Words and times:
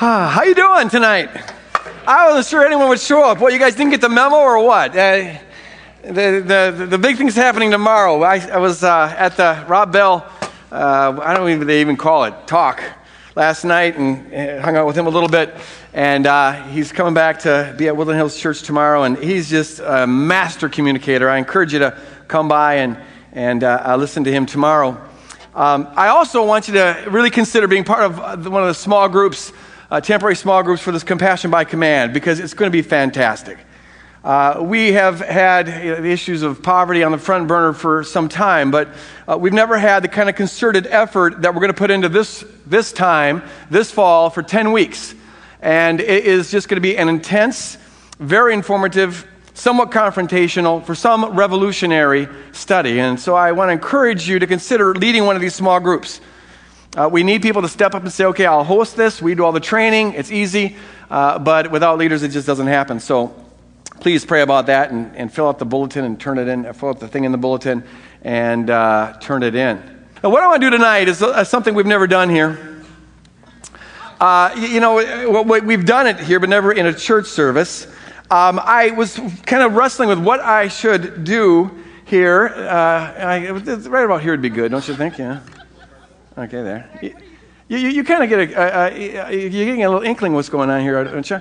How 0.00 0.44
you 0.44 0.54
doing 0.54 0.88
tonight? 0.88 1.28
I 2.06 2.28
wasn't 2.28 2.46
sure 2.46 2.64
anyone 2.64 2.88
would 2.88 3.00
show 3.00 3.22
up. 3.22 3.38
What, 3.38 3.52
you 3.52 3.58
guys 3.58 3.74
didn't 3.74 3.90
get 3.90 4.00
the 4.00 4.08
memo 4.08 4.36
or 4.36 4.64
what? 4.64 4.96
Uh, 4.96 5.36
the, 6.02 6.42
the, 6.72 6.86
the 6.86 6.96
big 6.96 7.18
thing's 7.18 7.34
happening 7.34 7.70
tomorrow. 7.70 8.22
I, 8.22 8.38
I 8.38 8.56
was 8.56 8.82
uh, 8.82 9.14
at 9.18 9.36
the 9.36 9.62
Rob 9.68 9.92
Bell, 9.92 10.26
uh, 10.72 11.20
I 11.22 11.34
don't 11.34 11.50
even 11.50 11.66
they 11.66 11.82
even 11.82 11.98
call 11.98 12.24
it, 12.24 12.46
talk 12.46 12.82
last 13.36 13.64
night 13.64 13.98
and 13.98 14.32
uh, 14.32 14.62
hung 14.62 14.74
out 14.74 14.86
with 14.86 14.96
him 14.96 15.06
a 15.06 15.10
little 15.10 15.28
bit. 15.28 15.54
And 15.92 16.26
uh, 16.26 16.52
he's 16.68 16.92
coming 16.92 17.12
back 17.12 17.40
to 17.40 17.74
be 17.76 17.86
at 17.88 17.94
Woodland 17.94 18.16
Hills 18.16 18.40
Church 18.40 18.62
tomorrow. 18.62 19.02
And 19.02 19.18
he's 19.18 19.50
just 19.50 19.80
a 19.80 20.06
master 20.06 20.70
communicator. 20.70 21.28
I 21.28 21.36
encourage 21.36 21.74
you 21.74 21.80
to 21.80 22.00
come 22.26 22.48
by 22.48 22.76
and, 22.76 22.96
and 23.32 23.62
uh, 23.62 23.96
listen 23.98 24.24
to 24.24 24.32
him 24.32 24.46
tomorrow. 24.46 24.98
Um, 25.54 25.88
I 25.94 26.08
also 26.08 26.42
want 26.46 26.68
you 26.68 26.74
to 26.74 27.04
really 27.10 27.28
consider 27.28 27.68
being 27.68 27.84
part 27.84 28.04
of 28.04 28.46
one 28.46 28.62
of 28.62 28.68
the 28.68 28.72
small 28.74 29.06
groups 29.06 29.52
uh, 29.90 30.00
temporary 30.00 30.36
small 30.36 30.62
groups 30.62 30.80
for 30.80 30.92
this 30.92 31.02
Compassion 31.02 31.50
by 31.50 31.64
Command 31.64 32.14
because 32.14 32.38
it's 32.38 32.54
going 32.54 32.70
to 32.70 32.72
be 32.72 32.82
fantastic. 32.82 33.58
Uh, 34.22 34.58
we 34.60 34.92
have 34.92 35.20
had 35.20 35.66
you 35.66 35.92
know, 35.92 36.02
the 36.02 36.10
issues 36.10 36.42
of 36.42 36.62
poverty 36.62 37.02
on 37.02 37.10
the 37.10 37.18
front 37.18 37.48
burner 37.48 37.72
for 37.72 38.04
some 38.04 38.28
time, 38.28 38.70
but 38.70 38.88
uh, 39.26 39.36
we've 39.36 39.54
never 39.54 39.78
had 39.78 40.04
the 40.04 40.08
kind 40.08 40.28
of 40.28 40.34
concerted 40.34 40.86
effort 40.86 41.40
that 41.40 41.54
we're 41.54 41.60
going 41.60 41.72
to 41.72 41.78
put 41.78 41.90
into 41.90 42.08
this, 42.08 42.44
this 42.66 42.92
time, 42.92 43.42
this 43.70 43.90
fall, 43.90 44.28
for 44.28 44.42
10 44.42 44.72
weeks. 44.72 45.14
And 45.62 46.00
it 46.00 46.24
is 46.24 46.50
just 46.50 46.68
going 46.68 46.76
to 46.76 46.82
be 46.82 46.98
an 46.98 47.08
intense, 47.08 47.78
very 48.18 48.52
informative, 48.52 49.26
somewhat 49.54 49.90
confrontational, 49.90 50.84
for 50.84 50.94
some 50.94 51.34
revolutionary 51.34 52.28
study. 52.52 53.00
And 53.00 53.18
so 53.18 53.34
I 53.34 53.52
want 53.52 53.70
to 53.70 53.72
encourage 53.72 54.28
you 54.28 54.38
to 54.38 54.46
consider 54.46 54.94
leading 54.94 55.24
one 55.24 55.34
of 55.34 55.42
these 55.42 55.54
small 55.54 55.80
groups. 55.80 56.20
Uh, 56.96 57.08
we 57.10 57.22
need 57.22 57.40
people 57.40 57.62
to 57.62 57.68
step 57.68 57.94
up 57.94 58.02
and 58.02 58.12
say, 58.12 58.24
okay, 58.24 58.46
I'll 58.46 58.64
host 58.64 58.96
this. 58.96 59.22
We 59.22 59.36
do 59.36 59.44
all 59.44 59.52
the 59.52 59.60
training. 59.60 60.14
It's 60.14 60.32
easy. 60.32 60.76
Uh, 61.08 61.38
but 61.38 61.70
without 61.70 61.98
leaders, 61.98 62.22
it 62.24 62.30
just 62.30 62.46
doesn't 62.46 62.66
happen. 62.66 62.98
So 62.98 63.34
please 64.00 64.24
pray 64.24 64.42
about 64.42 64.66
that 64.66 64.90
and, 64.90 65.14
and, 65.16 65.32
fill 65.32 65.46
out 65.46 65.58
the 65.58 65.64
bulletin 65.64 66.04
and 66.04 66.18
turn 66.18 66.38
it 66.38 66.48
in, 66.48 66.72
fill 66.72 66.88
out 66.88 67.00
the 67.00 67.06
thing 67.06 67.24
in 67.24 67.32
the 67.32 67.38
bulletin 67.38 67.84
and 68.22 68.70
uh, 68.70 69.16
turn 69.20 69.42
it 69.42 69.54
in. 69.54 69.76
Now, 70.22 70.30
what 70.30 70.42
I 70.42 70.48
want 70.48 70.62
to 70.62 70.70
do 70.70 70.76
tonight 70.76 71.08
is 71.08 71.22
uh, 71.22 71.44
something 71.44 71.74
we've 71.74 71.86
never 71.86 72.06
done 72.06 72.28
here. 72.28 72.82
Uh, 74.18 74.54
you 74.58 74.80
know, 74.80 75.42
we've 75.42 75.86
done 75.86 76.06
it 76.06 76.18
here, 76.18 76.40
but 76.40 76.48
never 76.48 76.72
in 76.72 76.86
a 76.86 76.92
church 76.92 77.26
service. 77.26 77.86
Um, 78.30 78.60
I 78.62 78.90
was 78.90 79.18
kind 79.46 79.62
of 79.62 79.74
wrestling 79.74 80.08
with 80.08 80.18
what 80.18 80.40
I 80.40 80.68
should 80.68 81.24
do 81.24 81.70
here. 82.04 82.46
Uh, 82.48 83.14
I, 83.16 83.50
right 83.50 84.04
about 84.04 84.22
here 84.22 84.32
would 84.32 84.42
be 84.42 84.50
good, 84.50 84.70
don't 84.70 84.86
you 84.86 84.94
think? 84.94 85.18
Yeah. 85.18 85.40
Okay, 86.40 86.62
there. 86.62 86.88
You, 87.02 87.14
you, 87.68 87.88
you 87.90 88.02
kind 88.02 88.22
of 88.22 88.30
get 88.30 88.38
a, 88.38 89.30
you're 89.30 89.50
getting 89.50 89.84
a 89.84 89.90
little 89.90 90.02
inkling 90.02 90.32
what's 90.32 90.48
going 90.48 90.70
on 90.70 90.80
here, 90.80 90.96
aren't 90.96 91.28
you? 91.28 91.38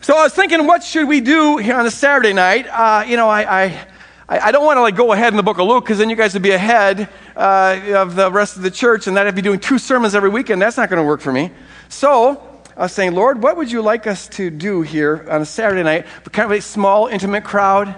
So 0.00 0.16
I 0.16 0.22
was 0.22 0.32
thinking, 0.32 0.66
what 0.66 0.82
should 0.82 1.06
we 1.06 1.20
do 1.20 1.58
here 1.58 1.76
on 1.76 1.84
a 1.84 1.90
Saturday 1.90 2.32
night? 2.32 2.66
Uh, 2.66 3.04
you 3.06 3.18
know, 3.18 3.28
I, 3.28 3.64
I, 3.64 3.86
I 4.26 4.52
don't 4.52 4.64
want 4.64 4.78
to 4.78 4.80
like 4.80 4.96
go 4.96 5.12
ahead 5.12 5.34
in 5.34 5.36
the 5.36 5.42
book 5.42 5.58
of 5.58 5.68
Luke 5.68 5.84
because 5.84 5.98
then 5.98 6.08
you 6.08 6.16
guys 6.16 6.32
would 6.32 6.42
be 6.42 6.52
ahead 6.52 7.10
uh, 7.36 7.78
of 7.94 8.16
the 8.16 8.32
rest 8.32 8.56
of 8.56 8.62
the 8.62 8.70
church, 8.70 9.06
and 9.06 9.14
that 9.18 9.26
I'd 9.26 9.34
be 9.34 9.42
doing 9.42 9.60
two 9.60 9.76
sermons 9.76 10.14
every 10.14 10.30
weekend. 10.30 10.62
That's 10.62 10.78
not 10.78 10.88
going 10.88 11.02
to 11.02 11.06
work 11.06 11.20
for 11.20 11.32
me. 11.32 11.50
So 11.90 12.62
I 12.74 12.84
was 12.84 12.92
saying, 12.92 13.14
Lord, 13.14 13.42
what 13.42 13.58
would 13.58 13.70
you 13.70 13.82
like 13.82 14.06
us 14.06 14.28
to 14.28 14.48
do 14.48 14.80
here 14.80 15.26
on 15.28 15.42
a 15.42 15.46
Saturday 15.46 15.82
night? 15.82 16.06
Kind 16.32 16.50
of 16.50 16.56
a 16.56 16.62
small, 16.62 17.06
intimate 17.06 17.44
crowd. 17.44 17.94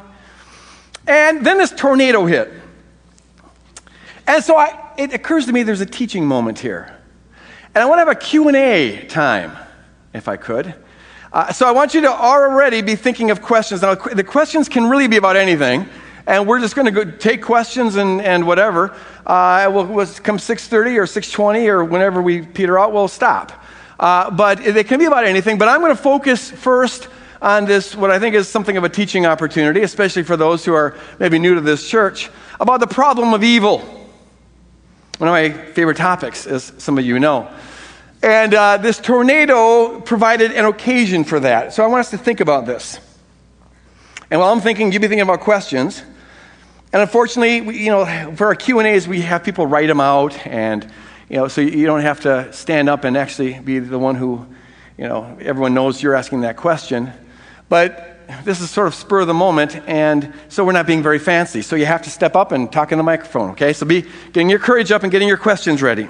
And 1.06 1.46
then 1.46 1.58
this 1.58 1.70
tornado 1.70 2.26
hit. 2.26 2.52
And 4.28 4.44
so 4.44 4.58
I, 4.58 4.78
it 4.98 5.14
occurs 5.14 5.46
to 5.46 5.52
me 5.52 5.62
there's 5.62 5.80
a 5.80 5.86
teaching 5.86 6.26
moment 6.26 6.58
here. 6.58 6.94
And 7.74 7.82
I 7.82 7.86
want 7.86 7.96
to 7.96 8.00
have 8.00 8.08
a 8.08 8.14
Q&A 8.14 9.06
time, 9.06 9.56
if 10.12 10.28
I 10.28 10.36
could. 10.36 10.74
Uh, 11.32 11.50
so 11.50 11.66
I 11.66 11.70
want 11.70 11.94
you 11.94 12.02
to 12.02 12.12
already 12.12 12.82
be 12.82 12.94
thinking 12.94 13.30
of 13.30 13.40
questions. 13.40 13.80
Now, 13.80 13.94
the 13.94 14.22
questions 14.22 14.68
can 14.68 14.88
really 14.90 15.08
be 15.08 15.16
about 15.16 15.36
anything. 15.36 15.88
And 16.26 16.46
we're 16.46 16.60
just 16.60 16.76
going 16.76 16.84
to 16.84 16.92
go 16.92 17.10
take 17.10 17.40
questions 17.40 17.96
and, 17.96 18.20
and 18.20 18.46
whatever. 18.46 18.94
Uh, 19.26 19.70
we'll, 19.72 19.86
we'll 19.86 20.06
come 20.06 20.36
6.30 20.36 20.96
or 20.96 21.04
6.20 21.04 21.66
or 21.68 21.84
whenever 21.84 22.20
we 22.20 22.42
peter 22.42 22.78
out, 22.78 22.92
we'll 22.92 23.08
stop. 23.08 23.64
Uh, 23.98 24.30
but 24.30 24.62
they 24.62 24.84
can 24.84 24.98
be 24.98 25.06
about 25.06 25.24
anything. 25.24 25.56
But 25.56 25.68
I'm 25.68 25.80
going 25.80 25.96
to 25.96 26.02
focus 26.02 26.50
first 26.50 27.08
on 27.40 27.64
this, 27.64 27.96
what 27.96 28.10
I 28.10 28.18
think 28.18 28.34
is 28.34 28.46
something 28.46 28.76
of 28.76 28.84
a 28.84 28.90
teaching 28.90 29.24
opportunity, 29.24 29.82
especially 29.82 30.22
for 30.22 30.36
those 30.36 30.66
who 30.66 30.74
are 30.74 30.98
maybe 31.18 31.38
new 31.38 31.54
to 31.54 31.62
this 31.62 31.88
church, 31.88 32.28
about 32.60 32.80
the 32.80 32.86
problem 32.86 33.32
of 33.32 33.42
evil. 33.42 33.97
One 35.18 35.28
of 35.28 35.32
my 35.32 35.50
favorite 35.72 35.96
topics, 35.96 36.46
as 36.46 36.72
some 36.78 36.96
of 36.96 37.04
you 37.04 37.18
know. 37.18 37.50
And 38.22 38.54
uh, 38.54 38.76
this 38.76 38.98
tornado 38.98 40.00
provided 40.00 40.52
an 40.52 40.64
occasion 40.64 41.24
for 41.24 41.40
that. 41.40 41.72
So 41.72 41.82
I 41.82 41.88
want 41.88 42.00
us 42.00 42.10
to 42.10 42.18
think 42.18 42.40
about 42.40 42.66
this. 42.66 43.00
And 44.30 44.40
while 44.40 44.52
I'm 44.52 44.60
thinking, 44.60 44.92
you 44.92 45.00
be 45.00 45.08
thinking 45.08 45.22
about 45.22 45.40
questions. 45.40 46.02
And 46.92 47.02
unfortunately, 47.02 47.60
we, 47.60 47.78
you 47.78 47.90
know, 47.90 48.34
for 48.36 48.46
our 48.46 48.54
Q 48.54 48.78
and 48.78 48.86
A's, 48.86 49.08
we 49.08 49.20
have 49.22 49.42
people 49.42 49.66
write 49.66 49.88
them 49.88 50.00
out, 50.00 50.46
and 50.46 50.90
you 51.28 51.36
know, 51.36 51.48
so 51.48 51.60
you 51.60 51.84
don't 51.84 52.00
have 52.00 52.20
to 52.20 52.52
stand 52.52 52.88
up 52.88 53.04
and 53.04 53.16
actually 53.16 53.58
be 53.58 53.78
the 53.78 53.98
one 53.98 54.14
who, 54.14 54.46
you 54.96 55.08
know, 55.08 55.36
everyone 55.40 55.74
knows 55.74 56.02
you're 56.02 56.14
asking 56.14 56.42
that 56.42 56.56
question. 56.56 57.12
But 57.68 58.17
this 58.44 58.60
is 58.60 58.70
sort 58.70 58.86
of 58.86 58.94
spur 58.94 59.20
of 59.20 59.26
the 59.26 59.34
moment, 59.34 59.76
and 59.86 60.34
so 60.48 60.64
we're 60.64 60.72
not 60.72 60.86
being 60.86 61.02
very 61.02 61.18
fancy. 61.18 61.62
So 61.62 61.76
you 61.76 61.86
have 61.86 62.02
to 62.02 62.10
step 62.10 62.36
up 62.36 62.52
and 62.52 62.70
talk 62.70 62.92
in 62.92 62.98
the 62.98 63.04
microphone, 63.04 63.50
okay? 63.50 63.72
So 63.72 63.86
be 63.86 64.04
getting 64.32 64.50
your 64.50 64.58
courage 64.58 64.92
up 64.92 65.02
and 65.02 65.10
getting 65.10 65.28
your 65.28 65.38
questions 65.38 65.80
ready. 65.80 66.08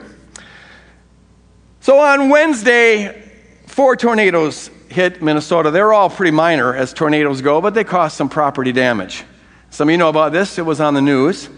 So 1.80 1.98
on 2.00 2.28
Wednesday, 2.28 3.30
four 3.66 3.94
tornadoes 3.94 4.68
hit 4.88 5.22
Minnesota. 5.22 5.70
They're 5.70 5.92
all 5.92 6.10
pretty 6.10 6.32
minor 6.32 6.74
as 6.74 6.92
tornadoes 6.92 7.40
go, 7.40 7.60
but 7.60 7.74
they 7.74 7.84
caused 7.84 8.16
some 8.16 8.28
property 8.28 8.72
damage. 8.72 9.24
Some 9.70 9.88
of 9.88 9.92
you 9.92 9.98
know 9.98 10.08
about 10.08 10.32
this, 10.32 10.58
it 10.58 10.66
was 10.66 10.80
on 10.80 10.94
the 10.94 11.02
news. 11.02 11.48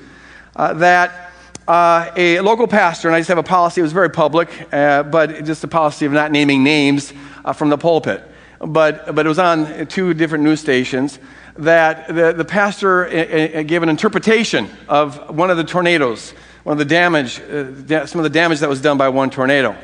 Uh, 0.54 0.74
that 0.74 1.32
uh, 1.66 2.10
a 2.16 2.40
local 2.40 2.66
pastor, 2.66 3.08
and 3.08 3.14
I 3.14 3.20
just 3.20 3.28
have 3.28 3.38
a 3.38 3.42
policy, 3.42 3.80
it 3.80 3.82
was 3.82 3.92
very 3.92 4.10
public, 4.10 4.50
uh, 4.72 5.04
but 5.04 5.44
just 5.44 5.64
a 5.64 5.68
policy 5.68 6.04
of 6.04 6.12
not 6.12 6.32
naming 6.32 6.62
names 6.62 7.14
uh, 7.44 7.54
from 7.54 7.70
the 7.70 7.78
pulpit 7.78 8.29
but, 8.60 9.14
but 9.14 9.24
it 9.24 9.28
was 9.28 9.38
on 9.38 9.86
two 9.86 10.14
different 10.14 10.44
news 10.44 10.60
stations 10.60 11.18
that 11.56 12.08
the, 12.08 12.32
the 12.32 12.44
pastor 12.44 13.06
eh, 13.06 13.10
eh, 13.10 13.50
eh, 13.52 13.62
gave 13.62 13.82
an 13.82 13.88
interpretation 13.88 14.68
of 14.88 15.34
one 15.34 15.50
of 15.50 15.56
the 15.56 15.64
tornadoes, 15.64 16.30
one 16.62 16.72
of 16.72 16.78
the 16.78 16.84
damage, 16.84 17.36
some 17.36 18.20
of 18.20 18.22
the 18.22 18.30
damage 18.30 18.60
that 18.60 18.68
was 18.68 18.80
done 18.80 18.98
by 18.98 19.08
one 19.08 19.30
tornado. 19.30 19.76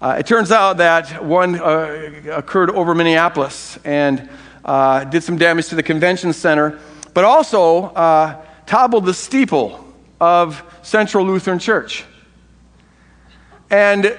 Uh, 0.00 0.16
it 0.18 0.26
turns 0.26 0.52
out 0.52 0.76
that 0.76 1.24
one 1.24 1.58
uh, 1.58 2.10
occurred 2.32 2.68
over 2.70 2.94
Minneapolis 2.94 3.78
and 3.84 4.28
uh, 4.64 5.04
did 5.04 5.22
some 5.22 5.38
damage 5.38 5.68
to 5.68 5.74
the 5.74 5.82
convention 5.82 6.32
center, 6.32 6.78
but 7.14 7.24
also 7.24 7.84
uh, 7.84 8.44
toppled 8.66 9.06
the 9.06 9.14
steeple 9.14 9.82
of 10.20 10.62
Central 10.82 11.24
Lutheran 11.24 11.58
Church. 11.58 12.04
And 13.70 14.14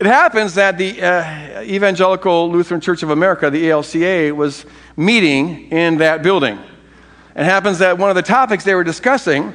it 0.00 0.06
happens 0.06 0.54
that 0.54 0.78
the 0.78 1.02
uh, 1.02 1.62
Evangelical 1.62 2.50
Lutheran 2.50 2.80
Church 2.80 3.02
of 3.02 3.10
America, 3.10 3.50
the 3.50 3.64
ELCA, 3.64 4.30
was 4.30 4.64
meeting 4.96 5.70
in 5.72 5.98
that 5.98 6.22
building. 6.22 6.58
It 7.34 7.44
happens 7.44 7.80
that 7.80 7.98
one 7.98 8.08
of 8.08 8.16
the 8.16 8.22
topics 8.22 8.62
they 8.62 8.74
were 8.74 8.84
discussing, 8.84 9.52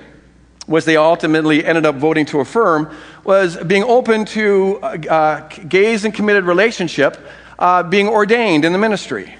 which 0.66 0.84
they 0.84 0.98
ultimately 0.98 1.64
ended 1.64 1.86
up 1.86 1.96
voting 1.96 2.26
to 2.28 2.42
affirm, 2.42 2.94
was 3.24 3.56
being 3.56 3.84
open 3.84 4.26
to 4.26 4.80
uh, 4.82 5.48
gays 5.48 6.04
and 6.04 6.14
committed 6.14 6.44
relationship 6.44 7.18
uh, 7.58 7.84
being 7.84 8.10
ordained 8.10 8.66
in 8.66 8.74
the 8.74 8.80
ministry. 8.80 9.34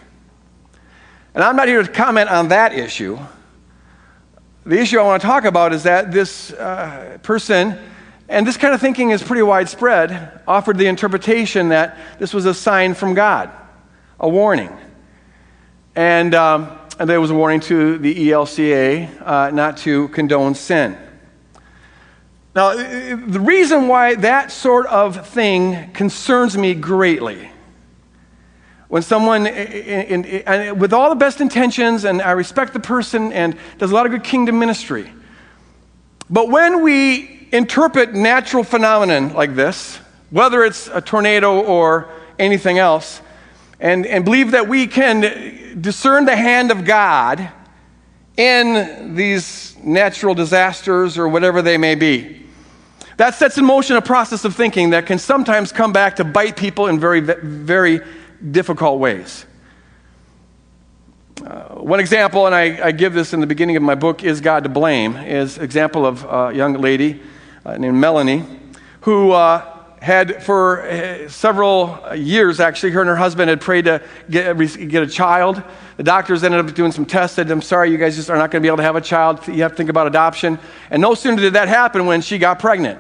And 1.36 1.44
I'm 1.44 1.56
not 1.58 1.68
here 1.68 1.84
to 1.84 1.92
comment 1.92 2.30
on 2.30 2.48
that 2.50 2.74
issue. 2.74 3.20
The 4.66 4.80
issue 4.80 5.00
I 5.00 5.04
want 5.04 5.22
to 5.22 5.28
talk 5.28 5.44
about 5.44 5.74
is 5.74 5.84
that 5.84 6.14
this 6.14 6.54
uh, 6.54 7.18
person 7.24 7.78
and 8.30 8.48
this 8.48 8.58
kind 8.58 8.74
of 8.74 8.80
thinking 8.80 9.12
is 9.12 9.22
pretty 9.22 9.42
widespread, 9.42 10.42
offered 10.48 10.78
the 10.78 10.88
interpretation 10.88 11.70
that 11.70 11.98
this 12.20 12.34
was 12.34 12.46
a 12.46 12.54
sign 12.54 12.94
from 12.94 13.14
God, 13.14 13.52
a 14.20 14.30
warning. 14.30 14.76
And, 15.96 16.34
um, 16.34 16.80
and 17.00 17.10
there 17.10 17.20
was 17.20 17.32
a 17.32 17.36
warning 17.36 17.60
to 17.62 17.98
the 17.98 18.30
ELCA 18.30 19.22
uh, 19.22 19.52
not 19.52 19.78
to 19.80 20.08
condone 20.10 20.56
sin. 20.56 20.98
Now, 22.56 22.76
the 22.76 23.40
reason 23.40 23.88
why 23.88 24.16
that 24.16 24.52
sort 24.52 24.86
of 24.86 25.28
thing 25.28 25.92
concerns 25.92 26.56
me 26.56 26.76
greatly, 26.76 27.50
when 28.90 29.02
someone, 29.02 29.48
in, 29.48 30.24
in, 30.24 30.26
in, 30.26 30.80
with 30.80 30.94
all 30.94 31.10
the 31.10 31.16
best 31.16 31.42
intentions, 31.42 32.06
and 32.06 32.22
I 32.22 32.32
respect 32.32 32.74
the 32.74 32.80
person 32.80 33.34
and 33.34 33.58
does 33.80 33.90
a 33.92 33.94
lot 33.96 34.06
of 34.06 34.12
good 34.12 34.24
kingdom 34.24 34.60
ministry, 34.60 35.12
but 36.30 36.50
when 36.50 36.84
we 36.84 37.43
interpret 37.54 38.14
natural 38.14 38.64
phenomenon 38.64 39.32
like 39.34 39.56
this, 39.56 39.98
whether 40.32 40.64
it's 40.66 40.88
a 40.88 41.00
tornado 41.00 41.62
or 41.62 42.10
anything 42.40 42.80
else, 42.80 43.22
and, 43.80 44.06
and 44.08 44.26
believe 44.26 44.52
that 44.52 44.68
we 44.68 44.88
can 44.88 45.80
discern 45.80 46.26
the 46.26 46.36
hand 46.36 46.72
of 46.72 46.84
God 46.84 47.50
in 48.36 49.14
these 49.16 49.78
natural 49.84 50.34
disasters 50.34 51.18
or 51.18 51.28
whatever 51.28 51.62
they 51.62 51.78
may 51.78 51.94
be. 51.94 52.44
That 53.18 53.36
sets 53.36 53.60
in 53.60 53.66
motion 53.66 53.96
a 53.98 54.02
process 54.02 54.44
of 54.44 54.56
thinking 54.56 54.90
that 54.90 55.06
can 55.06 55.20
sometimes 55.20 55.72
come 55.72 55.94
back 55.94 56.16
to 56.16 56.24
bite 56.24 56.58
people 56.58 56.88
in 56.88 57.00
very, 57.00 57.20
very 57.20 58.00
difficult 58.50 59.00
ways. 59.00 59.46
Uh, 61.46 61.76
one 61.76 62.00
example, 62.00 62.48
and 62.48 62.56
I, 62.56 62.88
I, 62.88 62.92
give 62.92 63.14
this 63.14 63.34
in 63.34 63.42
the 63.42 63.48
beginning 63.48 63.76
of 63.76 63.84
my 63.84 63.96
book, 63.96 64.24
Is 64.24 64.40
God 64.40 64.64
to 64.64 64.70
Blame, 64.70 65.18
is 65.18 65.58
example 65.58 66.06
of 66.06 66.24
a 66.24 66.56
young 66.56 66.74
lady 66.74 67.20
uh, 67.66 67.78
named 67.78 67.98
Melanie 67.98 68.46
who 69.04 69.32
uh, 69.32 69.84
had 70.02 70.42
for 70.44 70.82
uh, 70.82 71.28
several 71.28 72.00
years, 72.16 72.60
actually, 72.60 72.92
her 72.92 73.02
and 73.02 73.10
her 73.10 73.18
husband 73.18 73.50
had 73.50 73.60
prayed 73.60 73.86
to 73.86 74.02
get, 74.30 74.58
get 74.58 75.04
a 75.04 75.08
child. 75.08 75.62
The 75.98 76.04
doctors 76.04 76.44
ended 76.44 76.66
up 76.66 76.74
doing 76.74 76.92
some 76.94 77.06
tests, 77.06 77.36
said, 77.36 77.52
I'm 77.52 77.62
sorry, 77.62 77.92
you 77.92 77.98
guys 77.98 78.16
just 78.16 78.30
are 78.30 78.38
not 78.38 78.50
going 78.50 78.62
to 78.62 78.66
be 78.66 78.68
able 78.68 78.78
to 78.78 78.84
have 78.84 78.96
a 78.96 79.02
child. 79.02 79.46
You 79.48 79.62
have 79.64 79.72
to 79.72 79.78
think 79.78 79.90
about 79.90 80.08
adoption. 80.08 80.58
And 80.90 81.02
no 81.02 81.16
sooner 81.16 81.42
did 81.42 81.54
that 81.54 81.68
happen 81.68 82.06
when 82.06 82.22
she 82.22 82.38
got 82.38 82.60
pregnant. 82.60 83.00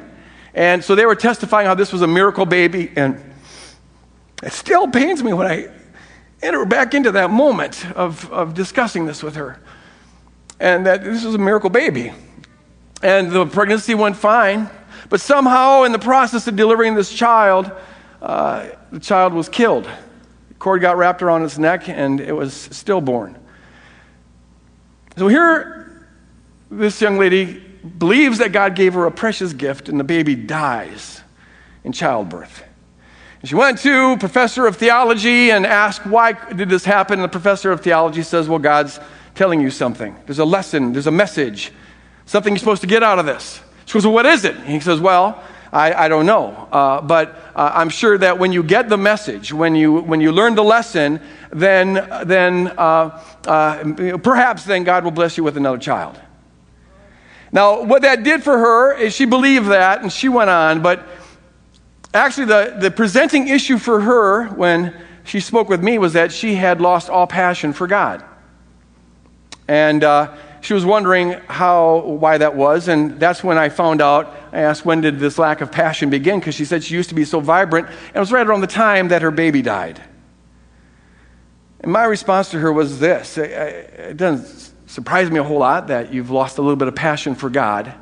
And 0.54 0.84
so 0.84 0.94
they 0.94 1.06
were 1.06 1.16
testifying 1.16 1.68
how 1.68 1.74
this 1.74 1.94
was 1.94 2.02
a 2.02 2.08
miracle 2.08 2.46
baby. 2.46 2.92
And 2.96 3.34
it 4.44 4.52
still 4.52 4.88
pains 4.90 5.24
me 5.24 5.32
when 5.32 5.48
I 5.48 5.70
enter 6.42 6.66
back 6.66 6.94
into 6.94 7.12
that 7.12 7.30
moment 7.30 7.90
of, 7.96 8.30
of 8.32 8.54
discussing 8.54 9.06
this 9.06 9.24
with 9.24 9.36
her. 9.36 9.60
And 10.60 10.86
that 10.86 11.04
this 11.04 11.24
was 11.24 11.36
a 11.36 11.40
miracle 11.40 11.70
baby. 11.70 12.12
And 13.04 13.32
the 13.32 13.46
pregnancy 13.46 13.96
went 13.96 14.16
fine. 14.16 14.70
But 15.10 15.20
somehow, 15.20 15.84
in 15.84 15.92
the 15.92 16.00
process 16.00 16.48
of 16.48 16.56
delivering 16.56 16.96
this 16.96 17.12
child, 17.14 17.70
uh, 18.22 18.70
the 18.92 19.00
child 19.00 19.34
was 19.34 19.50
killed. 19.50 19.84
The 19.84 20.54
cord 20.56 20.82
got 20.82 20.98
wrapped 20.98 21.22
around 21.22 21.44
its 21.44 21.58
neck, 21.58 21.90
and 21.90 22.22
it 22.22 22.32
was 22.32 22.54
stillborn. 22.54 23.38
So 25.18 25.28
here, 25.28 26.08
this 26.72 27.02
young 27.02 27.20
lady 27.20 27.60
believes 27.98 28.38
that 28.38 28.54
God 28.54 28.74
gave 28.74 28.94
her 28.94 29.06
a 29.06 29.12
precious 29.12 29.52
gift, 29.52 29.90
and 29.90 30.00
the 30.00 30.06
baby 30.06 30.36
dies 30.36 31.22
in 31.84 31.92
childbirth. 31.92 32.64
And 33.42 33.50
she 33.50 33.56
went 33.56 33.80
to 33.80 34.16
professor 34.18 34.66
of 34.66 34.78
theology 34.78 35.52
and 35.52 35.66
asked, 35.66 36.06
Why 36.06 36.32
did 36.32 36.70
this 36.70 36.86
happen? 36.86 37.20
And 37.20 37.26
the 37.26 37.28
professor 37.28 37.72
of 37.72 37.82
theology 37.82 38.24
says, 38.24 38.48
Well, 38.48 38.60
God's 38.60 39.02
telling 39.36 39.60
you 39.60 39.70
something. 39.70 40.16
There's 40.26 40.40
a 40.40 40.46
lesson, 40.46 40.94
there's 40.94 41.08
a 41.08 41.12
message, 41.12 41.74
something 42.26 42.54
you're 42.54 42.60
supposed 42.60 42.82
to 42.82 42.88
get 42.88 43.04
out 43.04 43.20
of 43.20 43.26
this. 43.26 43.62
She 43.86 43.94
goes, 43.94 44.06
Well, 44.06 44.14
what 44.14 44.26
is 44.26 44.46
it? 44.46 44.56
And 44.56 44.68
he 44.68 44.80
says, 44.80 45.00
Well, 45.00 45.42
I, 45.72 46.06
I 46.06 46.08
don't 46.08 46.26
know. 46.26 46.50
Uh, 46.72 47.02
but 47.02 47.36
uh, 47.56 47.72
I'm 47.74 47.90
sure 47.90 48.18
that 48.18 48.38
when 48.38 48.52
you 48.52 48.62
get 48.62 48.90
the 48.90 48.98
message, 48.98 49.52
when 49.52 49.76
you, 49.76 50.02
when 50.02 50.22
you 50.22 50.32
learn 50.32 50.54
the 50.54 50.64
lesson, 50.64 51.20
then, 51.52 51.94
then 52.26 52.68
uh, 52.78 53.22
uh 53.46 54.18
perhaps 54.18 54.66
then 54.66 54.84
God 54.84 55.04
will 55.04 55.12
bless 55.12 55.38
you 55.38 55.44
with 55.44 55.58
another 55.58 55.80
child. 55.80 56.20
Now, 57.52 57.84
what 57.84 58.04
that 58.04 58.24
did 58.24 58.44
for 58.44 58.58
her 58.58 58.94
is 58.94 59.14
she 59.14 59.26
believed 59.26 59.68
that 59.68 60.02
and 60.02 60.12
she 60.12 60.30
went 60.30 60.50
on, 60.50 60.82
but 60.82 61.08
actually, 62.14 62.46
the, 62.46 62.78
the 62.80 62.92
presenting 62.92 63.48
issue 63.48 63.78
for 63.78 64.02
her 64.02 64.48
when 64.50 64.94
she 65.24 65.40
spoke 65.40 65.70
with 65.70 65.84
me 65.84 65.98
was 65.98 66.14
that 66.14 66.32
she 66.32 66.56
had 66.56 66.82
lost 66.82 67.10
all 67.10 67.28
passion 67.28 67.74
for 67.74 67.88
God. 67.88 68.24
And 69.68 70.04
uh, 70.04 70.36
she 70.64 70.74
was 70.74 70.86
wondering 70.86 71.34
how, 71.50 72.00
why 72.06 72.38
that 72.38 72.56
was, 72.56 72.88
and 72.88 73.20
that's 73.20 73.44
when 73.44 73.58
I 73.58 73.68
found 73.68 74.02
out. 74.02 74.34
I 74.54 74.62
asked, 74.62 74.86
when 74.86 75.02
did 75.02 75.20
this 75.20 75.38
lack 75.38 75.60
of 75.60 75.74
passion 75.74 76.10
begin? 76.10 76.40
Because 76.40 76.56
she 76.56 76.64
said 76.64 76.86
she 76.86 76.96
used 76.96 77.10
to 77.10 77.16
be 77.16 77.26
so 77.26 77.42
vibrant, 77.42 77.88
and 77.88 78.16
it 78.16 78.20
was 78.20 78.32
right 78.32 78.48
around 78.48 78.62
the 78.62 78.68
time 78.68 79.10
that 79.10 79.22
her 79.24 79.30
baby 79.30 79.62
died. 79.62 80.02
And 81.82 81.92
my 81.92 82.06
response 82.06 82.50
to 82.52 82.60
her 82.60 82.72
was 82.72 83.02
this 83.02 83.38
it 83.38 84.16
doesn't 84.16 84.72
surprise 84.90 85.30
me 85.30 85.38
a 85.38 85.44
whole 85.44 85.60
lot 85.60 85.88
that 85.88 86.14
you've 86.14 86.30
lost 86.30 86.58
a 86.58 86.62
little 86.62 86.78
bit 86.78 86.88
of 86.88 86.96
passion 86.96 87.36
for 87.36 87.50
God. 87.50 87.94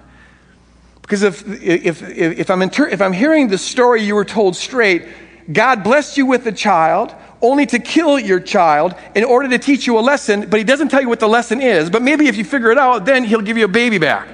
Because 1.02 1.24
if, 1.24 1.44
if, 1.64 2.04
if, 2.04 2.52
I'm, 2.52 2.62
inter- 2.62 2.90
if 2.90 3.02
I'm 3.02 3.12
hearing 3.12 3.48
the 3.48 3.58
story 3.58 4.04
you 4.04 4.14
were 4.14 4.24
told 4.24 4.56
straight, 4.56 5.08
God 5.52 5.84
blessed 5.84 6.16
you 6.16 6.28
with 6.28 6.46
a 6.46 6.52
child 6.52 7.16
only 7.42 7.66
to 7.68 7.80
kill 7.80 8.20
your 8.20 8.40
child 8.40 8.96
in 9.16 9.24
order 9.24 9.50
to 9.50 9.58
teach 9.58 9.88
you 9.88 9.98
a 9.98 10.02
lesson, 10.02 10.50
but 10.50 10.58
he 10.58 10.64
doesn't 10.64 10.90
tell 10.90 11.02
you 11.02 11.10
what 11.10 11.20
the 11.20 11.28
lesson 11.28 11.62
is. 11.62 11.90
But 11.90 12.02
maybe 12.02 12.28
if 12.28 12.36
you 12.36 12.44
figure 12.44 12.72
it 12.72 12.78
out, 12.78 13.06
then 13.06 13.24
he'll 13.24 13.42
give 13.42 13.58
you 13.58 13.66
a 13.66 13.70
baby 13.70 13.98
back. 13.98 14.28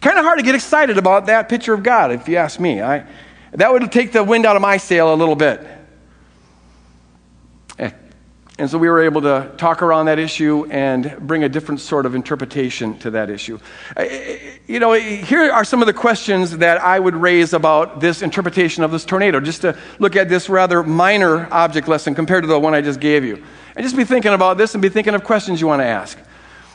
Kind 0.00 0.18
of 0.18 0.24
hard 0.24 0.38
to 0.38 0.44
get 0.44 0.54
excited 0.54 0.98
about 0.98 1.26
that 1.26 1.48
picture 1.48 1.74
of 1.74 1.82
God, 1.82 2.12
if 2.12 2.28
you 2.28 2.36
ask 2.36 2.60
me. 2.60 2.80
I, 2.80 3.04
that 3.52 3.72
would 3.72 3.90
take 3.90 4.12
the 4.12 4.22
wind 4.22 4.46
out 4.46 4.56
of 4.56 4.62
my 4.62 4.76
sail 4.76 5.12
a 5.12 5.16
little 5.16 5.36
bit. 5.36 5.66
And 8.58 8.68
so 8.68 8.76
we 8.76 8.88
were 8.88 9.00
able 9.00 9.20
to 9.22 9.52
talk 9.56 9.82
around 9.82 10.06
that 10.06 10.18
issue 10.18 10.66
and 10.68 11.16
bring 11.20 11.44
a 11.44 11.48
different 11.48 11.80
sort 11.80 12.06
of 12.06 12.16
interpretation 12.16 12.98
to 12.98 13.10
that 13.12 13.30
issue. 13.30 13.60
You 14.66 14.80
know, 14.80 14.94
here 14.94 15.52
are 15.52 15.64
some 15.64 15.80
of 15.80 15.86
the 15.86 15.92
questions 15.92 16.58
that 16.58 16.82
I 16.82 16.98
would 16.98 17.14
raise 17.14 17.52
about 17.52 18.00
this 18.00 18.20
interpretation 18.20 18.82
of 18.82 18.90
this 18.90 19.04
tornado, 19.04 19.38
just 19.38 19.60
to 19.60 19.78
look 20.00 20.16
at 20.16 20.28
this 20.28 20.48
rather 20.48 20.82
minor 20.82 21.46
object 21.52 21.86
lesson 21.86 22.16
compared 22.16 22.42
to 22.42 22.48
the 22.48 22.58
one 22.58 22.74
I 22.74 22.80
just 22.80 22.98
gave 22.98 23.24
you. 23.24 23.44
And 23.76 23.84
just 23.84 23.96
be 23.96 24.04
thinking 24.04 24.32
about 24.32 24.58
this 24.58 24.74
and 24.74 24.82
be 24.82 24.88
thinking 24.88 25.14
of 25.14 25.22
questions 25.22 25.60
you 25.60 25.68
want 25.68 25.80
to 25.80 25.86
ask. 25.86 26.18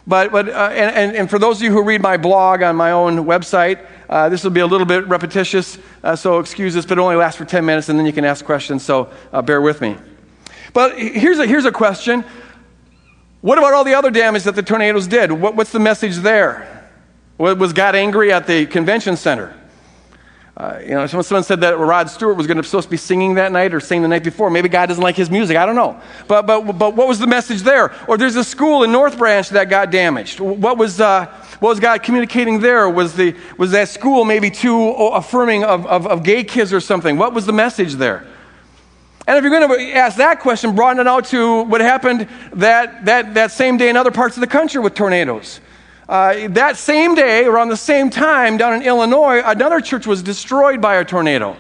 But, 0.08 0.32
but 0.32 0.48
uh, 0.48 0.70
and, 0.72 0.96
and, 0.96 1.16
and, 1.18 1.30
for 1.30 1.38
those 1.38 1.58
of 1.58 1.64
you 1.64 1.72
who 1.72 1.84
read 1.84 2.02
my 2.02 2.16
blog 2.16 2.62
on 2.62 2.76
my 2.78 2.92
own 2.92 3.26
website, 3.26 3.86
uh, 4.10 4.30
this 4.30 4.44
will 4.44 4.52
be 4.52 4.60
a 4.60 4.68
little 4.68 4.86
bit 4.86 5.08
repetitious, 5.08 5.78
uh, 6.04 6.16
so 6.16 6.40
excuse 6.40 6.74
this, 6.74 6.86
but 6.86 6.98
it 6.98 7.02
only 7.02 7.16
lasts 7.16 7.38
for 7.38 7.46
10 7.46 7.66
minutes 7.66 7.88
and 7.88 7.98
then 7.98 8.06
you 8.06 8.12
can 8.12 8.26
ask 8.26 8.44
questions, 8.44 8.84
so 8.84 9.10
uh, 9.32 9.42
bear 9.42 9.62
with 9.62 9.80
me. 9.80 9.98
But 10.74 10.98
here's 10.98 11.40
a, 11.40 11.46
here's 11.46 11.66
a 11.66 11.72
question 11.72 12.26
What 13.42 13.58
about 13.58 13.74
all 13.74 13.84
the 13.84 13.94
other 13.94 14.12
damage 14.12 14.44
that 14.44 14.56
the 14.56 14.64
tornadoes 14.64 15.08
did? 15.08 15.32
What, 15.32 15.56
what's 15.56 15.72
the 15.72 15.80
message 15.80 16.18
there? 16.18 16.90
Was 17.38 17.74
God 17.74 17.96
angry 17.96 18.32
at 18.32 18.48
the 18.48 18.66
convention 18.66 19.18
center? 19.18 19.56
Uh, 20.56 20.80
you 20.84 20.92
know, 20.92 21.08
someone 21.08 21.44
said 21.44 21.62
that 21.62 21.80
Rod 21.80 22.12
Stewart 22.12 22.38
was 22.38 22.46
going 22.46 22.58
to 22.58 22.64
supposed 22.64 22.86
to 22.86 22.92
be 22.92 22.98
singing 22.98 23.34
that 23.36 23.52
night 23.52 23.74
or 23.74 23.80
singing 23.80 24.04
the 24.04 24.08
night 24.08 24.24
before. 24.24 24.52
Maybe 24.52 24.70
God 24.70 24.86
doesn't 24.86 25.04
like 25.04 25.16
his 25.16 25.32
music. 25.32 25.58
I 25.58 25.66
don't 25.66 25.76
know. 25.76 26.00
But, 26.28 26.46
but, 26.46 26.62
but 26.78 26.96
what 26.96 27.08
was 27.08 27.18
the 27.18 27.26
message 27.26 27.64
there? 27.64 27.92
Or 28.08 28.20
there's 28.20 28.36
a 28.36 28.44
school 28.44 28.84
in 28.84 28.92
North 28.92 29.18
Branch 29.18 29.50
that 29.50 29.72
got 29.72 29.90
damaged. 29.90 30.40
What 30.40 30.78
was, 30.78 31.02
uh, 31.02 31.26
what 31.60 31.70
was 31.70 31.80
God 31.80 32.04
communicating 32.04 32.60
there? 32.60 32.88
Was, 32.88 33.16
the, 33.16 33.36
was 33.58 33.72
that 33.72 33.90
school 33.90 34.26
maybe 34.26 34.52
too 34.52 34.92
affirming 34.92 35.64
of, 35.64 35.88
of, 35.88 36.06
of 36.06 36.24
gay 36.24 36.44
kids 36.44 36.72
or 36.72 36.80
something? 36.80 37.18
What 37.18 37.34
was 37.34 37.48
the 37.48 37.54
message 37.54 37.96
there? 37.96 38.24
And 39.26 39.38
if 39.38 39.44
you're 39.44 39.58
going 39.58 39.70
to 39.70 39.94
ask 39.94 40.18
that 40.18 40.42
question, 40.42 40.76
broaden 40.76 41.00
it 41.00 41.08
out 41.08 41.26
to 41.26 41.64
what 41.64 41.80
happened 41.80 42.28
that, 42.54 43.06
that, 43.06 43.34
that 43.36 43.52
same 43.52 43.78
day 43.78 43.90
in 43.90 43.96
other 43.96 44.12
parts 44.12 44.36
of 44.36 44.42
the 44.42 44.48
country 44.48 44.82
with 44.82 44.96
tornadoes. 44.96 45.62
Uh, 46.10 46.50
that 46.50 46.76
same 46.76 47.16
day, 47.16 47.46
around 47.46 47.70
the 47.70 47.78
same 47.78 48.10
time, 48.10 48.58
down 48.58 48.74
in 48.74 48.82
Illinois, 48.82 49.42
another 49.46 49.80
church 49.80 50.06
was 50.06 50.22
destroyed 50.22 50.82
by 50.82 50.96
a 50.96 51.06
tornado. 51.06 51.56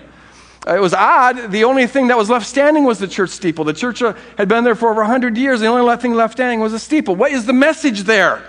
Uh, 0.67 0.75
it 0.75 0.81
was 0.81 0.93
odd. 0.93 1.51
The 1.51 1.63
only 1.63 1.87
thing 1.87 2.07
that 2.07 2.17
was 2.17 2.29
left 2.29 2.45
standing 2.45 2.83
was 2.83 2.99
the 2.99 3.07
church 3.07 3.29
steeple. 3.29 3.63
The 3.63 3.73
church 3.73 4.01
uh, 4.01 4.13
had 4.37 4.49
been 4.49 4.65
there 4.65 4.75
for 4.75 4.89
over 4.89 5.01
100 5.01 5.37
years. 5.37 5.61
The 5.61 5.67
only 5.67 5.97
thing 5.97 6.13
left 6.13 6.33
standing 6.33 6.59
was 6.59 6.73
a 6.73 6.79
steeple. 6.79 7.15
What 7.15 7.31
is 7.31 7.45
the 7.45 7.53
message 7.53 8.01
there? 8.01 8.43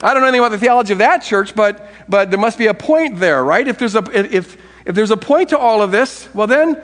I 0.00 0.14
don't 0.14 0.22
know 0.22 0.28
anything 0.28 0.40
about 0.40 0.52
the 0.52 0.58
theology 0.58 0.92
of 0.92 0.98
that 1.00 1.18
church, 1.18 1.54
but, 1.54 1.88
but 2.08 2.30
there 2.30 2.40
must 2.40 2.58
be 2.58 2.68
a 2.68 2.74
point 2.74 3.18
there, 3.18 3.44
right? 3.44 3.66
If 3.66 3.78
there's 3.78 3.96
a, 3.96 4.04
if, 4.14 4.56
if 4.86 4.94
there's 4.94 5.10
a 5.10 5.16
point 5.16 5.50
to 5.50 5.58
all 5.58 5.82
of 5.82 5.90
this, 5.90 6.28
well, 6.32 6.46
then 6.46 6.80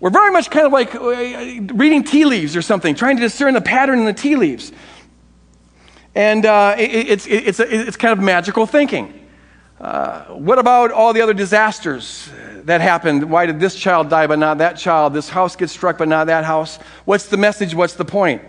we're 0.00 0.10
very 0.10 0.30
much 0.30 0.50
kind 0.50 0.66
of 0.66 0.72
like 0.72 0.94
uh, 0.94 1.74
reading 1.74 2.04
tea 2.04 2.24
leaves 2.24 2.56
or 2.56 2.62
something, 2.62 2.94
trying 2.94 3.16
to 3.16 3.22
discern 3.22 3.54
the 3.54 3.60
pattern 3.60 3.98
in 3.98 4.04
the 4.04 4.12
tea 4.12 4.36
leaves. 4.36 4.72
And 6.14 6.46
uh, 6.46 6.76
it, 6.78 7.08
it's, 7.08 7.26
it's, 7.26 7.60
it's 7.60 7.96
kind 7.96 8.12
of 8.12 8.22
magical 8.22 8.66
thinking. 8.66 9.26
Uh, 9.80 10.24
what 10.24 10.58
about 10.58 10.90
all 10.90 11.12
the 11.12 11.20
other 11.20 11.34
disasters 11.34 12.30
that 12.64 12.80
happened? 12.80 13.30
Why 13.30 13.46
did 13.46 13.60
this 13.60 13.76
child 13.76 14.08
die 14.08 14.26
but 14.26 14.38
not 14.38 14.58
that 14.58 14.76
child? 14.76 15.14
This 15.14 15.28
house 15.28 15.56
gets 15.56 15.72
struck 15.72 15.98
but 15.98 16.08
not 16.08 16.26
that 16.26 16.44
house? 16.44 16.78
What's 17.04 17.26
the 17.26 17.36
message? 17.36 17.74
What's 17.74 17.94
the 17.94 18.04
point? 18.04 18.42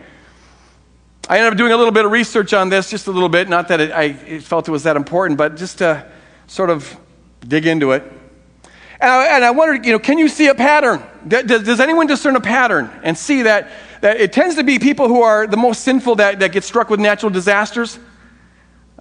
I 1.28 1.38
ended 1.38 1.54
up 1.54 1.58
doing 1.58 1.72
a 1.72 1.78
little 1.78 1.92
bit 1.92 2.06
of 2.06 2.12
research 2.12 2.54
on 2.54 2.70
this, 2.70 2.90
just 2.90 3.06
a 3.06 3.12
little 3.12 3.30
bit. 3.30 3.50
Not 3.50 3.68
that 3.68 3.80
it, 3.80 3.92
I 3.92 4.40
felt 4.40 4.68
it 4.68 4.72
was 4.72 4.84
that 4.84 4.96
important, 4.96 5.38
but 5.38 5.56
just 5.56 5.78
to 5.78 6.10
sort 6.48 6.72
of 6.72 6.98
dig 7.48 7.68
into 7.68 7.92
it. 7.92 8.04
And 9.02 9.10
I, 9.10 9.36
and 9.36 9.46
I 9.46 9.52
wondered, 9.52 9.86
you 9.86 9.94
know, 9.94 10.00
can 10.00 10.18
you 10.18 10.28
see 10.28 10.48
a 10.48 10.56
pattern? 10.56 11.02
Does, 11.28 11.64
does 11.64 11.80
anyone 11.80 12.08
discern 12.08 12.36
a 12.36 12.42
pattern 12.42 12.92
and 13.04 13.18
see 13.18 13.44
that, 13.44 13.72
that 14.02 14.20
it 14.20 14.34
tends 14.34 14.56
to 14.56 14.64
be 14.64 14.78
people 14.78 15.08
who 15.08 15.22
are 15.22 15.48
the 15.48 15.58
most 15.58 15.84
sinful 15.84 16.16
that, 16.16 16.40
that 16.40 16.52
get 16.52 16.64
struck 16.64 16.90
with 16.90 17.00
natural 17.00 17.30
disasters? 17.30 17.98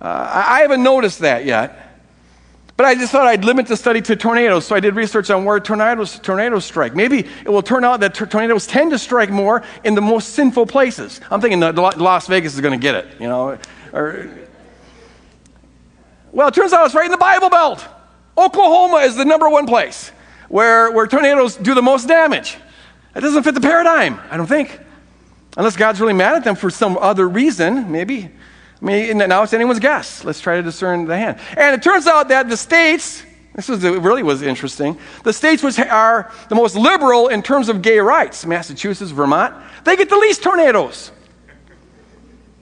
Uh, 0.01 0.45
I 0.47 0.61
haven't 0.61 0.83
noticed 0.83 1.21
that 1.21 1.45
yet. 1.45 1.85
But 2.77 2.87
I 2.87 2.95
just 2.95 3.11
thought 3.11 3.27
I'd 3.27 3.45
limit 3.45 3.67
the 3.67 3.77
study 3.77 4.01
to 4.03 4.15
tornadoes, 4.15 4.65
so 4.65 4.77
I 4.77 4.79
did 4.79 4.95
research 4.95 5.31
on 5.31 5.45
where 5.45 5.59
tornadoes, 5.59 6.21
tornadoes 6.21 6.65
strike. 6.65 6.95
Maybe 6.95 7.27
it 7.45 7.49
will 7.49 7.61
turn 7.61 7.83
out 7.83 7.99
that 7.99 8.15
tornadoes 8.15 8.69
tend 8.69 8.93
to 8.93 8.99
strike 9.01 9.31
more 9.31 9.65
in 9.83 9.97
the 9.97 10.01
most 10.01 10.29
sinful 10.29 10.67
places. 10.67 11.21
I'm 11.29 11.41
thinking 11.41 11.59
Las 11.59 12.29
Vegas 12.29 12.55
is 12.55 12.61
going 12.61 12.79
to 12.79 12.81
get 12.81 12.95
it, 12.95 13.21
you 13.21 13.27
know. 13.27 13.59
Or, 13.93 14.31
well, 16.31 16.47
it 16.47 16.55
turns 16.55 16.73
out 16.73 16.87
it's 16.87 16.95
right 16.95 17.07
in 17.07 17.11
the 17.11 17.17
Bible 17.17 17.51
Belt. 17.51 17.85
Oklahoma 18.39 18.99
is 18.99 19.17
the 19.17 19.25
number 19.25 19.49
one 19.49 19.67
place 19.67 20.13
where, 20.49 20.91
where 20.93 21.07
tornadoes 21.07 21.57
do 21.57 21.75
the 21.75 21.83
most 21.83 22.07
damage. 22.07 22.57
That 23.15 23.21
doesn't 23.21 23.43
fit 23.43 23.55
the 23.55 23.61
paradigm, 23.61 24.21
I 24.31 24.37
don't 24.37 24.47
think. 24.47 24.79
Unless 25.57 25.77
God's 25.77 26.01
really 26.01 26.13
mad 26.13 26.37
at 26.37 26.45
them 26.45 26.55
for 26.55 26.71
some 26.71 26.97
other 26.99 27.29
reason, 27.29 27.91
maybe. 27.91 28.31
I 28.81 28.85
mean, 28.85 29.19
now 29.19 29.43
it's 29.43 29.53
anyone's 29.53 29.81
guess. 29.81 30.25
Let's 30.25 30.41
try 30.41 30.57
to 30.57 30.63
discern 30.63 31.07
the 31.07 31.17
hand. 31.17 31.39
And 31.57 31.75
it 31.75 31.83
turns 31.83 32.07
out 32.07 32.29
that 32.29 32.49
the 32.49 32.57
states, 32.57 33.25
This 33.55 33.69
was, 33.69 33.83
really 33.83 34.23
was 34.23 34.43
interesting. 34.43 34.97
The 35.25 35.33
states 35.33 35.65
which 35.65 35.81
are 35.81 36.33
the 36.49 36.55
most 36.55 36.77
liberal 36.77 37.27
in 37.27 37.43
terms 37.43 37.69
of 37.69 37.83
gay 37.83 37.99
rights, 37.99 38.47
Massachusetts, 38.47 39.11
Vermont, 39.11 39.53
they 39.85 39.97
get 39.97 40.09
the 40.09 40.17
least 40.17 40.45
tornadoes. 40.45 41.11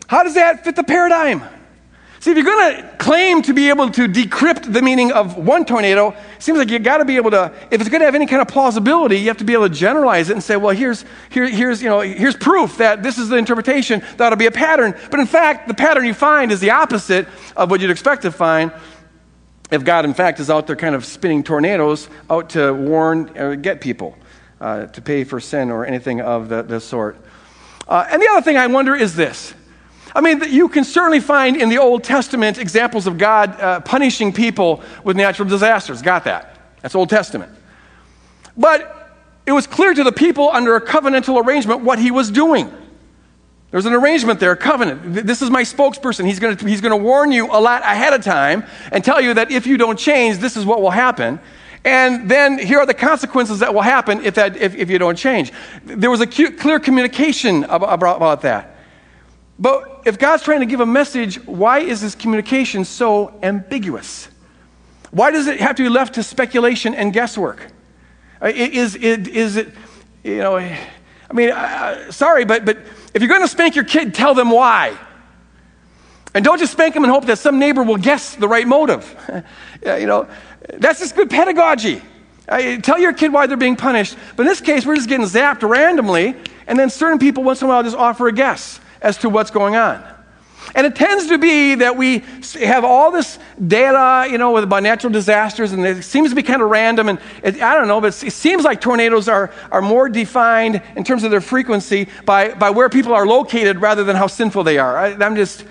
How 0.07 0.23
does 0.23 0.35
that 0.35 0.65
fit 0.65 0.75
the 0.75 0.85
paradigm? 0.85 1.43
See, 2.27 2.33
if 2.33 2.39
you're 2.39 2.45
going 2.45 2.75
to 2.75 2.97
claim 2.97 3.41
to 3.43 3.55
be 3.55 3.69
able 3.69 3.89
to 3.89 4.09
decrypt 4.09 4.73
the 4.73 4.83
meaning 4.83 5.13
of 5.13 5.37
one 5.37 5.65
tornado, 5.65 6.09
it 6.09 6.43
seems 6.43 6.59
like 6.59 6.71
you've 6.71 6.83
got 6.83 6.99
to 6.99 7.05
be 7.05 7.15
able 7.15 7.31
to, 7.31 7.53
if 7.71 7.81
it's 7.81 7.89
going 7.89 8.01
to 8.01 8.05
have 8.05 8.17
any 8.17 8.27
kind 8.27 8.43
of 8.43 8.49
plausibility, 8.49 9.17
you 9.21 9.29
have 9.29 9.37
to 9.37 9.45
be 9.45 9.53
able 9.53 9.69
to 9.69 9.73
generalize 9.73 10.29
it 10.29 10.33
and 10.33 10.43
say, 10.43 10.57
well, 10.57 10.75
here's, 10.75 11.05
here, 11.31 11.49
here's, 11.49 11.81
you 11.81 11.89
know, 11.89 12.01
here's 12.01 12.35
proof 12.35 12.79
that 12.79 13.01
this 13.01 13.19
is 13.19 13.29
the 13.29 13.37
interpretation, 13.37 14.01
that 14.17 14.23
ought 14.23 14.31
to 14.31 14.37
be 14.37 14.47
a 14.47 14.51
pattern. 14.51 14.97
But 15.09 15.21
in 15.21 15.27
fact, 15.27 15.69
the 15.69 15.75
pattern 15.75 16.05
you 16.05 16.15
find 16.15 16.51
is 16.51 16.59
the 16.59 16.71
opposite 16.73 17.29
of 17.57 17.71
what 17.71 17.81
you'd 17.81 17.93
expect 17.93 18.23
to 18.23 18.33
find 18.33 18.73
if 19.71 19.85
God, 19.85 20.05
in 20.05 20.13
fact, 20.13 20.41
is 20.41 20.51
out 20.51 20.67
there 20.67 20.75
kind 20.75 20.97
of 20.97 21.05
spinning 21.05 21.45
tornadoes 21.45 22.09
out 22.29 22.51
to 22.51 22.73
warn 22.73 23.39
or 23.39 23.55
get 23.55 23.81
people 23.81 24.19
uh, 24.61 24.87
to 24.87 25.01
pay 25.01 25.23
for 25.23 25.39
sin 25.39 25.71
or 25.71 25.87
anything 25.87 26.21
of 26.21 26.49
the, 26.49 26.63
the 26.63 26.81
sort. 26.81 27.25
Uh, 27.87 28.05
and 28.11 28.21
the 28.21 28.27
other 28.33 28.43
thing 28.43 28.57
I 28.57 28.67
wonder 28.67 28.97
is 28.97 29.15
this 29.15 29.55
I 30.17 30.23
mean, 30.23 30.43
you 30.49 30.71
can 30.71 30.83
certainly 30.83 31.21
find 31.21 31.61
in 31.61 31.69
the 31.69 31.77
Old 31.77 32.03
Testament 32.03 32.57
examples 32.57 33.07
of 33.07 33.19
God 33.19 33.61
uh, 33.61 33.81
punishing 33.81 34.33
people 34.33 34.83
with 35.05 35.15
natural 35.15 35.47
disasters. 35.47 36.01
Got 36.01 36.25
that. 36.25 36.59
That's 36.81 36.95
Old 36.95 37.11
Testament. 37.11 37.53
But 38.57 39.13
it 39.45 39.53
was 39.53 39.67
clear 39.67 39.93
to 39.93 40.03
the 40.03 40.13
people 40.13 40.49
under 40.49 40.75
a 40.75 40.81
covenantal 40.81 41.45
arrangement 41.45 41.83
what 41.83 41.99
he 41.99 42.11
was 42.11 42.31
doing. 42.31 42.73
There's 43.71 43.85
an 43.85 43.93
arrangement 43.93 44.41
there, 44.41 44.53
a 44.53 44.57
covenant. 44.57 45.27
This 45.27 45.43
is 45.43 45.51
my 45.51 45.65
spokesperson. 45.65 46.25
He's 46.25 46.39
going 46.39 46.57
to, 46.57 46.67
he's 46.67 46.81
to 46.81 46.97
warn 46.97 47.31
you 47.31 47.49
a 47.53 47.61
lot 47.61 47.83
ahead 47.83 48.15
of 48.15 48.25
time 48.25 48.65
and 48.93 49.05
tell 49.05 49.21
you 49.21 49.35
that 49.35 49.51
if 49.51 49.67
you 49.67 49.77
don't 49.77 49.99
change, 49.99 50.39
this 50.39 50.57
is 50.57 50.65
what 50.65 50.81
will 50.81 50.91
happen. 50.91 51.39
And 51.85 52.31
then 52.31 52.59
here 52.59 52.79
are 52.79 52.87
the 52.87 52.95
consequences 52.95 53.59
that 53.59 53.75
will 53.75 53.83
happen 53.83 54.25
if, 54.25 54.37
that, 54.37 54.57
if, 54.57 54.75
if 54.75 54.89
you 54.89 54.99
don't 54.99 55.19
change. 55.19 55.53
There 55.85 56.11
was 56.11 56.23
a 56.23 56.27
clear 56.27 56.81
communication 56.81 57.65
about, 57.65 58.17
about 58.17 58.41
that. 58.41 58.76
But 59.59 60.03
if 60.05 60.19
God's 60.19 60.43
trying 60.43 60.61
to 60.61 60.67
give 60.67 60.81
a 60.81 60.87
message, 60.87 61.43
why 61.47 61.79
is 61.81 62.01
this 62.01 62.15
communication 62.15 62.85
so 62.85 63.39
ambiguous? 63.43 64.29
Why 65.11 65.31
does 65.31 65.47
it 65.47 65.61
have 65.61 65.77
to 65.77 65.83
be 65.83 65.89
left 65.89 66.15
to 66.15 66.23
speculation 66.23 66.95
and 66.95 67.13
guesswork? 67.13 67.67
Uh, 68.43 68.49
is, 68.55 68.97
is, 68.97 69.29
is 69.29 69.57
it, 69.57 69.73
you 70.23 70.39
know, 70.39 70.57
I 70.57 71.33
mean, 71.33 71.53
uh, 71.53 72.11
sorry, 72.13 72.45
but, 72.45 72.67
but 72.67 72.77
if 73.15 73.23
you're 73.23 73.31
going 73.31 73.41
to 73.41 73.49
spank 73.49 73.77
your 73.77 73.85
kid, 73.85 74.15
tell 74.15 74.35
them 74.35 74.51
why. 74.51 74.97
And 76.35 76.45
don't 76.45 76.59
just 76.59 76.73
spank 76.73 76.93
them 76.93 77.03
and 77.05 77.11
hope 77.11 77.25
that 77.27 77.39
some 77.39 77.59
neighbor 77.59 77.83
will 77.83 77.97
guess 77.97 78.35
the 78.37 78.47
right 78.47 78.67
motive. 78.67 79.17
you 79.87 80.07
know, 80.07 80.29
that's 80.75 81.01
just 81.01 81.17
good 81.17 81.31
pedagogy. 81.31 82.03
Uh, 82.47 82.77
tell 82.77 82.99
your 82.99 83.15
kid 83.15 83.33
why 83.33 83.47
they're 83.47 83.57
being 83.57 83.75
punished. 83.75 84.19
But 84.37 84.43
in 84.43 84.49
this 84.49 84.61
case, 84.61 84.85
we're 84.85 84.97
just 84.97 85.09
getting 85.09 85.25
zapped 85.25 85.67
randomly, 85.67 86.35
and 86.67 86.79
then 86.79 86.91
certain 86.91 87.19
people 87.19 87.43
once 87.43 87.63
in 87.63 87.67
a 87.67 87.69
while 87.69 87.83
just 87.83 87.97
offer 87.97 88.29
a 88.29 88.33
guess 88.33 88.81
as 89.01 89.19
to 89.19 89.29
what's 89.29 89.51
going 89.51 89.77
on. 89.77 90.05
And 90.75 90.87
it 90.87 90.97
tends 90.97 91.29
to 91.29 91.39
be 91.39 91.77
that 91.77 91.97
we 91.97 92.25
have 92.61 92.85
all 92.85 93.11
this 93.11 93.39
data, 93.67 94.29
you 94.31 94.37
know, 94.37 94.57
about 94.57 94.83
natural 94.83 95.13
disasters, 95.13 95.73
and 95.73 95.85
it 95.87 96.03
seems 96.03 96.31
to 96.31 96.37
be 96.37 96.43
kind 96.43 96.61
of 96.61 96.69
random. 96.69 97.09
And 97.09 97.21
it, 97.43 97.63
I 97.63 97.75
don't 97.75 97.89
know, 97.89 98.01
but 98.01 98.23
it 98.23 98.33
seems 98.33 98.65
like 98.65 98.81
tornadoes 98.81 99.29
are, 99.29 99.53
are 99.71 99.83
more 99.83 100.09
defined 100.09 100.83
in 100.97 101.05
terms 101.05 101.25
of 101.25 101.31
their 101.31 101.41
frequency 101.41 102.09
by, 102.25 102.55
by 102.55 102.71
where 102.71 102.89
people 102.89 103.15
are 103.15 103.27
located 103.27 103.81
rather 103.81 104.03
than 104.03 104.17
how 104.17 104.27
sinful 104.27 104.65
they 104.65 104.79
are. 104.79 104.97
I, 104.99 105.25
am 105.25 105.37
just 105.37 105.65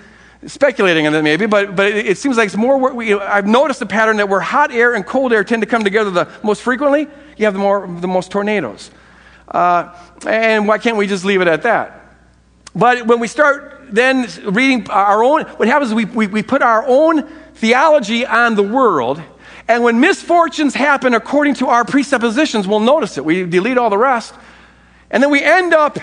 speculating 0.46 1.06
on 1.06 1.12
that 1.12 1.22
maybe, 1.22 1.46
but, 1.46 1.76
but 1.76 1.86
it, 1.92 2.06
it 2.06 2.18
seems 2.18 2.36
like 2.36 2.46
it's 2.46 2.56
more. 2.56 2.92
We, 2.92 3.14
I've 3.14 3.46
noticed 3.46 3.82
a 3.82 3.86
pattern 3.86 4.16
that 4.16 4.28
where 4.28 4.40
hot 4.40 4.72
air 4.72 4.94
and 4.94 5.04
cold 5.04 5.32
air 5.32 5.44
tend 5.44 5.62
to 5.62 5.68
come 5.68 5.84
together 5.84 6.10
the 6.10 6.28
most 6.42 6.62
frequently, 6.62 7.06
you 7.36 7.44
have 7.44 7.54
the, 7.54 7.60
more, 7.60 7.86
the 7.86 8.08
most 8.08 8.30
tornadoes. 8.30 8.90
Uh, 9.48 9.94
and 10.26 10.66
why 10.66 10.78
can't 10.78 10.96
we 10.96 11.06
just 11.06 11.24
leave 11.24 11.40
it 11.40 11.48
at 11.48 11.62
that? 11.62 11.95
But 12.76 13.06
when 13.06 13.20
we 13.20 13.26
start 13.26 13.72
then 13.88 14.28
reading 14.44 14.88
our 14.90 15.24
own, 15.24 15.44
what 15.44 15.66
happens 15.66 15.90
is 15.90 15.94
we, 15.94 16.04
we, 16.04 16.26
we 16.26 16.42
put 16.42 16.60
our 16.60 16.84
own 16.86 17.26
theology 17.54 18.26
on 18.26 18.54
the 18.54 18.62
world. 18.62 19.22
And 19.66 19.82
when 19.82 19.98
misfortunes 19.98 20.74
happen 20.74 21.14
according 21.14 21.54
to 21.54 21.68
our 21.68 21.84
presuppositions, 21.84 22.68
we'll 22.68 22.80
notice 22.80 23.16
it. 23.16 23.24
We 23.24 23.46
delete 23.46 23.78
all 23.78 23.88
the 23.88 23.98
rest. 23.98 24.34
And 25.10 25.22
then 25.22 25.30
we 25.30 25.42
end 25.42 25.72
up, 25.72 25.98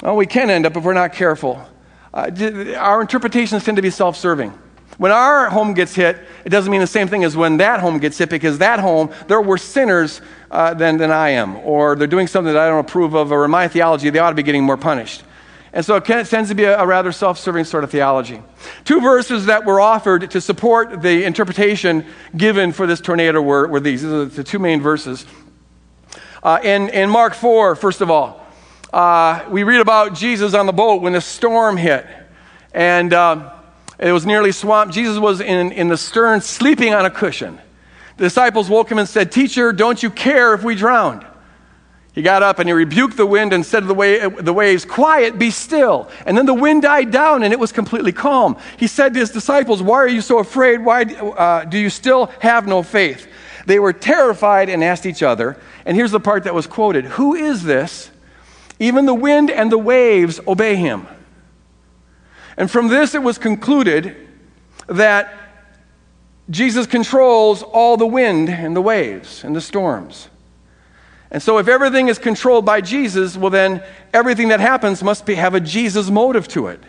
well, 0.00 0.16
we 0.16 0.26
can 0.26 0.48
end 0.48 0.64
up 0.64 0.76
if 0.76 0.84
we're 0.84 0.94
not 0.94 1.12
careful. 1.12 1.66
Uh, 2.12 2.30
our 2.78 3.00
interpretations 3.00 3.64
tend 3.64 3.76
to 3.76 3.82
be 3.82 3.90
self 3.90 4.16
serving. 4.16 4.56
When 4.98 5.10
our 5.10 5.50
home 5.50 5.74
gets 5.74 5.92
hit, 5.92 6.18
it 6.44 6.50
doesn't 6.50 6.70
mean 6.70 6.80
the 6.80 6.86
same 6.86 7.08
thing 7.08 7.24
as 7.24 7.36
when 7.36 7.56
that 7.56 7.80
home 7.80 7.98
gets 7.98 8.16
hit 8.16 8.30
because 8.30 8.58
that 8.58 8.78
home, 8.78 9.10
they're 9.26 9.42
worse 9.42 9.64
sinners 9.64 10.20
uh, 10.52 10.72
than, 10.74 10.98
than 10.98 11.10
I 11.10 11.30
am, 11.30 11.56
or 11.56 11.96
they're 11.96 12.06
doing 12.06 12.28
something 12.28 12.52
that 12.52 12.62
I 12.62 12.68
don't 12.68 12.84
approve 12.84 13.14
of, 13.14 13.32
or 13.32 13.44
in 13.44 13.50
my 13.50 13.66
theology, 13.66 14.10
they 14.10 14.20
ought 14.20 14.30
to 14.30 14.36
be 14.36 14.44
getting 14.44 14.62
more 14.62 14.76
punished. 14.76 15.24
And 15.74 15.84
so 15.84 15.96
it 15.96 16.04
tends 16.04 16.50
to 16.50 16.54
be 16.54 16.62
a, 16.62 16.78
a 16.78 16.86
rather 16.86 17.10
self 17.10 17.36
serving 17.36 17.64
sort 17.64 17.82
of 17.82 17.90
theology. 17.90 18.40
Two 18.84 19.00
verses 19.00 19.46
that 19.46 19.66
were 19.66 19.80
offered 19.80 20.30
to 20.30 20.40
support 20.40 21.02
the 21.02 21.24
interpretation 21.24 22.06
given 22.36 22.70
for 22.70 22.86
this 22.86 23.00
tornado 23.00 23.42
were, 23.42 23.66
were 23.66 23.80
these. 23.80 24.02
These 24.02 24.10
are 24.10 24.24
the 24.24 24.44
two 24.44 24.60
main 24.60 24.80
verses. 24.80 25.26
Uh, 26.44 26.60
in, 26.62 26.90
in 26.90 27.10
Mark 27.10 27.34
4, 27.34 27.74
first 27.74 28.02
of 28.02 28.10
all, 28.10 28.46
uh, 28.92 29.44
we 29.50 29.64
read 29.64 29.80
about 29.80 30.14
Jesus 30.14 30.54
on 30.54 30.66
the 30.66 30.72
boat 30.72 31.02
when 31.02 31.12
the 31.12 31.20
storm 31.20 31.76
hit. 31.76 32.06
And 32.72 33.12
uh, 33.12 33.52
it 33.98 34.12
was 34.12 34.24
nearly 34.24 34.52
swamped. 34.52 34.94
Jesus 34.94 35.18
was 35.18 35.40
in, 35.40 35.72
in 35.72 35.88
the 35.88 35.96
stern 35.96 36.40
sleeping 36.40 36.94
on 36.94 37.04
a 37.04 37.10
cushion. 37.10 37.58
The 38.16 38.24
disciples 38.24 38.70
woke 38.70 38.92
him 38.92 38.98
and 38.98 39.08
said, 39.08 39.32
Teacher, 39.32 39.72
don't 39.72 40.00
you 40.00 40.10
care 40.10 40.54
if 40.54 40.62
we 40.62 40.76
drowned? 40.76 41.26
He 42.14 42.22
got 42.22 42.44
up 42.44 42.60
and 42.60 42.68
he 42.68 42.72
rebuked 42.72 43.16
the 43.16 43.26
wind 43.26 43.52
and 43.52 43.66
said 43.66 43.80
to 43.80 43.86
the, 43.86 43.94
wa- 43.94 44.40
the 44.40 44.52
waves, 44.52 44.84
Quiet, 44.84 45.36
be 45.36 45.50
still. 45.50 46.08
And 46.24 46.38
then 46.38 46.46
the 46.46 46.54
wind 46.54 46.82
died 46.82 47.10
down 47.10 47.42
and 47.42 47.52
it 47.52 47.58
was 47.58 47.72
completely 47.72 48.12
calm. 48.12 48.56
He 48.76 48.86
said 48.86 49.14
to 49.14 49.20
his 49.20 49.30
disciples, 49.30 49.82
Why 49.82 49.96
are 49.96 50.08
you 50.08 50.20
so 50.20 50.38
afraid? 50.38 50.84
Why 50.84 51.02
uh, 51.02 51.64
do 51.64 51.76
you 51.76 51.90
still 51.90 52.26
have 52.38 52.68
no 52.68 52.84
faith? 52.84 53.26
They 53.66 53.80
were 53.80 53.92
terrified 53.92 54.68
and 54.68 54.84
asked 54.84 55.06
each 55.06 55.22
other, 55.22 55.58
and 55.84 55.96
here's 55.96 56.10
the 56.10 56.20
part 56.20 56.44
that 56.44 56.54
was 56.54 56.66
quoted 56.66 57.04
Who 57.06 57.34
is 57.34 57.64
this? 57.64 58.10
Even 58.78 59.06
the 59.06 59.14
wind 59.14 59.50
and 59.50 59.70
the 59.70 59.78
waves 59.78 60.40
obey 60.46 60.76
him. 60.76 61.06
And 62.56 62.70
from 62.70 62.88
this, 62.88 63.14
it 63.14 63.22
was 63.22 63.38
concluded 63.38 64.16
that 64.86 65.32
Jesus 66.50 66.86
controls 66.86 67.62
all 67.62 67.96
the 67.96 68.06
wind 68.06 68.50
and 68.50 68.76
the 68.76 68.82
waves 68.82 69.42
and 69.42 69.56
the 69.56 69.60
storms. 69.60 70.28
And 71.34 71.42
so, 71.42 71.58
if 71.58 71.66
everything 71.66 72.06
is 72.06 72.16
controlled 72.16 72.64
by 72.64 72.80
Jesus, 72.80 73.36
well, 73.36 73.50
then 73.50 73.82
everything 74.12 74.50
that 74.50 74.60
happens 74.60 75.02
must 75.02 75.26
be, 75.26 75.34
have 75.34 75.52
a 75.52 75.58
Jesus 75.58 76.08
motive 76.08 76.46
to 76.46 76.68
it. 76.68 76.80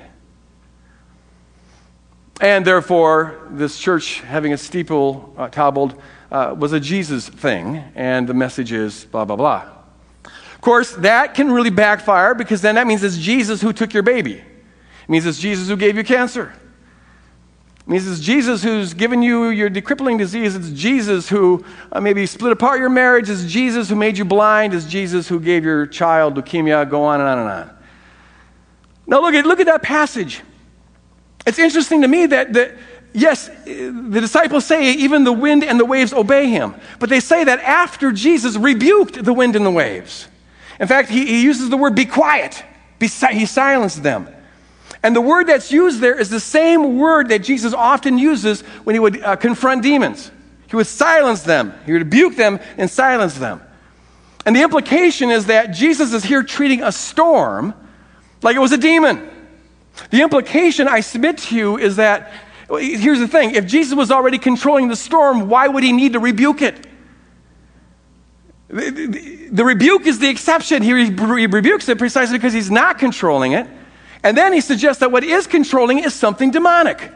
And 2.40 2.64
therefore, 2.64 3.48
this 3.50 3.80
church 3.80 4.22
having 4.22 4.54
a 4.54 4.58
steeple 4.58 5.34
uh, 5.36 5.48
toppled 5.48 6.00
uh, 6.32 6.54
was 6.56 6.74
a 6.74 6.80
Jesus 6.80 7.28
thing, 7.28 7.84
and 7.96 8.30
the 8.30 8.36
message 8.36 8.72
is 8.72 9.06
blah, 9.06 9.26
blah, 9.26 9.36
blah. 9.36 9.68
Of 10.24 10.62
course, 10.62 10.94
that 10.98 11.34
can 11.34 11.52
really 11.52 11.72
backfire 11.72 12.36
because 12.36 12.62
then 12.62 12.76
that 12.76 12.86
means 12.86 13.04
it's 13.04 13.18
Jesus 13.18 13.62
who 13.62 13.74
took 13.74 13.96
your 13.96 14.04
baby. 14.04 14.36
It 14.36 15.10
means 15.10 15.26
it's 15.26 15.40
Jesus 15.40 15.70
who 15.70 15.76
gave 15.76 15.98
you 15.98 16.04
cancer. 16.04 16.54
Means 17.88 18.08
it's 18.08 18.20
Jesus 18.20 18.64
who's 18.64 18.96
given 18.96 19.22
you 19.22 19.50
your 19.50 19.70
crippling 19.82 20.18
disease. 20.18 20.56
It's 20.56 20.72
Jesus 20.72 21.30
who 21.30 21.64
uh, 21.92 22.02
maybe 22.02 22.26
split 22.26 22.52
apart 22.52 22.80
your 22.80 22.90
marriage. 22.90 23.30
It's 23.30 23.46
Jesus 23.46 23.90
who 23.90 23.96
made 23.96 24.18
you 24.18 24.26
blind. 24.26 24.74
It's 24.74 24.86
Jesus 24.86 25.28
who 25.28 25.40
gave 25.40 25.64
your 25.64 25.86
child 25.86 26.36
leukemia. 26.36 26.90
Go 26.90 27.04
on 27.04 27.20
and 27.20 27.30
on 27.30 27.40
and 27.40 27.50
on. 27.50 27.78
Now, 29.06 29.22
look 29.22 29.36
at, 29.36 29.46
look 29.46 29.60
at 29.60 29.68
that 29.68 29.84
passage. 29.84 30.42
It's 31.46 31.60
interesting 31.60 32.02
to 32.02 32.08
me 32.08 32.26
that, 32.26 32.54
that, 32.54 32.76
yes, 33.14 33.50
the 33.66 34.20
disciples 34.20 34.66
say 34.66 34.94
even 34.94 35.24
the 35.24 35.34
wind 35.34 35.64
and 35.64 35.80
the 35.80 35.86
waves 35.86 36.12
obey 36.12 36.50
him. 36.50 36.74
But 36.98 37.10
they 37.10 37.20
say 37.20 37.44
that 37.44 37.60
after 37.60 38.12
Jesus 38.12 38.56
rebuked 38.56 39.24
the 39.24 39.34
wind 39.34 39.56
and 39.56 39.64
the 39.64 39.70
waves. 39.70 40.28
In 40.80 40.88
fact, 40.88 41.10
he, 41.10 41.28
he 41.28 41.44
uses 41.44 41.70
the 41.70 41.78
word 41.78 41.94
be 41.94 42.06
quiet, 42.06 42.64
be, 42.98 43.06
he 43.08 43.46
silenced 43.46 44.02
them. 44.02 44.28
And 45.06 45.16
the 45.16 45.22
word 45.22 45.46
that's 45.46 45.72
used 45.72 46.00
there 46.00 46.20
is 46.20 46.32
the 46.32 46.40
same 46.40 46.98
word 46.98 47.30
that 47.30 47.44
Jesus 47.44 47.76
often 47.76 48.18
uses 48.18 48.62
when 48.86 48.96
he 48.96 49.00
would 49.00 49.22
uh, 49.22 49.36
confront 49.36 49.84
demons. 49.84 50.32
He 50.68 50.76
would 50.76 50.88
silence 50.88 51.44
them, 51.44 51.76
he 51.86 51.92
would 51.92 52.02
rebuke 52.02 52.36
them 52.36 52.60
and 52.76 52.90
silence 52.90 53.36
them. 53.36 53.62
And 54.48 54.56
the 54.56 54.64
implication 54.64 55.30
is 55.30 55.46
that 55.46 55.68
Jesus 55.68 56.12
is 56.12 56.24
here 56.24 56.42
treating 56.42 56.82
a 56.82 56.92
storm 56.92 57.76
like 58.42 58.56
it 58.56 58.60
was 58.60 58.72
a 58.72 58.80
demon. 58.80 59.30
The 60.10 60.24
implication 60.24 60.88
I 60.88 61.02
submit 61.02 61.38
to 61.38 61.56
you 61.56 61.78
is 61.78 61.98
that 61.98 62.34
here's 62.68 63.20
the 63.20 63.28
thing 63.28 63.54
if 63.54 63.68
Jesus 63.68 63.94
was 63.94 64.10
already 64.10 64.40
controlling 64.40 64.88
the 64.88 64.96
storm, 64.96 65.50
why 65.50 65.68
would 65.68 65.84
he 65.84 65.92
need 65.92 66.14
to 66.14 66.20
rebuke 66.20 66.64
it? 66.64 66.88
The, 68.70 68.90
the, 68.90 69.50
the 69.52 69.66
rebuke 69.66 70.08
is 70.08 70.18
the 70.18 70.30
exception. 70.30 70.82
He, 70.82 70.94
re- 70.94 71.12
he 71.12 71.46
rebukes 71.46 71.88
it 71.90 72.00
precisely 72.00 72.40
because 72.40 72.54
he's 72.54 72.72
not 72.72 72.98
controlling 72.98 73.52
it. 73.52 73.68
And 74.26 74.36
then 74.36 74.54
he 74.54 74.60
suggests 74.60 75.02
that 75.02 75.12
what 75.12 75.24
is 75.24 75.46
controlling 75.46 76.00
is 76.00 76.12
something 76.12 76.50
demonic. 76.50 77.12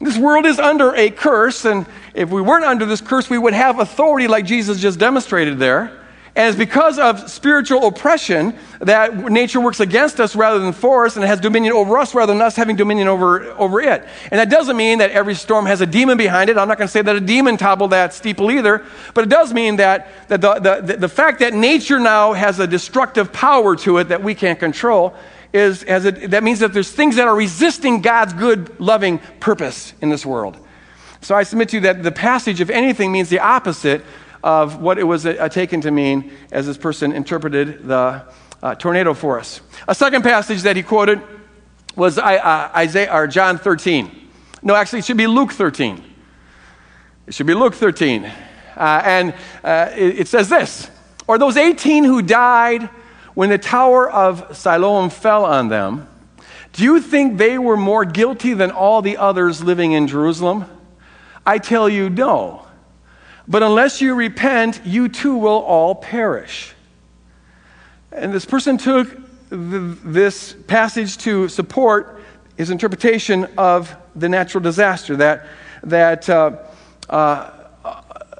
This 0.00 0.16
world 0.16 0.46
is 0.46 0.60
under 0.60 0.94
a 0.94 1.10
curse, 1.10 1.64
and 1.64 1.84
if 2.14 2.30
we 2.30 2.40
weren't 2.40 2.64
under 2.64 2.86
this 2.86 3.00
curse, 3.00 3.28
we 3.28 3.36
would 3.36 3.54
have 3.54 3.80
authority 3.80 4.28
like 4.28 4.46
Jesus 4.46 4.78
just 4.78 5.00
demonstrated 5.00 5.58
there. 5.58 6.00
And 6.36 6.48
it's 6.48 6.56
because 6.56 7.00
of 7.00 7.28
spiritual 7.28 7.88
oppression 7.88 8.54
that 8.78 9.16
nature 9.16 9.60
works 9.60 9.80
against 9.80 10.20
us 10.20 10.36
rather 10.36 10.60
than 10.60 10.72
for 10.72 11.06
us 11.06 11.16
and 11.16 11.24
it 11.24 11.26
has 11.26 11.40
dominion 11.40 11.72
over 11.72 11.98
us 11.98 12.14
rather 12.14 12.32
than 12.32 12.40
us 12.40 12.54
having 12.54 12.76
dominion 12.76 13.08
over, 13.08 13.50
over 13.54 13.80
it. 13.80 14.06
And 14.30 14.38
that 14.38 14.48
doesn't 14.48 14.76
mean 14.76 14.98
that 14.98 15.10
every 15.10 15.34
storm 15.34 15.66
has 15.66 15.80
a 15.80 15.86
demon 15.86 16.16
behind 16.16 16.48
it. 16.48 16.56
I'm 16.56 16.68
not 16.68 16.78
going 16.78 16.86
to 16.86 16.92
say 16.92 17.02
that 17.02 17.16
a 17.16 17.20
demon 17.20 17.56
toppled 17.56 17.90
that 17.90 18.14
steeple 18.14 18.52
either. 18.52 18.86
But 19.12 19.24
it 19.24 19.28
does 19.28 19.52
mean 19.52 19.76
that, 19.76 20.28
that 20.28 20.40
the, 20.40 20.54
the, 20.54 20.96
the 20.98 21.08
fact 21.08 21.40
that 21.40 21.52
nature 21.52 21.98
now 21.98 22.32
has 22.32 22.60
a 22.60 22.66
destructive 22.66 23.32
power 23.32 23.74
to 23.78 23.98
it 23.98 24.04
that 24.04 24.22
we 24.22 24.36
can't 24.36 24.60
control 24.60 25.16
is, 25.52 25.82
as 25.84 26.04
it, 26.04 26.30
that 26.30 26.42
means 26.42 26.60
that 26.60 26.72
there's 26.72 26.90
things 26.90 27.16
that 27.16 27.26
are 27.26 27.34
resisting 27.34 28.00
God's 28.00 28.32
good, 28.32 28.78
loving 28.78 29.18
purpose 29.40 29.92
in 30.00 30.08
this 30.08 30.24
world. 30.24 30.56
So 31.20 31.34
I 31.34 31.42
submit 31.42 31.70
to 31.70 31.76
you 31.76 31.80
that 31.82 32.02
the 32.02 32.12
passage, 32.12 32.60
if 32.60 32.70
anything, 32.70 33.12
means 33.12 33.28
the 33.28 33.40
opposite 33.40 34.02
of 34.42 34.80
what 34.80 34.98
it 34.98 35.04
was 35.04 35.26
uh, 35.26 35.48
taken 35.48 35.80
to 35.82 35.90
mean 35.90 36.32
as 36.50 36.66
this 36.66 36.78
person 36.78 37.12
interpreted 37.12 37.86
the 37.86 38.24
uh, 38.62 38.74
tornado 38.76 39.12
for 39.12 39.38
us. 39.38 39.60
A 39.88 39.94
second 39.94 40.22
passage 40.22 40.62
that 40.62 40.76
he 40.76 40.82
quoted 40.82 41.20
was 41.96 42.18
uh, 42.18 42.70
Isaiah 42.74 43.12
or 43.12 43.26
John 43.26 43.58
13. 43.58 44.28
No, 44.62 44.74
actually, 44.74 45.00
it 45.00 45.04
should 45.04 45.16
be 45.16 45.26
Luke 45.26 45.52
13. 45.52 46.02
It 47.26 47.34
should 47.34 47.46
be 47.46 47.54
Luke 47.54 47.74
13. 47.74 48.24
Uh, 48.24 49.02
and 49.04 49.34
uh, 49.62 49.90
it, 49.94 50.20
it 50.20 50.28
says 50.28 50.48
this 50.48 50.90
Or 51.26 51.38
those 51.38 51.56
18 51.56 52.04
who 52.04 52.22
died 52.22 52.88
when 53.40 53.48
the 53.48 53.56
tower 53.56 54.06
of 54.06 54.54
Siloam 54.54 55.08
fell 55.08 55.46
on 55.46 55.68
them, 55.68 56.06
do 56.74 56.84
you 56.84 57.00
think 57.00 57.38
they 57.38 57.56
were 57.56 57.74
more 57.74 58.04
guilty 58.04 58.52
than 58.52 58.70
all 58.70 59.00
the 59.00 59.16
others 59.16 59.64
living 59.64 59.92
in 59.92 60.06
Jerusalem? 60.06 60.66
I 61.46 61.56
tell 61.56 61.88
you, 61.88 62.10
no. 62.10 62.66
But 63.48 63.62
unless 63.62 64.02
you 64.02 64.14
repent, 64.14 64.82
you 64.84 65.08
too 65.08 65.36
will 65.36 65.62
all 65.62 65.94
perish. 65.94 66.74
And 68.12 68.30
this 68.30 68.44
person 68.44 68.76
took 68.76 69.08
this 69.48 70.52
passage 70.66 71.16
to 71.24 71.48
support 71.48 72.20
his 72.58 72.68
interpretation 72.68 73.46
of 73.56 73.96
the 74.14 74.28
natural 74.28 74.62
disaster 74.62 75.16
that, 75.16 75.46
that 75.84 76.28
uh, 76.28 76.58
uh, 77.08 77.50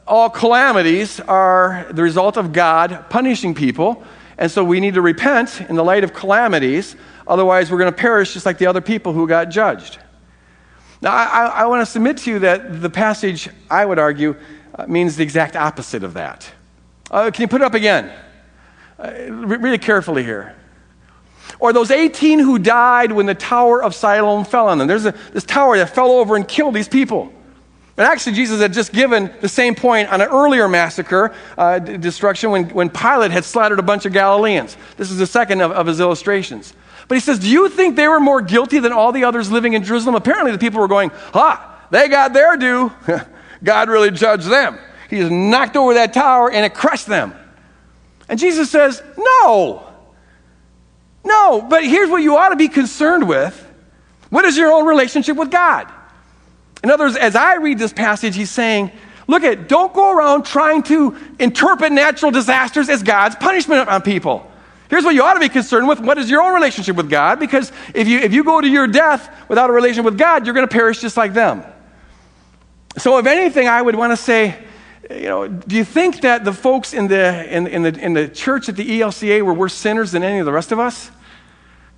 all 0.07 0.28
calamities 0.28 1.21
are 1.21 1.87
the 1.90 2.02
result 2.02 2.37
of 2.37 2.52
God 2.52 3.07
punishing 3.09 3.54
people. 3.54 4.04
And 4.40 4.50
so 4.50 4.64
we 4.64 4.80
need 4.80 4.94
to 4.94 5.02
repent 5.02 5.61
in 5.68 5.76
the 5.76 5.85
light 5.85 6.02
of 6.02 6.14
calamities. 6.14 6.97
Otherwise, 7.28 7.70
we're 7.70 7.78
going 7.78 7.92
to 7.92 7.97
perish 7.97 8.32
just 8.32 8.47
like 8.47 8.56
the 8.56 8.66
other 8.66 8.80
people 8.80 9.12
who 9.12 9.28
got 9.28 9.50
judged. 9.50 9.99
Now, 11.02 11.12
I, 11.12 11.44
I 11.44 11.66
want 11.66 11.82
to 11.82 11.87
submit 11.87 12.16
to 12.18 12.30
you 12.30 12.38
that 12.38 12.80
the 12.80 12.88
passage, 12.88 13.50
I 13.70 13.85
would 13.85 13.99
argue, 13.99 14.35
uh, 14.75 14.87
means 14.87 15.16
the 15.16 15.23
exact 15.23 15.56
opposite 15.56 16.02
of 16.02 16.14
that. 16.14 16.50
Uh, 17.11 17.30
can 17.30 17.42
you 17.42 17.49
put 17.49 17.61
it 17.61 17.64
up 17.64 17.75
again? 17.75 18.11
Uh, 18.99 19.12
re- 19.28 19.59
really 19.59 19.78
carefully 19.78 20.25
here. 20.25 20.56
Or 21.59 21.75
those 21.75 21.90
18 21.90 22.38
who 22.38 22.59
died 22.59 23.12
when 23.12 23.26
the 23.26 23.35
Tower 23.35 23.82
of 23.82 23.94
Siloam 23.94 24.47
fell 24.47 24.68
on 24.68 24.78
them. 24.78 24.88
There's 24.88 25.04
a, 25.04 25.14
this 25.32 25.44
tower 25.44 25.76
that 25.76 25.94
fell 25.94 26.12
over 26.12 26.35
and 26.35 26.49
killed 26.49 26.75
these 26.75 26.88
people. 26.88 27.30
And 28.00 28.09
actually, 28.09 28.33
Jesus 28.33 28.62
had 28.62 28.73
just 28.73 28.95
given 28.95 29.30
the 29.42 29.49
same 29.49 29.75
point 29.75 30.11
on 30.11 30.23
an 30.23 30.28
earlier 30.28 30.66
massacre, 30.69 31.35
uh, 31.59 31.78
destruction, 31.80 32.50
when, 32.50 32.71
when 32.71 32.88
Pilate 32.88 33.30
had 33.30 33.45
slaughtered 33.45 33.78
a 33.78 33.83
bunch 33.83 34.07
of 34.07 34.14
Galileans. 34.14 34.75
This 34.97 35.11
is 35.11 35.19
the 35.19 35.26
second 35.26 35.61
of, 35.61 35.71
of 35.71 35.87
his 35.87 36.00
illustrations. 36.00 36.73
But 37.09 37.16
he 37.16 37.21
says, 37.21 37.38
Do 37.38 37.50
you 37.50 37.69
think 37.69 37.97
they 37.97 38.09
were 38.09 38.19
more 38.19 38.40
guilty 38.40 38.78
than 38.78 38.90
all 38.90 39.12
the 39.12 39.25
others 39.25 39.50
living 39.50 39.75
in 39.75 39.85
Jerusalem? 39.85 40.14
Apparently, 40.14 40.50
the 40.50 40.57
people 40.57 40.80
were 40.80 40.88
going, 40.88 41.11
Ha, 41.35 41.88
they 41.90 42.09
got 42.09 42.33
their 42.33 42.57
due. 42.57 42.90
God 43.62 43.90
really 43.90 44.11
judged 44.11 44.49
them. 44.49 44.78
He 45.11 45.19
just 45.19 45.30
knocked 45.30 45.76
over 45.76 45.92
that 45.92 46.14
tower 46.14 46.50
and 46.50 46.64
it 46.64 46.73
crushed 46.73 47.07
them. 47.07 47.35
And 48.30 48.40
Jesus 48.40 48.71
says, 48.71 49.02
No. 49.19 49.87
No, 51.23 51.61
but 51.61 51.85
here's 51.85 52.09
what 52.09 52.23
you 52.23 52.38
ought 52.38 52.49
to 52.49 52.56
be 52.56 52.69
concerned 52.69 53.28
with. 53.28 53.63
What 54.30 54.47
is 54.47 54.56
your 54.56 54.73
own 54.73 54.86
relationship 54.86 55.36
with 55.36 55.50
God? 55.50 55.93
In 56.82 56.90
other 56.90 57.04
words, 57.04 57.16
as 57.16 57.36
I 57.36 57.56
read 57.56 57.78
this 57.78 57.93
passage, 57.93 58.36
he's 58.36 58.50
saying, 58.50 58.90
Look 59.30 59.45
at, 59.45 59.69
don't 59.69 59.95
go 59.95 60.10
around 60.10 60.45
trying 60.45 60.82
to 60.84 61.16
interpret 61.38 61.93
natural 61.93 62.32
disasters 62.32 62.88
as 62.88 63.04
God's 63.04 63.36
punishment 63.36 63.88
on 63.88 64.02
people. 64.02 64.50
Here's 64.88 65.04
what 65.04 65.14
you 65.14 65.23
ought 65.23 65.34
to 65.34 65.40
be 65.40 65.49
concerned 65.49 65.86
with. 65.86 66.00
What 66.00 66.19
is 66.19 66.28
your 66.28 66.43
own 66.43 66.52
relationship 66.52 66.97
with 66.97 67.08
God? 67.08 67.38
Because 67.38 67.71
if 67.95 68.08
you, 68.08 68.19
if 68.19 68.32
you 68.32 68.43
go 68.43 68.60
to 68.60 68.66
your 68.66 68.88
death 68.88 69.32
without 69.49 69.71
a 69.71 69.73
relationship 69.73 70.04
with 70.04 70.19
God, 70.19 70.45
you're 70.45 70.54
going 70.54 70.66
to 70.66 70.73
perish 70.73 71.00
just 71.00 71.16
like 71.16 71.32
them. 71.32 71.62
So, 72.99 73.19
if 73.19 73.26
anything, 73.26 73.69
I 73.69 73.80
would 73.80 73.95
want 73.95 74.10
to 74.10 74.16
say, 74.16 74.58
you 75.08 75.28
know, 75.28 75.47
do 75.47 75.76
you 75.76 75.84
think 75.84 76.23
that 76.23 76.45
the 76.45 76.52
folks 76.52 76.93
in 76.93 77.06
the, 77.06 77.56
in, 77.56 77.69
in, 77.69 77.82
the, 77.82 78.04
in 78.04 78.14
the 78.14 78.26
church 78.26 78.69
at 78.69 78.75
the 78.75 79.00
ELCA 79.00 79.43
were 79.43 79.54
worse 79.54 79.75
sinners 79.75 80.10
than 80.10 80.25
any 80.25 80.40
of 80.40 80.45
the 80.45 80.52
rest 80.52 80.73
of 80.73 80.80
us? 80.80 81.08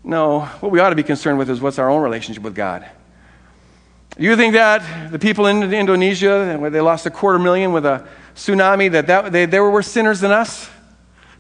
No. 0.05 0.40
What 0.61 0.71
we 0.71 0.81
ought 0.81 0.90
to 0.90 0.97
be 0.97 1.03
concerned 1.03 1.38
with 1.38 1.49
is 1.49 1.62
what's 1.62 1.79
our 1.79 1.88
own 1.88 2.03
relationship 2.03 2.42
with 2.42 2.55
God. 2.55 2.87
Do 4.16 4.25
you 4.25 4.37
think 4.37 4.53
that 4.55 5.11
the 5.11 5.18
people 5.18 5.46
in 5.46 5.72
Indonesia, 5.72 6.57
where 6.59 6.70
they 6.70 6.81
lost 6.81 7.07
a 7.07 7.11
quarter 7.11 7.38
million 7.38 7.72
with 7.72 7.87
a 7.87 8.07
tsunami, 8.35 8.92
that, 8.92 9.07
that 9.07 9.33
they, 9.33 9.46
they 9.46 9.59
were 9.59 9.70
worse 9.70 9.88
sinners 9.88 10.20
than 10.20 10.31
us? 10.31 10.68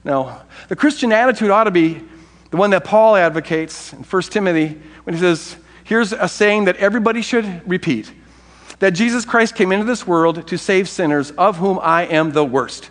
No. 0.04 0.40
The 0.68 0.76
Christian 0.76 1.12
attitude 1.12 1.50
ought 1.50 1.64
to 1.64 1.70
be 1.70 2.02
the 2.50 2.56
one 2.56 2.70
that 2.70 2.84
Paul 2.84 3.16
advocates 3.16 3.92
in 3.92 4.04
1 4.04 4.22
Timothy 4.22 4.80
when 5.04 5.14
he 5.14 5.20
says, 5.20 5.56
here's 5.84 6.12
a 6.12 6.28
saying 6.28 6.64
that 6.64 6.76
everybody 6.76 7.22
should 7.22 7.68
repeat 7.68 8.10
that 8.78 8.92
Jesus 8.92 9.24
Christ 9.24 9.54
came 9.54 9.70
into 9.70 9.84
this 9.84 10.08
world 10.08 10.48
to 10.48 10.58
save 10.58 10.88
sinners, 10.88 11.30
of 11.32 11.58
whom 11.58 11.78
I 11.80 12.02
am 12.06 12.32
the 12.32 12.44
worst. 12.44 12.90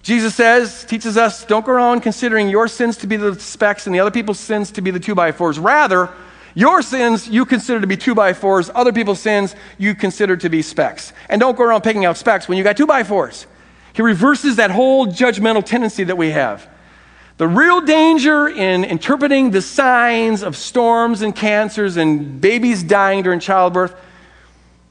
Jesus 0.00 0.36
says, 0.36 0.84
teaches 0.84 1.16
us, 1.16 1.44
don't 1.44 1.66
go 1.66 1.72
around 1.72 2.02
considering 2.02 2.48
your 2.48 2.68
sins 2.68 2.96
to 2.98 3.08
be 3.08 3.16
the 3.16 3.38
specks 3.40 3.86
and 3.86 3.94
the 3.94 3.98
other 3.98 4.12
people's 4.12 4.38
sins 4.38 4.70
to 4.72 4.80
be 4.80 4.92
the 4.92 5.00
two 5.00 5.16
by 5.16 5.32
fours. 5.32 5.58
Rather, 5.58 6.08
your 6.54 6.82
sins 6.82 7.28
you 7.28 7.44
consider 7.44 7.80
to 7.80 7.86
be 7.86 7.96
two 7.96 8.14
by 8.14 8.32
fours, 8.32 8.70
other 8.74 8.92
people's 8.92 9.20
sins 9.20 9.54
you 9.78 9.94
consider 9.94 10.36
to 10.36 10.48
be 10.48 10.62
specks. 10.62 11.12
And 11.28 11.40
don't 11.40 11.56
go 11.56 11.64
around 11.64 11.82
picking 11.82 12.04
out 12.04 12.16
specks 12.16 12.48
when 12.48 12.58
you 12.58 12.64
got 12.64 12.76
two 12.76 12.86
by 12.86 13.04
fours. 13.04 13.46
He 13.92 14.02
reverses 14.02 14.56
that 14.56 14.70
whole 14.70 15.06
judgmental 15.06 15.64
tendency 15.64 16.04
that 16.04 16.16
we 16.16 16.30
have. 16.30 16.68
The 17.36 17.48
real 17.48 17.80
danger 17.80 18.48
in 18.48 18.84
interpreting 18.84 19.50
the 19.50 19.62
signs 19.62 20.42
of 20.42 20.56
storms 20.56 21.22
and 21.22 21.34
cancers 21.34 21.96
and 21.96 22.40
babies 22.40 22.82
dying 22.82 23.22
during 23.22 23.40
childbirth 23.40 23.94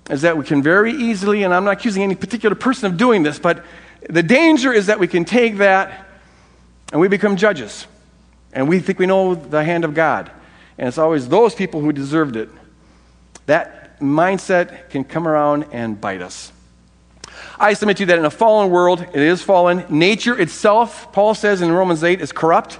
is 0.09 0.23
that 0.23 0.35
we 0.35 0.43
can 0.43 0.63
very 0.63 0.91
easily, 0.91 1.43
and 1.43 1.53
I'm 1.53 1.63
not 1.65 1.73
accusing 1.73 2.01
any 2.01 2.15
particular 2.15 2.55
person 2.55 2.91
of 2.91 2.97
doing 2.97 3.21
this, 3.21 3.37
but 3.37 3.63
the 4.09 4.23
danger 4.23 4.73
is 4.73 4.87
that 4.87 4.99
we 4.99 5.07
can 5.07 5.25
take 5.25 5.57
that 5.57 6.07
and 6.91 6.99
we 6.99 7.07
become 7.07 7.35
judges. 7.35 7.85
And 8.51 8.67
we 8.67 8.79
think 8.79 8.97
we 8.97 9.05
know 9.05 9.35
the 9.35 9.63
hand 9.63 9.85
of 9.85 9.93
God. 9.93 10.31
And 10.79 10.87
it's 10.87 10.97
always 10.97 11.27
those 11.27 11.53
people 11.53 11.81
who 11.81 11.91
deserved 11.91 12.37
it. 12.37 12.49
That 13.47 13.99
mindset 13.99 14.89
can 14.89 15.03
come 15.03 15.27
around 15.27 15.65
and 15.73 15.99
bite 15.99 16.21
us. 16.21 16.53
I 17.59 17.73
submit 17.73 17.97
to 17.97 18.03
you 18.03 18.07
that 18.07 18.17
in 18.17 18.23
a 18.23 18.31
fallen 18.31 18.71
world, 18.71 19.01
it 19.01 19.21
is 19.21 19.41
fallen. 19.41 19.85
Nature 19.89 20.39
itself, 20.39 21.11
Paul 21.11 21.35
says 21.35 21.61
in 21.61 21.69
Romans 21.69 22.01
8, 22.01 22.21
is 22.21 22.31
corrupt. 22.31 22.79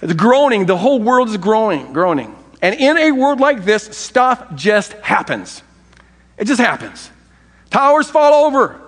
It's 0.00 0.12
groaning. 0.12 0.66
The 0.66 0.76
whole 0.76 1.00
world 1.00 1.28
is 1.28 1.36
groaning, 1.36 1.92
groaning. 1.92 2.36
And 2.62 2.76
in 2.76 2.96
a 2.96 3.10
world 3.10 3.40
like 3.40 3.64
this, 3.64 3.82
stuff 3.96 4.54
just 4.54 4.92
happens. 4.92 5.64
It 6.38 6.44
just 6.44 6.60
happens. 6.60 7.10
Towers 7.70 8.08
fall 8.08 8.46
over. 8.46 8.80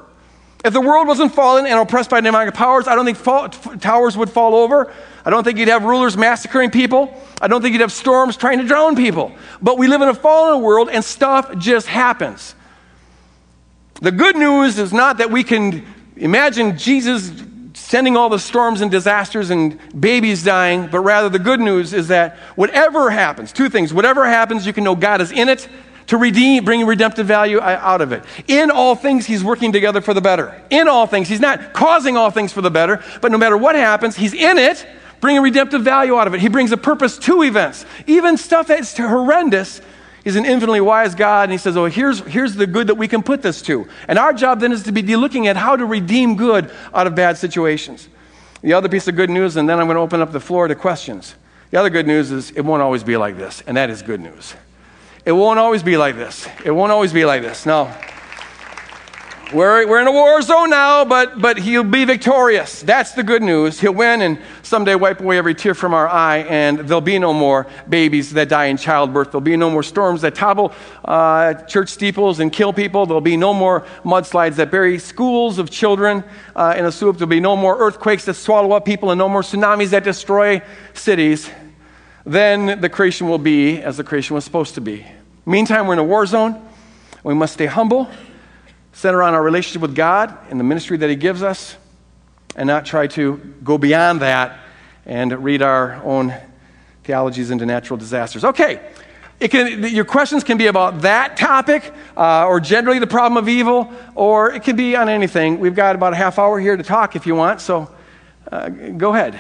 If 0.64 0.73
the 0.73 0.81
world 0.81 1.09
wasn't 1.09 1.35
fallen 1.35 1.66
and 1.66 1.81
oppressed 1.81 2.11
by 2.11 2.21
demonic 2.21 2.55
powers, 2.55 2.87
I 2.87 2.95
don't 2.95 3.05
think 3.05 3.18
fall, 3.18 3.49
towers 3.49 4.16
would 4.16 4.31
fall 4.31 4.55
over. 4.55 4.92
I 5.24 5.30
don't 5.30 5.44
think 5.44 5.58
you'd 5.58 5.68
have 5.68 5.85
rulers 5.85 6.16
massacring 6.16 6.70
people. 6.70 7.16
I 7.40 7.48
don't 7.48 7.62
think 7.62 7.72
you'd 7.72 7.80
have 7.80 7.92
storms 7.92 8.37
trying 8.37 8.58
to 8.58 8.64
drown 8.64 8.96
people. 8.96 9.32
But 9.61 9.78
we 9.78 9.87
live 9.87 10.02
in 10.02 10.08
a 10.08 10.14
fallen 10.14 10.62
world 10.62 10.88
and 10.90 11.04
stuff 11.04 11.56
just 11.58 11.87
happens. 11.87 12.54
The 14.00 14.11
good 14.11 14.37
news 14.37 14.78
is 14.78 14.92
not 14.92 15.18
that 15.18 15.30
we 15.30 15.44
can 15.44 15.87
imagine 16.16 16.76
Jesus 16.76 17.30
sending 17.74 18.16
all 18.16 18.28
the 18.28 18.38
storms 18.38 18.80
and 18.80 18.90
disasters 18.90 19.50
and 19.50 19.78
babies 19.98 20.42
dying, 20.42 20.88
but 20.88 21.00
rather 21.00 21.28
the 21.28 21.38
good 21.38 21.61
news 21.61 21.92
is 21.92 22.08
that 22.08 22.37
whatever 22.56 23.11
happens, 23.11 23.52
two 23.52 23.68
things, 23.68 23.92
whatever 23.94 24.26
happens, 24.26 24.66
you 24.66 24.72
can 24.72 24.82
know 24.82 24.96
God 24.96 25.20
is 25.20 25.30
in 25.30 25.48
it 25.48 25.68
to 26.06 26.16
redeem, 26.16 26.64
bring 26.64 26.85
redemptive 26.85 27.26
value 27.26 27.61
out 27.61 28.00
of 28.00 28.12
it. 28.12 28.24
In 28.48 28.70
all 28.70 28.94
things, 28.94 29.26
he's 29.26 29.44
working 29.44 29.72
together 29.72 30.00
for 30.00 30.14
the 30.14 30.20
better. 30.20 30.61
In 30.70 30.88
all 30.88 31.06
things, 31.06 31.28
he's 31.28 31.40
not 31.40 31.72
causing 31.72 32.16
all 32.16 32.30
things 32.30 32.52
for 32.52 32.61
the 32.61 32.70
better, 32.70 33.02
but 33.20 33.30
no 33.30 33.38
matter 33.38 33.56
what 33.56 33.74
happens, 33.74 34.16
he's 34.16 34.35
in 34.35 34.58
it, 34.58 34.87
bringing 35.22 35.40
redemptive 35.40 35.82
value 35.82 36.18
out 36.18 36.26
of 36.26 36.35
it. 36.35 36.40
He 36.40 36.48
brings 36.48 36.72
a 36.72 36.76
purpose 36.76 37.16
to 37.20 37.42
events. 37.44 37.87
Even 38.06 38.37
stuff 38.37 38.66
that's 38.66 38.94
horrendous, 38.98 39.80
he's 40.24 40.35
an 40.37 40.44
infinitely 40.44 40.80
wise 40.82 41.14
God, 41.14 41.44
and 41.44 41.52
he 41.52 41.58
says, 41.58 41.76
Oh, 41.76 41.87
here's, 41.87 42.18
here's 42.20 42.56
the 42.56 42.66
good 42.66 42.88
that 42.88 42.96
we 42.96 43.08
can 43.08 43.22
put 43.22 43.40
this 43.40 43.62
to. 43.62 43.88
And 44.08 44.18
our 44.18 44.35
job 44.35 44.61
then 44.61 44.72
is 44.72 44.82
to 44.82 44.92
be 44.92 45.16
looking 45.16 45.46
at 45.46 45.56
how 45.56 45.76
to 45.76 45.87
redeem 45.87 46.37
good 46.37 46.70
out 46.92 47.06
of 47.06 47.14
bad 47.14 47.38
situations. 47.38 48.08
The 48.62 48.72
other 48.74 48.88
piece 48.88 49.08
of 49.08 49.14
good 49.16 49.30
news, 49.30 49.56
and 49.56 49.68
then 49.68 49.78
I'm 49.78 49.87
going 49.87 49.96
to 49.96 50.02
open 50.02 50.20
up 50.20 50.32
the 50.32 50.40
floor 50.40 50.66
to 50.68 50.74
questions. 50.74 51.37
The 51.70 51.78
other 51.78 51.88
good 51.88 52.06
news 52.06 52.32
is 52.32 52.50
it 52.50 52.62
won't 52.62 52.82
always 52.82 53.04
be 53.04 53.16
like 53.16 53.38
this, 53.38 53.62
and 53.66 53.76
that 53.76 53.90
is 53.90 54.02
good 54.02 54.20
news. 54.20 54.54
it 55.24 55.32
won't 55.32 55.58
always 55.58 55.85
be 55.85 55.96
like 55.96 56.16
this. 56.16 56.48
It 56.64 56.72
won't 56.72 56.92
always 56.92 57.12
be 57.12 57.24
like 57.24 57.42
this. 57.42 57.64
No. 57.64 57.94
We're, 59.53 59.87
we're 59.87 60.01
in 60.01 60.07
a 60.07 60.12
war 60.12 60.41
zone 60.41 60.71
now, 60.71 61.05
but, 61.05 61.38
but 61.38 61.59
he'll 61.59 61.85
be 61.85 62.07
victorious. 62.07 62.81
That's 62.81 63.12
the 63.12 63.23
good 63.23 63.43
news. 63.43 63.79
He'll 63.79 63.93
win 63.93 64.23
and 64.23 64.38
someday 64.62 64.95
wipe 64.95 65.21
away 65.21 65.37
every 65.37 65.55
tear 65.55 65.75
from 65.75 65.93
our 65.93 66.09
eye, 66.09 66.38
and 66.38 66.79
there'll 66.79 67.03
be 67.03 67.19
no 67.19 67.35
more 67.35 67.67
babies 67.87 68.33
that 68.33 68.49
die 68.49 68.67
in 68.67 68.79
childbirth. 68.79 69.33
There'll 69.33 69.43
be 69.43 69.59
no 69.59 69.69
more 69.69 69.83
storms 69.83 70.23
that 70.23 70.35
topple 70.35 70.73
uh, 71.05 71.53
church 71.65 71.91
steeples 71.91 72.41
and 72.41 72.51
kill 72.51 72.73
people. 72.73 73.05
There'll 73.05 73.21
be 73.21 73.37
no 73.37 73.53
more 73.53 73.87
mudslides 74.05 74.55
that 74.55 74.71
bury 74.71 74.99
schools 74.99 75.59
of 75.59 75.71
children 75.71 76.25
uh, 76.57 76.75
in 76.79 76.87
a 76.87 76.93
soup. 76.93 77.19
There'll 77.19 77.29
be 77.29 77.38
no 77.38 77.55
more 77.55 77.77
earthquakes 77.79 78.25
that 78.25 78.35
swallow 78.35 78.73
up 78.73 78.87
people 78.87 79.11
and 79.11 79.19
no 79.19 79.29
more 79.29 79.43
tsunamis 79.43 79.91
that 79.91 80.03
destroy 80.03 80.62
cities. 80.95 81.51
Then 82.25 82.81
the 82.81 82.88
creation 82.88 83.29
will 83.29 83.37
be 83.37 83.83
as 83.83 83.99
the 83.99 84.05
creation 84.05 84.35
was 84.35 84.45
supposed 84.45 84.77
to 84.77 84.81
be. 84.81 85.05
Meantime, 85.45 85.87
we're 85.87 85.93
in 85.93 85.99
a 85.99 86.05
war 86.05 86.25
zone. 86.25 86.71
We 87.23 87.35
must 87.35 87.53
stay 87.53 87.67
humble 87.67 88.09
center 88.92 89.22
on 89.22 89.35
our 89.35 89.42
relationship 89.42 89.83
with 89.83 89.94
God 89.94 90.37
and 90.50 90.61
the 90.61 90.64
ministry 90.64 90.96
that 90.98 91.11
He 91.11 91.16
gives 91.16 91.42
us, 91.42 91.76
and 92.55 92.66
not 92.66 92.85
try 92.85 93.07
to 93.09 93.37
go 93.64 93.78
beyond 93.78 94.20
that 94.20 94.59
and 95.07 95.42
read 95.42 95.62
our 95.62 95.94
own 96.05 96.35
theologies 97.05 97.50
into 97.50 97.66
natural 97.66 97.96
disasters. 97.96 98.44
Okay, 98.44 98.81
can, 99.40 99.83
your 99.85 100.05
questions 100.05 100.44
can 100.44 100.59
be 100.59 100.66
about 100.66 101.02
that 101.02 101.37
topic, 101.37 101.92
uh, 102.16 102.46
or 102.46 102.61
generally 102.61 102.98
the 102.98 103.07
problem 103.07 103.37
of 103.42 103.48
evil, 103.48 103.92
or 104.14 104.52
it 104.52 104.62
can 104.62 104.76
be 104.76 104.94
on 104.94 105.09
anything. 105.09 105.59
We've 105.59 105.74
got 105.74 105.96
about 105.96 106.12
a 106.12 106.16
half 106.16 106.38
hour 106.38 106.61
here 106.61 106.76
to 106.76 106.83
talk 106.83 107.16
if 107.16 107.26
you 107.26 107.35
want, 107.35 107.61
so 107.61 107.90
uh, 108.50 108.68
go 108.68 109.14
ahead. 109.14 109.38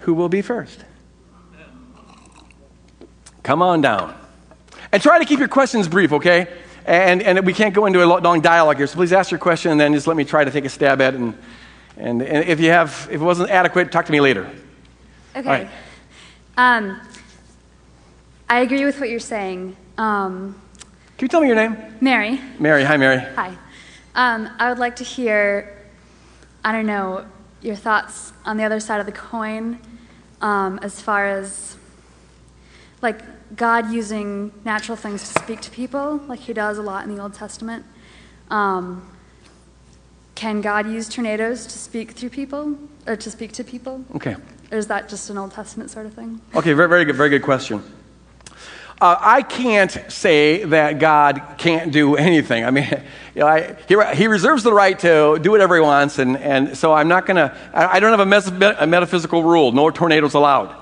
Who 0.00 0.14
will 0.14 0.28
be 0.28 0.40
first? 0.40 0.84
Come 3.42 3.62
on 3.62 3.80
down. 3.80 4.14
And 4.92 5.02
try 5.02 5.18
to 5.18 5.24
keep 5.24 5.38
your 5.38 5.48
questions 5.48 5.88
brief, 5.88 6.12
okay? 6.12 6.48
And, 6.90 7.22
and 7.22 7.46
we 7.46 7.52
can't 7.52 7.72
go 7.72 7.86
into 7.86 8.02
a 8.02 8.06
long 8.06 8.40
dialogue 8.40 8.78
here, 8.78 8.86
so 8.88 8.96
please 8.96 9.12
ask 9.12 9.30
your 9.30 9.38
question 9.38 9.70
and 9.70 9.80
then 9.80 9.94
just 9.94 10.08
let 10.08 10.16
me 10.16 10.24
try 10.24 10.42
to 10.42 10.50
take 10.50 10.64
a 10.64 10.68
stab 10.68 11.00
at 11.00 11.14
it. 11.14 11.20
And, 11.20 11.38
and, 11.96 12.20
and 12.20 12.48
if 12.48 12.58
you 12.58 12.70
have, 12.70 13.06
if 13.12 13.20
it 13.20 13.24
wasn't 13.24 13.48
adequate, 13.48 13.92
talk 13.92 14.06
to 14.06 14.12
me 14.12 14.20
later. 14.20 14.50
Okay. 15.36 15.48
Right. 15.48 15.70
Um, 16.56 17.00
I 18.48 18.62
agree 18.62 18.84
with 18.84 18.98
what 18.98 19.08
you're 19.08 19.20
saying. 19.20 19.76
Um, 19.98 20.60
Can 21.16 21.26
you 21.26 21.28
tell 21.28 21.40
me 21.40 21.46
your 21.46 21.54
name? 21.54 21.76
Mary. 22.00 22.40
Mary. 22.58 22.82
Hi, 22.82 22.96
Mary. 22.96 23.18
Hi. 23.36 23.56
Um, 24.16 24.50
I 24.58 24.68
would 24.68 24.80
like 24.80 24.96
to 24.96 25.04
hear, 25.04 25.78
I 26.64 26.72
don't 26.72 26.86
know, 26.86 27.24
your 27.62 27.76
thoughts 27.76 28.32
on 28.44 28.56
the 28.56 28.64
other 28.64 28.80
side 28.80 28.98
of 28.98 29.06
the 29.06 29.12
coin 29.12 29.78
um, 30.40 30.80
as 30.82 31.00
far 31.00 31.28
as 31.28 31.76
like 33.00 33.20
God 33.56 33.90
using 33.90 34.52
natural 34.64 34.96
things 34.96 35.32
to 35.32 35.40
speak 35.40 35.60
to 35.62 35.70
people, 35.70 36.18
like 36.28 36.40
he 36.40 36.52
does 36.52 36.78
a 36.78 36.82
lot 36.82 37.04
in 37.04 37.14
the 37.14 37.22
Old 37.22 37.34
Testament. 37.34 37.84
Um, 38.48 39.08
can 40.34 40.60
God 40.60 40.86
use 40.86 41.08
tornadoes 41.08 41.66
to 41.66 41.78
speak 41.78 42.12
through 42.12 42.30
people, 42.30 42.76
or 43.06 43.16
to 43.16 43.30
speak 43.30 43.52
to 43.52 43.64
people? 43.64 44.04
Okay. 44.14 44.36
Or 44.72 44.78
is 44.78 44.86
that 44.86 45.08
just 45.08 45.30
an 45.30 45.38
Old 45.38 45.52
Testament 45.52 45.90
sort 45.90 46.06
of 46.06 46.14
thing? 46.14 46.40
Okay, 46.54 46.72
very, 46.72 46.88
very 46.88 47.04
good, 47.04 47.16
very 47.16 47.28
good 47.28 47.42
question. 47.42 47.82
Uh, 49.00 49.16
I 49.18 49.42
can't 49.42 49.90
say 50.08 50.64
that 50.64 50.98
God 50.98 51.54
can't 51.56 51.90
do 51.90 52.16
anything. 52.16 52.64
I 52.64 52.70
mean, 52.70 52.84
you 53.34 53.40
know, 53.40 53.46
I, 53.46 53.76
he, 53.88 53.96
he, 54.14 54.26
reserves 54.28 54.62
the 54.62 54.72
right 54.72 54.98
to 54.98 55.38
do 55.40 55.50
whatever 55.50 55.74
he 55.74 55.80
wants, 55.80 56.18
and, 56.18 56.36
and 56.36 56.76
so 56.76 56.92
I'm 56.92 57.08
not 57.08 57.26
going 57.26 57.36
to, 57.36 57.56
I 57.72 57.98
don't 57.98 58.10
have 58.10 58.20
a, 58.20 58.26
mes- 58.26 58.76
a 58.78 58.86
metaphysical 58.86 59.42
rule 59.42 59.72
no 59.72 59.90
tornadoes 59.90 60.34
allowed. 60.34 60.79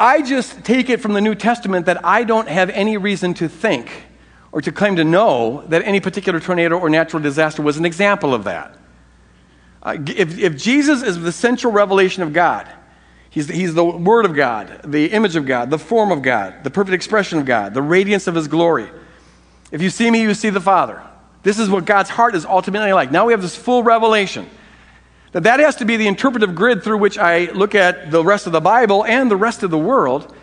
I 0.00 0.22
just 0.22 0.64
take 0.64 0.90
it 0.90 1.00
from 1.00 1.12
the 1.12 1.20
New 1.20 1.34
Testament 1.34 1.86
that 1.86 2.04
I 2.04 2.24
don't 2.24 2.48
have 2.48 2.70
any 2.70 2.96
reason 2.96 3.34
to 3.34 3.48
think 3.48 3.90
or 4.52 4.60
to 4.62 4.72
claim 4.72 4.96
to 4.96 5.04
know 5.04 5.64
that 5.68 5.82
any 5.84 6.00
particular 6.00 6.40
tornado 6.40 6.78
or 6.78 6.88
natural 6.88 7.22
disaster 7.22 7.62
was 7.62 7.76
an 7.76 7.84
example 7.84 8.32
of 8.32 8.44
that. 8.44 8.78
Uh, 9.82 9.96
if, 10.06 10.38
if, 10.38 10.56
Jesus 10.56 11.02
is 11.02 11.20
the 11.20 11.32
central 11.32 11.72
revelation 11.72 12.22
of 12.22 12.32
God, 12.32 12.68
he's, 13.30 13.48
he's 13.48 13.74
the 13.74 13.84
Word 13.84 14.24
of 14.24 14.34
God, 14.34 14.80
the 14.84 15.06
image 15.06 15.36
of 15.36 15.46
God, 15.46 15.70
the 15.70 15.78
form 15.78 16.10
of 16.10 16.22
God, 16.22 16.64
the 16.64 16.70
perfect 16.70 16.94
expression 16.94 17.38
of 17.38 17.44
God, 17.44 17.74
the 17.74 17.82
radiance 17.82 18.26
of 18.26 18.34
His 18.34 18.48
glory. 18.48 18.88
If 19.70 19.82
you 19.82 19.90
see 19.90 20.10
me, 20.10 20.22
you 20.22 20.34
see 20.34 20.50
the 20.50 20.60
Father. 20.60 21.02
This 21.42 21.58
is 21.58 21.70
what 21.70 21.84
God's 21.84 22.10
heart 22.10 22.34
is 22.34 22.44
ultimately 22.44 22.92
like. 22.92 23.12
Now 23.12 23.26
we 23.26 23.32
have 23.32 23.42
this 23.42 23.54
full 23.56 23.82
revelation. 23.82 24.48
That 25.38 25.44
that 25.44 25.60
has 25.60 25.76
to 25.76 25.84
be 25.84 25.96
the 25.96 26.08
interpretive 26.08 26.56
grid 26.56 26.82
through 26.82 26.98
which 26.98 27.16
I 27.16 27.44
look 27.52 27.76
at 27.76 28.10
the 28.10 28.24
rest 28.24 28.48
of 28.48 28.52
the 28.52 28.60
Bible 28.60 29.04
and 29.04 29.30
the 29.30 29.36
rest 29.36 29.62
of 29.62 29.70
the 29.70 29.78
world. 29.78 30.34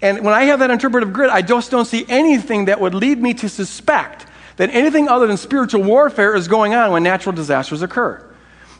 And 0.00 0.24
when 0.24 0.32
I 0.32 0.44
have 0.44 0.60
that 0.60 0.70
interpretive 0.70 1.12
grid, 1.12 1.28
I 1.28 1.42
just 1.42 1.72
don't 1.72 1.86
see 1.86 2.04
anything 2.08 2.66
that 2.66 2.80
would 2.80 2.94
lead 2.94 3.20
me 3.20 3.34
to 3.34 3.48
suspect 3.48 4.26
that 4.54 4.70
anything 4.70 5.08
other 5.08 5.26
than 5.26 5.38
spiritual 5.38 5.82
warfare 5.82 6.36
is 6.36 6.46
going 6.46 6.72
on 6.72 6.92
when 6.92 7.02
natural 7.02 7.34
disasters 7.34 7.82
occur. 7.82 8.24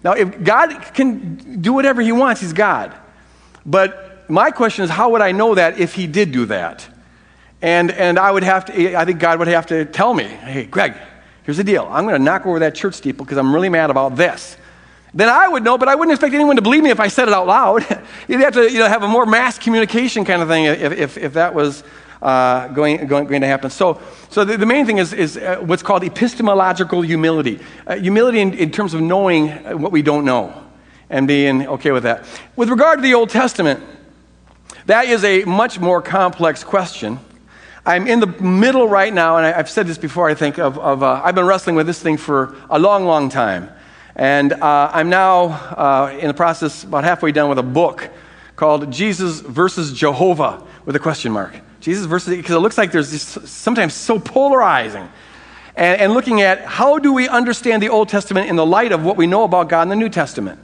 Now, 0.04 0.12
if 0.12 0.44
God 0.44 0.94
can 0.94 1.60
do 1.60 1.72
whatever 1.72 2.02
He 2.02 2.12
wants, 2.12 2.40
He's 2.40 2.52
God. 2.52 2.94
But 3.66 4.30
my 4.30 4.52
question 4.52 4.84
is, 4.84 4.90
how 4.90 5.10
would 5.10 5.22
I 5.22 5.32
know 5.32 5.56
that 5.56 5.80
if 5.80 5.92
He 5.92 6.06
did 6.06 6.30
do 6.30 6.46
that? 6.46 6.86
And, 7.62 7.90
and 7.90 8.16
I 8.16 8.30
would 8.30 8.44
have 8.44 8.66
to, 8.66 8.94
I 8.94 9.04
think 9.04 9.18
God 9.18 9.40
would 9.40 9.48
have 9.48 9.66
to 9.66 9.86
tell 9.86 10.14
me, 10.14 10.22
hey, 10.22 10.66
Greg, 10.66 10.94
here's 11.42 11.56
the 11.56 11.64
deal. 11.64 11.88
I'm 11.90 12.04
going 12.04 12.16
to 12.16 12.24
knock 12.24 12.46
over 12.46 12.60
that 12.60 12.76
church 12.76 12.94
steeple 12.94 13.24
because 13.26 13.38
I'm 13.38 13.52
really 13.52 13.68
mad 13.68 13.90
about 13.90 14.14
this 14.14 14.56
then 15.14 15.28
I 15.28 15.46
would 15.46 15.62
know, 15.62 15.78
but 15.78 15.88
I 15.88 15.94
wouldn't 15.94 16.12
expect 16.12 16.34
anyone 16.34 16.56
to 16.56 16.62
believe 16.62 16.82
me 16.82 16.90
if 16.90 16.98
I 16.98 17.06
said 17.06 17.28
it 17.28 17.34
out 17.34 17.46
loud. 17.46 17.82
You'd 18.28 18.40
have 18.40 18.54
to 18.54 18.70
you 18.70 18.80
know, 18.80 18.88
have 18.88 19.04
a 19.04 19.08
more 19.08 19.24
mass 19.24 19.58
communication 19.58 20.24
kind 20.24 20.42
of 20.42 20.48
thing 20.48 20.64
if, 20.64 20.92
if, 20.92 21.16
if 21.16 21.32
that 21.34 21.54
was 21.54 21.84
uh, 22.20 22.68
going, 22.68 23.06
going, 23.06 23.26
going, 23.26 23.42
to 23.42 23.46
happen. 23.46 23.70
So, 23.70 24.00
so 24.28 24.44
the, 24.44 24.56
the 24.56 24.66
main 24.66 24.86
thing 24.86 24.98
is, 24.98 25.12
is 25.12 25.36
uh, 25.36 25.58
what's 25.60 25.82
called 25.82 26.02
epistemological 26.02 27.02
humility. 27.02 27.60
Uh, 27.86 27.96
humility 27.96 28.40
in, 28.40 28.54
in 28.54 28.70
terms 28.72 28.92
of 28.92 29.02
knowing 29.02 29.50
what 29.80 29.92
we 29.92 30.02
don't 30.02 30.24
know 30.24 30.64
and 31.10 31.28
being 31.28 31.66
okay 31.68 31.92
with 31.92 32.02
that. 32.02 32.24
With 32.56 32.68
regard 32.68 32.98
to 32.98 33.02
the 33.02 33.14
Old 33.14 33.30
Testament, 33.30 33.84
that 34.86 35.06
is 35.06 35.22
a 35.22 35.44
much 35.44 35.78
more 35.78 36.02
complex 36.02 36.64
question. 36.64 37.20
I'm 37.86 38.06
in 38.06 38.20
the 38.20 38.26
middle 38.26 38.88
right 38.88 39.12
now, 39.12 39.36
and 39.36 39.46
I, 39.46 39.52
have 39.52 39.68
said 39.70 39.86
this 39.86 39.98
before, 39.98 40.28
I 40.28 40.34
think, 40.34 40.58
of, 40.58 40.78
of 40.78 41.02
uh, 41.02 41.20
I've 41.22 41.34
been 41.34 41.46
wrestling 41.46 41.76
with 41.76 41.86
this 41.86 42.02
thing 42.02 42.16
for 42.16 42.56
a 42.70 42.78
long, 42.78 43.04
long 43.04 43.28
time. 43.28 43.70
And 44.16 44.52
uh, 44.52 44.90
I'm 44.92 45.08
now 45.08 45.44
uh, 45.44 46.16
in 46.20 46.28
the 46.28 46.34
process, 46.34 46.84
about 46.84 47.04
halfway 47.04 47.32
done 47.32 47.48
with 47.48 47.58
a 47.58 47.64
book 47.64 48.08
called 48.54 48.90
Jesus 48.92 49.40
versus 49.40 49.92
Jehovah 49.92 50.64
with 50.84 50.94
a 50.94 51.00
question 51.00 51.32
mark. 51.32 51.58
Jesus 51.80 52.06
versus, 52.06 52.36
because 52.36 52.54
it 52.54 52.60
looks 52.60 52.78
like 52.78 52.92
there's 52.92 53.10
this 53.10 53.22
sometimes 53.50 53.92
so 53.94 54.18
polarizing. 54.18 55.08
And, 55.76 56.00
and, 56.00 56.14
looking 56.14 56.40
at 56.40 56.60
how 56.64 57.00
do 57.00 57.12
we 57.12 57.28
understand 57.28 57.82
the 57.82 57.88
Old 57.88 58.08
Testament 58.08 58.48
in 58.48 58.54
the 58.54 58.64
light 58.64 58.92
of 58.92 59.04
what 59.04 59.16
we 59.16 59.26
know 59.26 59.42
about 59.42 59.68
God 59.68 59.82
in 59.82 59.88
the 59.88 59.96
New 59.96 60.08
Testament. 60.08 60.60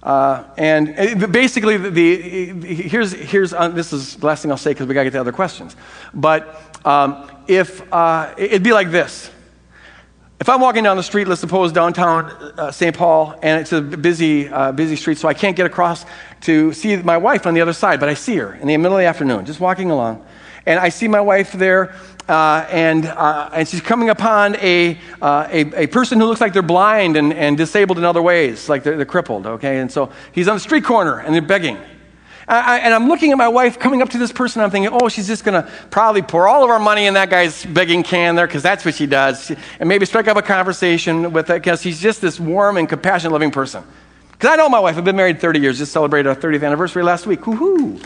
Uh, 0.00 0.44
and 0.56 0.94
uh, 0.96 1.26
basically, 1.26 1.76
the, 1.76 1.90
the, 1.90 2.74
here's, 2.74 3.10
here's 3.12 3.52
uh, 3.52 3.68
this 3.68 3.92
is 3.92 4.14
the 4.14 4.26
last 4.26 4.42
thing 4.42 4.52
I'll 4.52 4.56
say 4.56 4.70
because 4.70 4.86
we 4.86 4.94
got 4.94 5.00
to 5.00 5.06
get 5.06 5.14
to 5.14 5.20
other 5.20 5.32
questions. 5.32 5.74
But 6.14 6.62
um, 6.86 7.28
if 7.48 7.92
uh, 7.92 8.32
it'd 8.38 8.62
be 8.62 8.72
like 8.72 8.92
this 8.92 9.32
if 10.38 10.50
I'm 10.50 10.60
walking 10.60 10.84
down 10.84 10.98
the 10.98 11.02
street, 11.02 11.28
let's 11.28 11.40
suppose 11.40 11.72
downtown 11.72 12.26
uh, 12.58 12.70
St. 12.70 12.94
Paul, 12.94 13.38
and 13.42 13.58
it's 13.58 13.72
a 13.72 13.80
busy, 13.80 14.48
uh, 14.48 14.70
busy 14.70 14.94
street, 14.94 15.16
so 15.16 15.28
I 15.28 15.34
can't 15.34 15.56
get 15.56 15.64
across 15.64 16.04
to 16.42 16.74
see 16.74 16.96
my 16.96 17.16
wife 17.16 17.46
on 17.46 17.54
the 17.54 17.62
other 17.62 17.72
side, 17.72 18.00
but 18.00 18.10
I 18.10 18.14
see 18.14 18.36
her 18.36 18.54
in 18.54 18.68
the 18.68 18.76
middle 18.76 18.98
of 18.98 19.00
the 19.00 19.06
afternoon, 19.06 19.46
just 19.46 19.60
walking 19.60 19.90
along. 19.90 20.26
And 20.66 20.78
I 20.78 20.90
see 20.90 21.08
my 21.08 21.22
wife 21.22 21.52
there, 21.52 21.94
uh, 22.28 22.66
and, 22.70 23.06
uh, 23.06 23.48
and 23.54 23.66
she's 23.66 23.80
coming 23.80 24.10
upon 24.10 24.56
a, 24.56 24.98
uh, 25.22 25.48
a, 25.50 25.84
a, 25.84 25.86
person 25.86 26.20
who 26.20 26.26
looks 26.26 26.40
like 26.40 26.52
they're 26.52 26.60
blind 26.60 27.16
and, 27.16 27.32
and 27.32 27.56
disabled 27.56 27.96
in 27.96 28.04
other 28.04 28.20
ways, 28.20 28.68
like 28.68 28.82
they're, 28.82 28.96
they're 28.96 29.06
crippled, 29.06 29.46
okay? 29.46 29.78
And 29.78 29.90
so 29.90 30.12
he's 30.32 30.48
on 30.48 30.56
the 30.56 30.60
street 30.60 30.84
corner, 30.84 31.18
and 31.18 31.34
they're 31.34 31.40
begging. 31.40 31.78
I, 32.48 32.78
and 32.78 32.94
I'm 32.94 33.08
looking 33.08 33.32
at 33.32 33.38
my 33.38 33.48
wife 33.48 33.78
coming 33.78 34.02
up 34.02 34.10
to 34.10 34.18
this 34.18 34.30
person. 34.30 34.62
I'm 34.62 34.70
thinking, 34.70 34.92
oh, 34.92 35.08
she's 35.08 35.26
just 35.26 35.42
going 35.44 35.60
to 35.60 35.68
probably 35.90 36.22
pour 36.22 36.46
all 36.46 36.62
of 36.62 36.70
our 36.70 36.78
money 36.78 37.06
in 37.06 37.14
that 37.14 37.28
guy's 37.28 37.64
begging 37.66 38.04
can 38.04 38.36
there 38.36 38.46
because 38.46 38.62
that's 38.62 38.84
what 38.84 38.94
she 38.94 39.06
does. 39.06 39.50
And 39.80 39.88
maybe 39.88 40.06
strike 40.06 40.28
up 40.28 40.36
a 40.36 40.42
conversation 40.42 41.32
with 41.32 41.48
that 41.48 41.54
because 41.54 41.82
he's 41.82 42.00
just 42.00 42.20
this 42.20 42.38
warm 42.38 42.76
and 42.76 42.88
compassionate, 42.88 43.32
loving 43.32 43.50
person. 43.50 43.82
Because 44.30 44.50
I 44.50 44.56
know 44.56 44.68
my 44.68 44.78
wife. 44.78 44.96
I've 44.96 45.04
been 45.04 45.16
married 45.16 45.40
30 45.40 45.58
years. 45.58 45.78
Just 45.78 45.92
celebrated 45.92 46.28
our 46.28 46.36
30th 46.36 46.64
anniversary 46.64 47.02
last 47.02 47.26
week. 47.26 47.40
Woohoo! 47.40 48.00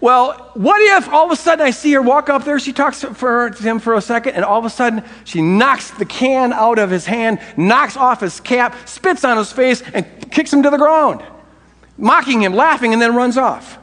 Well, 0.00 0.50
what 0.54 0.80
if 0.80 1.08
all 1.10 1.26
of 1.26 1.30
a 1.30 1.36
sudden 1.36 1.64
I 1.64 1.70
see 1.70 1.92
her 1.92 2.00
walk 2.00 2.30
up 2.30 2.44
there, 2.44 2.58
she 2.58 2.72
talks 2.72 3.00
to, 3.00 3.12
for, 3.12 3.50
to 3.50 3.62
him 3.62 3.78
for 3.78 3.94
a 3.94 4.00
second, 4.00 4.34
and 4.34 4.44
all 4.44 4.58
of 4.58 4.64
a 4.64 4.70
sudden 4.70 5.04
she 5.24 5.42
knocks 5.42 5.90
the 5.90 6.06
can 6.06 6.54
out 6.54 6.78
of 6.78 6.88
his 6.90 7.04
hand, 7.04 7.38
knocks 7.56 7.98
off 7.98 8.20
his 8.20 8.40
cap, 8.40 8.74
spits 8.88 9.24
on 9.24 9.36
his 9.36 9.52
face, 9.52 9.82
and 9.92 10.06
kicks 10.30 10.52
him 10.52 10.62
to 10.62 10.70
the 10.70 10.78
ground, 10.78 11.22
mocking 11.98 12.42
him, 12.42 12.54
laughing, 12.54 12.94
and 12.94 13.02
then 13.02 13.14
runs 13.14 13.36
off. 13.36 13.78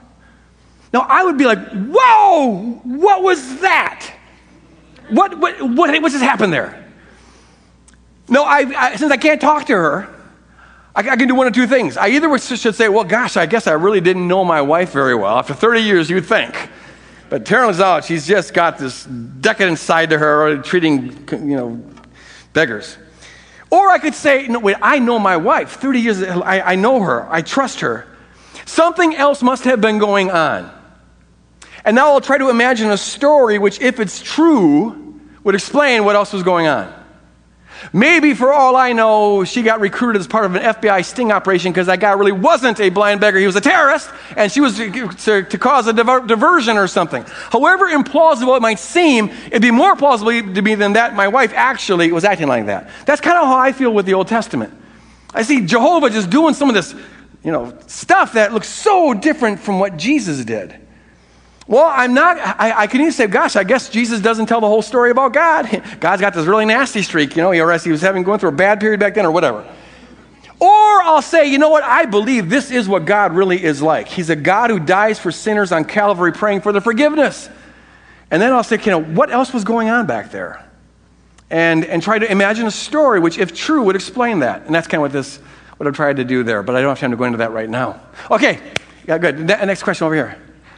Now 0.92 1.06
I 1.08 1.24
would 1.24 1.38
be 1.38 1.46
like, 1.46 1.60
whoa, 1.70 2.82
what 2.84 3.22
was 3.22 3.60
that? 3.60 4.12
What, 5.10 5.38
what, 5.38 5.62
what, 5.62 6.02
what 6.02 6.12
just 6.12 6.24
happened 6.24 6.52
there? 6.52 6.84
No, 8.28 8.44
I, 8.44 8.60
I, 8.76 8.96
since 8.96 9.12
I 9.12 9.18
can't 9.18 9.40
talk 9.40 9.68
to 9.68 9.74
her, 9.74 10.17
I, 10.98 11.02
I 11.12 11.16
can 11.16 11.28
do 11.28 11.36
one 11.36 11.46
of 11.46 11.54
two 11.54 11.68
things. 11.68 11.96
I 11.96 12.08
either 12.10 12.36
should 12.40 12.74
say, 12.74 12.90
well, 12.90 13.04
gosh, 13.04 13.38
I 13.38 13.46
guess 13.46 13.68
I 13.68 13.74
really 13.74 14.02
didn't 14.02 14.28
know 14.28 14.44
my 14.44 14.62
wife 14.62 14.92
very 14.92 15.14
well. 15.14 15.38
After 15.38 15.54
30 15.54 15.82
years, 15.82 16.10
you'd 16.10 16.26
think. 16.26 16.56
But 17.30 17.46
turns 17.46 17.80
out 17.80 18.04
she's 18.04 18.26
just 18.26 18.54
got 18.54 18.80
this 18.80 19.06
decadent 19.06 19.78
side 19.78 20.10
to 20.10 20.18
her, 20.18 20.58
treating, 20.64 21.28
you 21.32 21.56
know, 21.56 21.84
beggars. 22.54 22.98
Or 23.70 23.90
I 23.90 24.00
could 24.00 24.16
say, 24.16 24.48
no, 24.48 24.60
wait, 24.60 24.78
I 24.82 24.98
know 24.98 25.20
my 25.20 25.38
wife. 25.38 25.74
30 25.74 26.00
years, 26.00 26.24
I, 26.24 26.62
I 26.62 26.76
know 26.76 27.02
her. 27.02 27.28
I 27.30 27.44
trust 27.44 27.82
her. 27.82 28.08
Something 28.66 29.14
else 29.14 29.44
must 29.44 29.66
have 29.66 29.80
been 29.80 30.00
going 30.00 30.32
on. 30.32 30.72
And 31.86 31.96
now 31.96 32.08
I'll 32.08 32.22
try 32.22 32.40
to 32.40 32.50
imagine 32.50 32.90
a 32.90 32.98
story 32.98 33.60
which, 33.60 33.80
if 33.82 34.00
it's 34.00 34.20
true, 34.20 35.20
would 35.44 35.54
explain 35.54 36.06
what 36.06 36.16
else 36.16 36.34
was 36.34 36.44
going 36.44 36.66
on. 36.66 36.97
Maybe, 37.94 38.34
for 38.34 38.52
all 38.52 38.76
I 38.76 38.94
know, 38.94 39.44
she 39.44 39.62
got 39.62 39.80
recruited 39.80 40.20
as 40.20 40.28
part 40.28 40.46
of 40.46 40.56
an 40.56 40.62
FBI 40.62 41.06
sting 41.06 41.32
operation 41.32 41.72
because 41.72 41.88
that 41.88 42.00
guy 42.00 42.12
really 42.14 42.32
wasn't 42.32 42.80
a 42.80 42.90
blind 42.90 43.22
beggar. 43.22 43.38
He 43.40 43.46
was 43.46 43.56
a 43.56 43.62
terrorist, 43.62 44.10
and 44.36 44.52
she 44.52 44.62
was 44.62 44.78
to, 44.78 45.08
to, 45.08 45.44
to 45.44 45.58
cause 45.58 45.88
a 45.88 45.94
diver- 45.94 46.26
diversion 46.26 46.78
or 46.78 46.88
something. 46.88 47.24
However 47.52 47.86
implausible 47.86 48.58
it 48.58 48.62
might 48.62 48.80
seem, 48.80 49.30
it'd 49.48 49.62
be 49.62 49.72
more 49.72 49.96
plausible 49.96 50.32
to 50.32 50.62
me 50.62 50.76
than 50.76 50.94
that 50.94 51.16
my 51.16 51.28
wife 51.28 51.54
actually 51.54 52.12
was 52.12 52.24
acting 52.24 52.48
like 52.48 52.66
that. 52.68 52.90
That's 53.06 53.22
kind 53.22 53.38
of 53.38 53.46
how 53.46 53.58
I 53.58 53.72
feel 53.72 53.94
with 53.94 54.06
the 54.06 54.14
Old 54.14 54.28
Testament. 54.28 54.74
I 55.34 55.44
see 55.44 55.66
Jehovah 55.66 56.10
just 56.10 56.30
doing 56.30 56.54
some 56.54 56.70
of 56.70 56.76
this, 56.76 56.96
you 57.44 57.52
know, 57.52 57.78
stuff 57.88 58.34
that 58.34 58.54
looks 58.54 58.68
so 58.68 59.14
different 59.14 59.60
from 59.60 59.80
what 59.80 59.98
Jesus 59.98 60.44
did. 60.44 60.87
Well, 61.68 61.92
I'm 61.94 62.14
not, 62.14 62.38
I, 62.38 62.84
I, 62.84 62.88
can 62.88 63.02
even 63.02 63.12
say, 63.12 63.28
gosh, 63.28 63.58
I 63.58 63.66
guess 63.66 63.90
Jesus 63.90 64.22
doesn't 64.22 64.46
tell 64.46 64.62
the 64.62 64.68
whole 64.68 64.82
story 64.82 65.12
about 65.12 65.34
God. 65.34 65.84
God's 66.00 66.22
got 66.22 66.34
this 66.34 66.46
really 66.46 66.66
nasty 66.66 67.02
streak, 67.02 67.36
you 67.36 67.42
know, 67.42 67.52
he 67.52 67.92
was 67.92 68.02
having 68.02 68.24
going 68.24 68.40
through 68.40 68.50
a 68.50 68.54
bad 68.54 68.80
period 68.80 69.02
back 69.02 69.16
then 69.16 69.26
or 69.26 69.32
whatever. 69.32 69.68
Or 70.60 71.02
I'll 71.04 71.22
say, 71.22 71.52
you 71.52 71.58
know 71.58 71.70
what, 71.70 71.84
I 71.84 72.06
believe 72.06 72.50
this 72.50 72.72
is 72.72 72.88
what 72.88 73.06
God 73.06 73.34
really 73.34 73.62
is 73.62 73.82
like. 73.82 74.08
He's 74.08 74.30
a 74.30 74.36
God 74.36 74.70
who 74.70 74.80
dies 74.80 75.20
for 75.20 75.32
sinners 75.32 75.72
on 75.72 75.86
Calvary 75.86 76.32
praying 76.32 76.62
for 76.62 76.72
their 76.72 76.82
forgiveness. 76.82 77.50
And 78.32 78.42
then 78.42 78.54
I'll 78.54 78.64
say, 78.64 78.80
you 78.80 78.92
know, 78.92 79.04
what 79.04 79.30
else 79.30 79.54
was 79.54 79.64
going 79.64 79.90
on 79.90 80.08
back 80.08 80.32
there? 80.32 80.66
And, 81.50 81.86
and 81.86 82.02
try 82.02 82.18
to 82.18 82.30
imagine 82.30 82.66
a 82.66 82.72
story 82.72 83.20
which, 83.20 83.38
if 83.38 83.54
true, 83.54 83.84
would 83.84 83.96
explain 83.96 84.40
that. 84.40 84.66
And 84.66 84.74
that's 84.74 84.88
kind 84.88 85.00
of 85.00 85.02
what 85.04 85.12
this, 85.12 85.38
what 85.78 85.86
I've 85.88 85.96
tried 85.96 86.16
to 86.18 86.24
do 86.26 86.44
there, 86.44 86.64
but 86.64 86.76
I 86.76 86.82
don't 86.82 86.90
have 86.90 87.00
time 87.00 87.12
to 87.12 87.18
go 87.18 87.26
into 87.26 87.38
that 87.38 87.52
right 87.52 87.70
now. 87.70 88.02
Okay, 88.32 88.60
yeah, 89.06 89.18
good. 89.18 89.40
Next 89.40 89.84
question 89.84 90.06
over 90.06 90.16
here. 90.16 90.38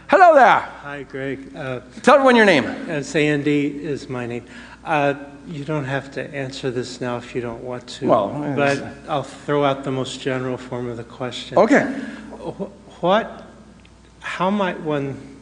Hello 0.09 0.33
there. 0.33 0.61
Hi, 0.81 1.03
Greg. 1.03 1.55
Uh, 1.55 1.81
Tell 2.01 2.15
everyone 2.15 2.35
your 2.35 2.47
name. 2.47 2.65
Uh, 2.65 3.03
Sandy 3.03 3.67
is 3.67 4.09
my 4.09 4.25
name. 4.25 4.43
Uh, 4.83 5.13
you 5.47 5.63
don't 5.63 5.85
have 5.85 6.09
to 6.13 6.33
answer 6.33 6.71
this 6.71 6.99
now 6.99 7.17
if 7.17 7.35
you 7.35 7.41
don't 7.41 7.63
want 7.63 7.85
to. 7.87 8.07
Well, 8.07 8.29
but 8.55 8.83
I'll 9.07 9.21
throw 9.21 9.63
out 9.63 9.83
the 9.83 9.91
most 9.91 10.19
general 10.19 10.57
form 10.57 10.89
of 10.89 10.97
the 10.97 11.03
question. 11.03 11.59
Okay. 11.59 11.83
What? 13.01 13.45
How 14.21 14.49
might 14.49 14.79
one 14.79 15.37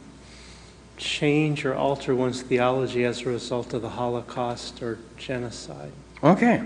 change 0.98 1.64
or 1.64 1.74
alter 1.74 2.14
one's 2.14 2.42
theology 2.42 3.06
as 3.06 3.22
a 3.22 3.30
result 3.30 3.72
of 3.72 3.80
the 3.80 3.88
Holocaust 3.88 4.82
or 4.82 4.98
genocide? 5.16 5.92
Okay. 6.22 6.62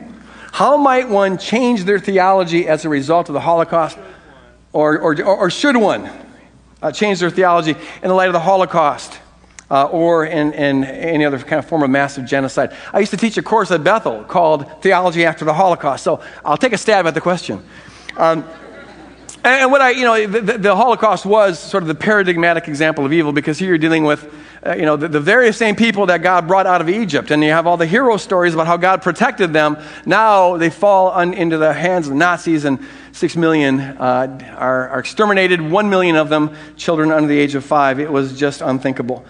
How 0.50 0.76
might 0.76 1.08
one 1.08 1.38
change 1.38 1.84
their 1.84 2.00
theology 2.00 2.66
as 2.66 2.84
a 2.84 2.88
result 2.88 3.28
of 3.28 3.34
the 3.34 3.40
Holocaust, 3.40 3.96
or, 4.72 4.98
or, 4.98 5.22
or 5.22 5.50
should 5.50 5.76
one? 5.76 6.10
Uh, 6.82 6.92
change 6.92 7.20
their 7.20 7.30
theology 7.30 7.72
in 8.02 8.08
the 8.08 8.14
light 8.14 8.28
of 8.28 8.32
the 8.32 8.40
Holocaust 8.40 9.18
uh, 9.70 9.86
or 9.86 10.26
in, 10.26 10.52
in, 10.52 10.84
any 10.84 11.24
other 11.24 11.38
kind 11.38 11.58
of 11.58 11.66
form 11.66 11.82
of 11.82 11.90
massive 11.90 12.26
genocide. 12.26 12.76
I 12.92 13.00
used 13.00 13.10
to 13.12 13.16
teach 13.16 13.38
a 13.38 13.42
course 13.42 13.70
at 13.70 13.82
Bethel 13.82 14.24
called 14.24 14.82
Theology 14.82 15.24
After 15.24 15.44
the 15.44 15.54
Holocaust, 15.54 16.04
so 16.04 16.20
I'll 16.44 16.58
take 16.58 16.74
a 16.74 16.78
stab 16.78 17.06
at 17.06 17.14
the 17.14 17.20
question. 17.20 17.64
Um, 18.18 18.44
and 19.44 19.72
what 19.72 19.80
I, 19.80 19.90
you 19.90 20.04
know, 20.04 20.26
the, 20.26 20.58
the, 20.58 20.76
Holocaust 20.76 21.26
was 21.26 21.58
sort 21.58 21.82
of 21.82 21.88
the 21.88 21.94
paradigmatic 21.94 22.68
example 22.68 23.04
of 23.04 23.12
evil 23.12 23.32
because 23.32 23.58
here 23.58 23.68
you're 23.68 23.78
dealing 23.78 24.04
with, 24.04 24.32
uh, 24.64 24.74
you 24.74 24.82
know, 24.82 24.96
the, 24.96 25.08
the 25.08 25.20
very 25.20 25.52
same 25.52 25.74
people 25.74 26.06
that 26.06 26.22
God 26.22 26.46
brought 26.46 26.66
out 26.66 26.80
of 26.80 26.88
Egypt. 26.88 27.32
And 27.32 27.42
you 27.42 27.50
have 27.50 27.66
all 27.66 27.76
the 27.76 27.86
hero 27.86 28.16
stories 28.18 28.54
about 28.54 28.68
how 28.68 28.76
God 28.76 29.02
protected 29.02 29.52
them. 29.52 29.76
Now 30.06 30.56
they 30.58 30.70
fall 30.70 31.18
into 31.18 31.58
the 31.58 31.72
hands 31.72 32.06
of 32.06 32.14
Nazis 32.14 32.64
and 32.64 32.78
six 33.10 33.34
million 33.34 33.80
uh, 33.80 34.54
are, 34.56 34.88
are 34.90 35.00
exterminated, 35.00 35.60
one 35.60 35.90
million 35.90 36.14
of 36.14 36.28
them 36.28 36.54
children 36.76 37.10
under 37.10 37.26
the 37.26 37.38
age 37.38 37.56
of 37.56 37.64
five. 37.64 37.98
It 37.98 38.12
was 38.12 38.38
just 38.38 38.60
unthinkable. 38.60 39.26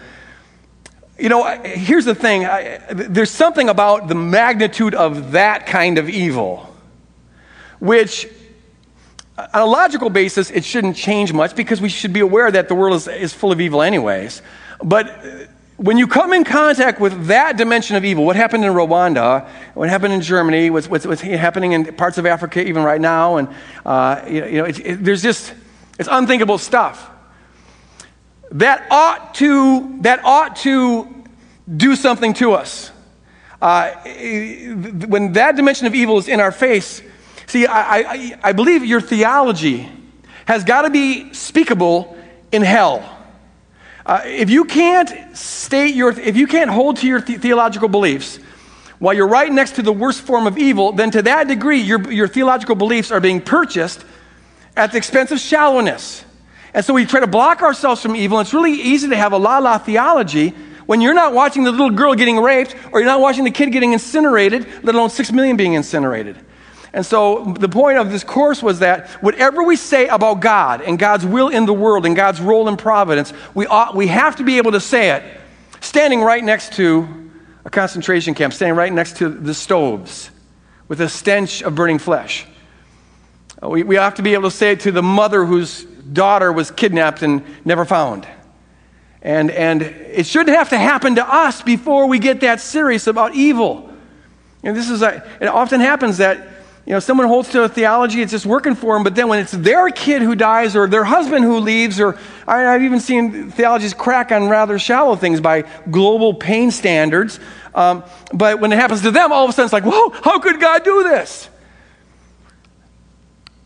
You 1.18 1.30
know, 1.30 1.44
here's 1.64 2.04
the 2.04 2.14
thing 2.14 2.44
I, 2.44 2.78
there's 2.90 3.30
something 3.30 3.68
about 3.68 4.08
the 4.08 4.14
magnitude 4.14 4.94
of 4.94 5.32
that 5.32 5.66
kind 5.66 5.96
of 5.98 6.10
evil, 6.10 6.74
which, 7.78 8.28
on 9.38 9.48
a 9.62 9.66
logical 9.66 10.10
basis, 10.10 10.50
it 10.50 10.64
shouldn't 10.64 10.96
change 10.96 11.32
much 11.32 11.56
because 11.56 11.80
we 11.80 11.88
should 11.88 12.12
be 12.12 12.20
aware 12.20 12.50
that 12.50 12.68
the 12.68 12.74
world 12.74 12.94
is, 12.96 13.08
is 13.08 13.32
full 13.32 13.50
of 13.50 13.60
evil, 13.60 13.82
anyways. 13.82 14.42
But 14.82 15.50
when 15.76 15.96
you 15.96 16.06
come 16.06 16.32
in 16.32 16.44
contact 16.44 17.00
with 17.00 17.26
that 17.26 17.56
dimension 17.56 17.96
of 17.96 18.04
evil, 18.04 18.24
what 18.24 18.36
happened 18.36 18.64
in 18.64 18.72
Rwanda, 18.72 19.48
what 19.74 19.88
happened 19.88 20.12
in 20.12 20.20
Germany, 20.20 20.70
what's, 20.70 20.88
what's, 20.88 21.06
what's 21.06 21.22
happening 21.22 21.72
in 21.72 21.94
parts 21.94 22.18
of 22.18 22.26
Africa 22.26 22.64
even 22.64 22.82
right 22.82 23.00
now, 23.00 23.36
and 23.36 23.48
uh, 23.86 24.22
you 24.28 24.40
know, 24.40 24.46
you 24.46 24.58
know 24.58 24.64
it, 24.64 24.78
it, 24.80 25.04
there's 25.04 25.22
just 25.22 25.54
it's 25.98 26.08
unthinkable 26.10 26.58
stuff. 26.58 27.10
That 28.52 28.86
ought 28.90 29.34
to 29.36 29.98
that 30.02 30.24
ought 30.24 30.56
to 30.56 31.08
do 31.74 31.96
something 31.96 32.34
to 32.34 32.52
us. 32.52 32.90
Uh, 33.60 33.92
when 35.06 35.32
that 35.32 35.56
dimension 35.56 35.86
of 35.86 35.94
evil 35.94 36.18
is 36.18 36.28
in 36.28 36.38
our 36.40 36.52
face, 36.52 37.02
see, 37.52 37.66
I, 37.66 37.98
I, 37.98 38.38
I 38.42 38.52
believe 38.52 38.84
your 38.84 39.02
theology 39.02 39.88
has 40.46 40.64
got 40.64 40.82
to 40.82 40.90
be 40.90 41.32
speakable 41.34 42.16
in 42.50 42.62
hell. 42.62 43.18
Uh, 44.04 44.22
if 44.24 44.50
you 44.50 44.64
can't 44.64 45.36
state 45.36 45.94
your, 45.94 46.18
if 46.18 46.36
you 46.36 46.46
can't 46.46 46.70
hold 46.70 46.96
to 46.96 47.06
your 47.06 47.20
the- 47.20 47.36
theological 47.36 47.88
beliefs 47.88 48.38
while 48.98 49.14
you're 49.14 49.28
right 49.28 49.52
next 49.52 49.76
to 49.76 49.82
the 49.82 49.92
worst 49.92 50.22
form 50.22 50.46
of 50.46 50.56
evil, 50.56 50.92
then 50.92 51.10
to 51.10 51.22
that 51.22 51.46
degree, 51.46 51.80
your, 51.80 52.10
your 52.10 52.26
theological 52.26 52.74
beliefs 52.74 53.10
are 53.10 53.20
being 53.20 53.40
purchased 53.40 54.04
at 54.74 54.92
the 54.92 54.98
expense 54.98 55.30
of 55.30 55.38
shallowness. 55.38 56.24
And 56.72 56.82
so 56.84 56.94
we 56.94 57.04
try 57.04 57.20
to 57.20 57.26
block 57.26 57.60
ourselves 57.60 58.00
from 58.00 58.16
evil. 58.16 58.40
It's 58.40 58.54
really 58.54 58.72
easy 58.72 59.08
to 59.10 59.16
have 59.16 59.32
a 59.32 59.36
la 59.36 59.58
la 59.58 59.76
theology 59.76 60.54
when 60.86 61.02
you're 61.02 61.14
not 61.14 61.34
watching 61.34 61.64
the 61.64 61.70
little 61.70 61.90
girl 61.90 62.14
getting 62.14 62.38
raped 62.40 62.74
or 62.92 63.00
you're 63.00 63.08
not 63.08 63.20
watching 63.20 63.44
the 63.44 63.50
kid 63.50 63.72
getting 63.72 63.92
incinerated, 63.92 64.66
let 64.82 64.94
alone 64.94 65.10
six 65.10 65.30
million 65.30 65.56
being 65.56 65.74
incinerated. 65.74 66.42
And 66.94 67.06
so 67.06 67.54
the 67.58 67.68
point 67.68 67.98
of 67.98 68.10
this 68.10 68.22
course 68.22 68.62
was 68.62 68.80
that 68.80 69.08
whatever 69.22 69.62
we 69.62 69.76
say 69.76 70.08
about 70.08 70.40
God 70.40 70.82
and 70.82 70.98
God's 70.98 71.24
will 71.24 71.48
in 71.48 71.64
the 71.64 71.72
world 71.72 72.04
and 72.04 72.14
God's 72.14 72.40
role 72.40 72.68
in 72.68 72.76
providence, 72.76 73.32
we, 73.54 73.66
ought, 73.66 73.94
we 73.94 74.08
have 74.08 74.36
to 74.36 74.44
be 74.44 74.58
able 74.58 74.72
to 74.72 74.80
say 74.80 75.10
it 75.10 75.40
standing 75.80 76.20
right 76.20 76.44
next 76.44 76.74
to 76.74 77.08
a 77.64 77.70
concentration 77.70 78.34
camp, 78.34 78.52
standing 78.52 78.76
right 78.76 78.92
next 78.92 79.16
to 79.18 79.28
the 79.28 79.54
stoves 79.54 80.30
with 80.88 81.00
a 81.00 81.08
stench 81.08 81.62
of 81.62 81.74
burning 81.74 81.98
flesh. 81.98 82.46
Uh, 83.62 83.68
we, 83.70 83.82
we 83.82 83.96
have 83.96 84.16
to 84.16 84.22
be 84.22 84.34
able 84.34 84.50
to 84.50 84.56
say 84.56 84.72
it 84.72 84.80
to 84.80 84.92
the 84.92 85.02
mother 85.02 85.46
whose 85.46 85.84
daughter 85.84 86.52
was 86.52 86.70
kidnapped 86.70 87.22
and 87.22 87.42
never 87.64 87.84
found. 87.84 88.26
And, 89.22 89.50
and 89.50 89.82
it 89.82 90.26
shouldn't 90.26 90.56
have 90.56 90.70
to 90.70 90.78
happen 90.78 91.14
to 91.14 91.26
us 91.26 91.62
before 91.62 92.06
we 92.06 92.18
get 92.18 92.40
that 92.40 92.60
serious 92.60 93.06
about 93.06 93.34
evil. 93.34 93.88
And 94.62 94.76
this 94.76 94.90
is 94.90 95.00
a, 95.02 95.26
it 95.40 95.46
often 95.46 95.80
happens 95.80 96.18
that 96.18 96.51
you 96.84 96.92
know, 96.92 96.98
someone 96.98 97.28
holds 97.28 97.50
to 97.50 97.62
a 97.62 97.68
theology, 97.68 98.22
it's 98.22 98.32
just 98.32 98.44
working 98.44 98.74
for 98.74 98.94
them, 98.94 99.04
but 99.04 99.14
then 99.14 99.28
when 99.28 99.38
it's 99.38 99.52
their 99.52 99.88
kid 99.90 100.20
who 100.20 100.34
dies 100.34 100.74
or 100.74 100.88
their 100.88 101.04
husband 101.04 101.44
who 101.44 101.58
leaves, 101.58 102.00
or 102.00 102.18
I, 102.46 102.60
have 102.60 102.82
even 102.82 102.98
seen 102.98 103.52
theologies 103.52 103.94
crack 103.94 104.32
on 104.32 104.48
rather 104.48 104.80
shallow 104.80 105.14
things 105.14 105.40
by 105.40 105.62
global 105.90 106.34
pain 106.34 106.72
standards. 106.72 107.38
Um, 107.72 108.02
but 108.34 108.58
when 108.58 108.72
it 108.72 108.76
happens 108.76 109.02
to 109.02 109.12
them, 109.12 109.30
all 109.30 109.44
of 109.44 109.50
a 109.50 109.52
sudden 109.52 109.66
it's 109.66 109.72
like, 109.72 109.84
whoa, 109.84 110.10
how 110.10 110.40
could 110.40 110.60
God 110.60 110.82
do 110.82 111.04
this? 111.04 111.48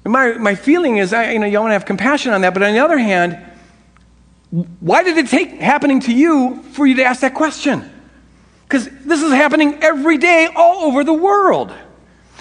My, 0.05 0.33
my 0.35 0.55
feeling 0.55 0.99
is, 0.99 1.15
I, 1.15 1.33
you 1.33 1.39
know, 1.39 1.47
y'all 1.47 1.63
want 1.63 1.71
to 1.71 1.75
have 1.75 1.87
compassion 1.87 2.35
on 2.35 2.43
that, 2.43 2.53
but 2.53 2.63
on 2.63 2.75
the 2.75 2.81
other 2.81 2.99
hand, 2.99 3.39
why 4.81 5.03
did 5.03 5.17
it 5.17 5.29
take 5.29 5.53
happening 5.53 6.01
to 6.01 6.13
you 6.13 6.63
for 6.73 6.87
you 6.87 6.97
to 6.97 7.05
ask 7.05 7.23
that 7.23 7.35
question? 7.35 7.91
Because 8.65 8.89
this 9.05 9.23
is 9.23 9.33
happening 9.33 9.83
every 9.83 10.19
day 10.19 10.49
all 10.55 10.85
over 10.85 11.03
the 11.03 11.15
world. 11.15 11.73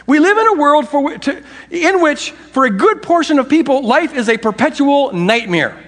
We 0.07 0.19
live 0.19 0.37
in 0.37 0.47
a 0.47 0.53
world 0.53 0.87
for, 0.87 1.17
to, 1.17 1.43
in 1.71 2.01
which, 2.01 2.31
for 2.31 2.65
a 2.65 2.69
good 2.69 3.01
portion 3.01 3.39
of 3.39 3.49
people, 3.49 3.83
life 3.85 4.13
is 4.13 4.29
a 4.29 4.37
perpetual 4.37 5.11
nightmare. 5.13 5.81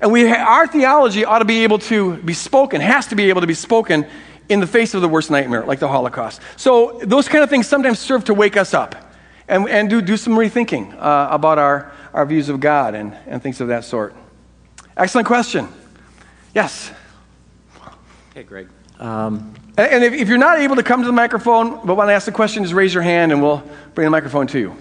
And 0.00 0.12
we, 0.12 0.30
our 0.30 0.66
theology 0.66 1.24
ought 1.24 1.40
to 1.40 1.44
be 1.44 1.64
able 1.64 1.78
to 1.80 2.16
be 2.18 2.34
spoken, 2.34 2.80
has 2.80 3.06
to 3.08 3.16
be 3.16 3.28
able 3.28 3.40
to 3.40 3.46
be 3.46 3.54
spoken 3.54 4.06
in 4.48 4.60
the 4.60 4.66
face 4.66 4.94
of 4.94 5.02
the 5.02 5.08
worst 5.08 5.30
nightmare, 5.30 5.64
like 5.64 5.78
the 5.78 5.88
Holocaust. 5.88 6.40
So, 6.56 7.00
those 7.02 7.28
kind 7.28 7.44
of 7.44 7.50
things 7.50 7.66
sometimes 7.66 7.98
serve 7.98 8.24
to 8.24 8.34
wake 8.34 8.56
us 8.56 8.74
up 8.74 8.96
and, 9.46 9.68
and 9.68 9.90
do, 9.90 10.00
do 10.00 10.16
some 10.16 10.34
rethinking 10.34 10.94
uh, 10.94 11.28
about 11.30 11.58
our, 11.58 11.92
our 12.12 12.26
views 12.26 12.48
of 12.48 12.60
God 12.60 12.94
and, 12.94 13.14
and 13.26 13.42
things 13.42 13.60
of 13.60 13.68
that 13.68 13.84
sort. 13.84 14.14
Excellent 14.96 15.26
question. 15.26 15.68
Yes? 16.54 16.90
Hey, 18.34 18.42
Greg. 18.42 18.68
Um, 18.98 19.54
and 19.82 20.04
if, 20.04 20.12
if, 20.12 20.28
you're 20.28 20.38
not 20.38 20.58
able 20.58 20.76
to 20.76 20.82
come 20.82 21.02
to 21.02 21.06
the 21.06 21.12
microphone 21.12 21.86
but 21.86 21.96
want 21.96 22.08
to 22.08 22.12
ask 22.12 22.26
the 22.26 22.32
question, 22.32 22.64
just 22.64 22.74
raise 22.74 22.92
your 22.92 23.02
hand 23.02 23.32
and 23.32 23.42
we'll 23.42 23.62
bring 23.94 24.04
the 24.04 24.10
microphone 24.10 24.46
to 24.48 24.58
you. 24.58 24.76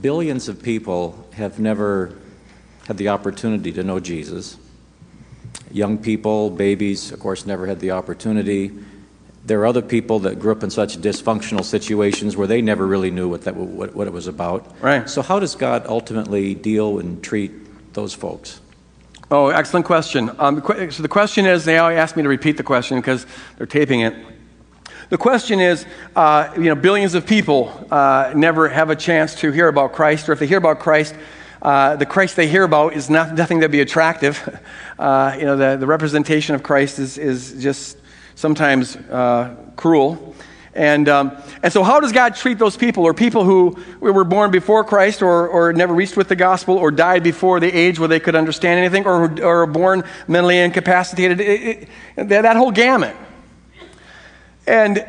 billions 0.00 0.48
of 0.48 0.62
people 0.62 1.28
have 1.34 1.58
never 1.58 2.16
had 2.86 2.96
the 2.96 3.08
opportunity 3.08 3.72
to 3.72 3.82
know 3.82 4.00
Jesus. 4.00 4.56
Young 5.70 5.98
people, 5.98 6.50
babies, 6.50 7.12
of 7.12 7.20
course, 7.20 7.46
never 7.46 7.66
had 7.66 7.80
the 7.80 7.90
opportunity. 7.90 8.70
There 9.44 9.60
are 9.60 9.66
other 9.66 9.82
people 9.82 10.20
that 10.20 10.38
grew 10.38 10.52
up 10.52 10.62
in 10.62 10.70
such 10.70 10.98
dysfunctional 10.98 11.64
situations 11.64 12.36
where 12.36 12.46
they 12.46 12.62
never 12.62 12.86
really 12.86 13.10
knew 13.10 13.28
what, 13.28 13.42
that, 13.42 13.56
what, 13.56 13.94
what 13.94 14.06
it 14.06 14.12
was 14.12 14.26
about. 14.26 14.80
Right. 14.80 15.08
So, 15.08 15.22
how 15.22 15.40
does 15.40 15.54
God 15.56 15.86
ultimately 15.86 16.54
deal 16.54 16.98
and 16.98 17.22
treat 17.22 17.92
those 17.92 18.14
folks? 18.14 18.60
Oh, 19.28 19.48
excellent 19.48 19.86
question. 19.86 20.30
Um, 20.38 20.62
so 20.90 21.02
the 21.02 21.08
question 21.08 21.46
is, 21.46 21.64
they 21.64 21.78
asked 21.78 22.16
me 22.16 22.22
to 22.22 22.28
repeat 22.28 22.56
the 22.56 22.62
question 22.62 22.98
because 23.00 23.26
they're 23.58 23.66
taping 23.66 24.02
it. 24.02 24.14
The 25.08 25.18
question 25.18 25.58
is, 25.58 25.84
uh, 26.14 26.52
you 26.56 26.64
know, 26.64 26.76
billions 26.76 27.14
of 27.14 27.26
people 27.26 27.88
uh, 27.90 28.32
never 28.36 28.68
have 28.68 28.88
a 28.88 28.94
chance 28.94 29.34
to 29.40 29.50
hear 29.50 29.66
about 29.66 29.92
Christ, 29.92 30.28
or 30.28 30.32
if 30.32 30.38
they 30.38 30.46
hear 30.46 30.58
about 30.58 30.78
Christ, 30.78 31.16
uh, 31.60 31.96
the 31.96 32.06
Christ 32.06 32.36
they 32.36 32.46
hear 32.46 32.62
about 32.62 32.92
is 32.92 33.10
not, 33.10 33.34
nothing 33.34 33.60
to 33.62 33.68
be 33.68 33.80
attractive. 33.80 34.60
Uh, 34.98 35.36
you 35.38 35.44
know, 35.44 35.58
the, 35.58 35.76
the 35.76 35.86
representation 35.86 36.54
of 36.54 36.62
Christ 36.62 36.98
is, 36.98 37.18
is 37.18 37.62
just 37.62 37.98
sometimes 38.34 38.96
uh, 38.96 39.54
cruel. 39.76 40.34
And, 40.76 41.08
um, 41.08 41.32
and 41.62 41.72
so, 41.72 41.82
how 41.82 42.00
does 42.00 42.12
God 42.12 42.36
treat 42.36 42.58
those 42.58 42.76
people, 42.76 43.04
or 43.04 43.14
people 43.14 43.44
who 43.44 43.82
were 43.98 44.24
born 44.24 44.50
before 44.50 44.84
Christ, 44.84 45.22
or, 45.22 45.48
or 45.48 45.72
never 45.72 45.94
reached 45.94 46.18
with 46.18 46.28
the 46.28 46.36
gospel, 46.36 46.76
or 46.76 46.90
died 46.90 47.22
before 47.22 47.60
the 47.60 47.72
age 47.74 47.98
where 47.98 48.08
they 48.08 48.20
could 48.20 48.34
understand 48.34 48.78
anything, 48.78 49.06
or, 49.06 49.42
or 49.42 49.66
born 49.66 50.04
mentally 50.28 50.58
incapacitated? 50.58 51.40
It, 51.40 51.88
it, 52.16 52.28
that 52.28 52.56
whole 52.56 52.70
gamut. 52.70 53.16
And 54.66 55.02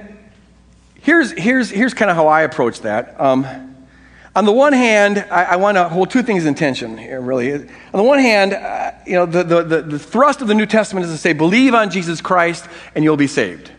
here's, 1.01 1.31
here's, 1.31 1.69
here's 1.69 1.93
kind 1.93 2.09
of 2.09 2.15
how 2.15 2.27
I 2.27 2.43
approach 2.43 2.81
that. 2.81 3.19
Um, 3.19 3.45
on 4.37 4.45
the 4.45 4.53
one 4.53 4.71
hand, 4.71 5.25
I, 5.29 5.43
I 5.43 5.55
want 5.57 5.75
to 5.75 5.89
hold 5.89 6.11
two 6.11 6.23
things 6.23 6.45
in 6.45 6.55
tension 6.55 6.97
here, 6.97 7.19
really. 7.19 7.53
On 7.53 7.67
the 7.91 8.03
one 8.03 8.19
hand, 8.19 8.53
uh, 8.53 8.91
you 9.05 9.13
know, 9.13 9.25
the, 9.25 9.43
the, 9.43 9.63
the, 9.63 9.81
the 9.81 9.99
thrust 9.99 10.41
of 10.41 10.47
the 10.47 10.53
New 10.53 10.65
Testament 10.65 11.07
is 11.07 11.11
to 11.11 11.17
say, 11.17 11.33
believe 11.33 11.73
on 11.73 11.89
Jesus 11.89 12.21
Christ 12.21 12.69
and 12.95 13.03
you'll 13.03 13.17
be 13.17 13.27
saved. 13.27 13.71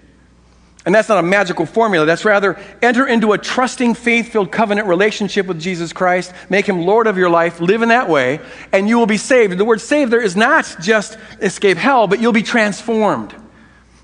And 0.88 0.94
that's 0.94 1.10
not 1.10 1.18
a 1.18 1.22
magical 1.22 1.66
formula. 1.66 2.06
That's 2.06 2.24
rather 2.24 2.58
enter 2.80 3.06
into 3.06 3.34
a 3.34 3.38
trusting, 3.38 3.92
faith 3.92 4.32
filled 4.32 4.50
covenant 4.50 4.88
relationship 4.88 5.44
with 5.44 5.60
Jesus 5.60 5.92
Christ, 5.92 6.32
make 6.48 6.66
him 6.66 6.86
Lord 6.86 7.06
of 7.06 7.18
your 7.18 7.28
life, 7.28 7.60
live 7.60 7.82
in 7.82 7.90
that 7.90 8.08
way, 8.08 8.40
and 8.72 8.88
you 8.88 8.96
will 8.96 9.04
be 9.04 9.18
saved. 9.18 9.58
The 9.58 9.66
word 9.66 9.82
saved 9.82 10.10
there 10.10 10.22
is 10.22 10.34
not 10.34 10.76
just 10.80 11.18
escape 11.42 11.76
hell, 11.76 12.06
but 12.06 12.22
you'll 12.22 12.32
be 12.32 12.42
transformed. 12.42 13.34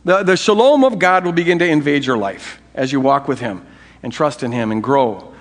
The, 0.04 0.24
the 0.24 0.36
shalom 0.36 0.84
of 0.84 0.98
God 0.98 1.24
will 1.24 1.32
begin 1.32 1.58
to 1.60 1.66
invade 1.66 2.04
your 2.04 2.18
life 2.18 2.60
as 2.74 2.92
you 2.92 3.00
walk 3.00 3.28
with 3.28 3.40
him 3.40 3.64
and 4.02 4.12
trust 4.12 4.42
in 4.42 4.52
him 4.52 4.70
and 4.70 4.82
grow. 4.82 5.32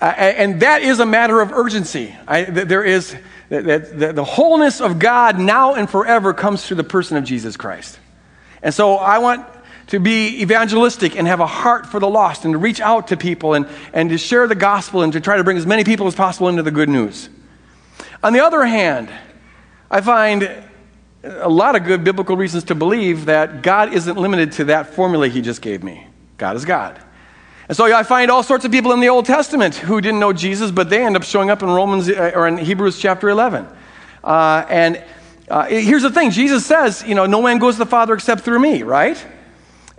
Uh, 0.00 0.06
and 0.06 0.60
that 0.60 0.80
is 0.80 1.00
a 1.00 1.06
matter 1.06 1.42
of 1.42 1.52
urgency. 1.52 2.16
I, 2.26 2.44
there 2.44 2.82
is 2.82 3.14
that 3.50 3.98
the, 3.98 4.14
the 4.14 4.24
wholeness 4.24 4.80
of 4.80 4.98
God 4.98 5.38
now 5.38 5.74
and 5.74 5.90
forever 5.90 6.32
comes 6.32 6.66
through 6.66 6.78
the 6.78 6.84
person 6.84 7.18
of 7.18 7.24
Jesus 7.24 7.58
Christ. 7.58 7.98
And 8.62 8.72
so 8.72 8.96
I 8.96 9.18
want 9.18 9.46
to 9.90 9.98
be 9.98 10.40
evangelistic 10.40 11.16
and 11.16 11.26
have 11.26 11.40
a 11.40 11.46
heart 11.46 11.84
for 11.84 11.98
the 11.98 12.08
lost 12.08 12.44
and 12.44 12.54
to 12.54 12.58
reach 12.58 12.80
out 12.80 13.08
to 13.08 13.16
people 13.16 13.54
and, 13.54 13.68
and 13.92 14.08
to 14.10 14.18
share 14.18 14.46
the 14.46 14.54
gospel 14.54 15.02
and 15.02 15.12
to 15.12 15.20
try 15.20 15.36
to 15.36 15.44
bring 15.44 15.56
as 15.56 15.66
many 15.66 15.82
people 15.82 16.06
as 16.06 16.14
possible 16.14 16.48
into 16.48 16.62
the 16.62 16.70
good 16.70 16.88
news. 16.88 17.28
On 18.22 18.32
the 18.32 18.38
other 18.38 18.64
hand, 18.64 19.10
I 19.90 20.00
find 20.00 20.48
a 21.24 21.48
lot 21.48 21.74
of 21.74 21.84
good 21.84 22.04
biblical 22.04 22.36
reasons 22.36 22.64
to 22.64 22.76
believe 22.76 23.24
that 23.24 23.62
God 23.62 23.92
isn't 23.92 24.16
limited 24.16 24.52
to 24.52 24.64
that 24.66 24.94
formula 24.94 25.26
he 25.26 25.42
just 25.42 25.60
gave 25.60 25.82
me. 25.82 26.06
God 26.38 26.54
is 26.54 26.64
God. 26.64 27.00
And 27.68 27.76
so 27.76 27.84
I 27.84 28.04
find 28.04 28.30
all 28.30 28.44
sorts 28.44 28.64
of 28.64 28.70
people 28.70 28.92
in 28.92 29.00
the 29.00 29.08
Old 29.08 29.26
Testament 29.26 29.74
who 29.74 30.00
didn't 30.00 30.20
know 30.20 30.32
Jesus, 30.32 30.70
but 30.70 30.88
they 30.88 31.04
end 31.04 31.16
up 31.16 31.24
showing 31.24 31.50
up 31.50 31.64
in 31.64 31.68
Romans 31.68 32.08
uh, 32.08 32.30
or 32.34 32.46
in 32.46 32.58
Hebrews 32.58 33.00
chapter 33.00 33.28
11. 33.28 33.66
Uh, 34.22 34.64
and 34.68 35.04
uh, 35.48 35.66
here's 35.66 36.02
the 36.02 36.10
thing 36.10 36.30
Jesus 36.30 36.64
says, 36.64 37.02
you 37.04 37.16
know, 37.16 37.26
no 37.26 37.42
man 37.42 37.58
goes 37.58 37.74
to 37.74 37.80
the 37.80 37.86
Father 37.86 38.14
except 38.14 38.42
through 38.42 38.60
me, 38.60 38.84
right? 38.84 39.24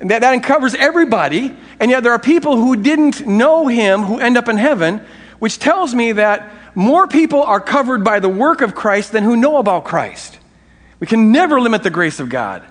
And 0.01 0.11
that, 0.11 0.21
that 0.21 0.33
uncovers 0.33 0.75
everybody. 0.75 1.55
And 1.79 1.89
yet 1.89 2.03
there 2.03 2.11
are 2.11 2.19
people 2.19 2.57
who 2.57 2.75
didn't 2.75 3.25
know 3.25 3.67
him 3.67 4.01
who 4.01 4.19
end 4.19 4.37
up 4.37 4.49
in 4.49 4.57
heaven, 4.57 5.01
which 5.39 5.59
tells 5.59 5.95
me 5.95 6.11
that 6.13 6.51
more 6.75 7.07
people 7.07 7.43
are 7.43 7.61
covered 7.61 8.03
by 8.03 8.19
the 8.19 8.29
work 8.29 8.61
of 8.61 8.75
Christ 8.75 9.13
than 9.13 9.23
who 9.23 9.37
know 9.37 9.57
about 9.57 9.85
Christ. 9.85 10.39
We 10.99 11.07
can 11.07 11.31
never 11.31 11.61
limit 11.61 11.83
the 11.83 11.89
grace 11.89 12.19
of 12.19 12.29
God. 12.29 12.63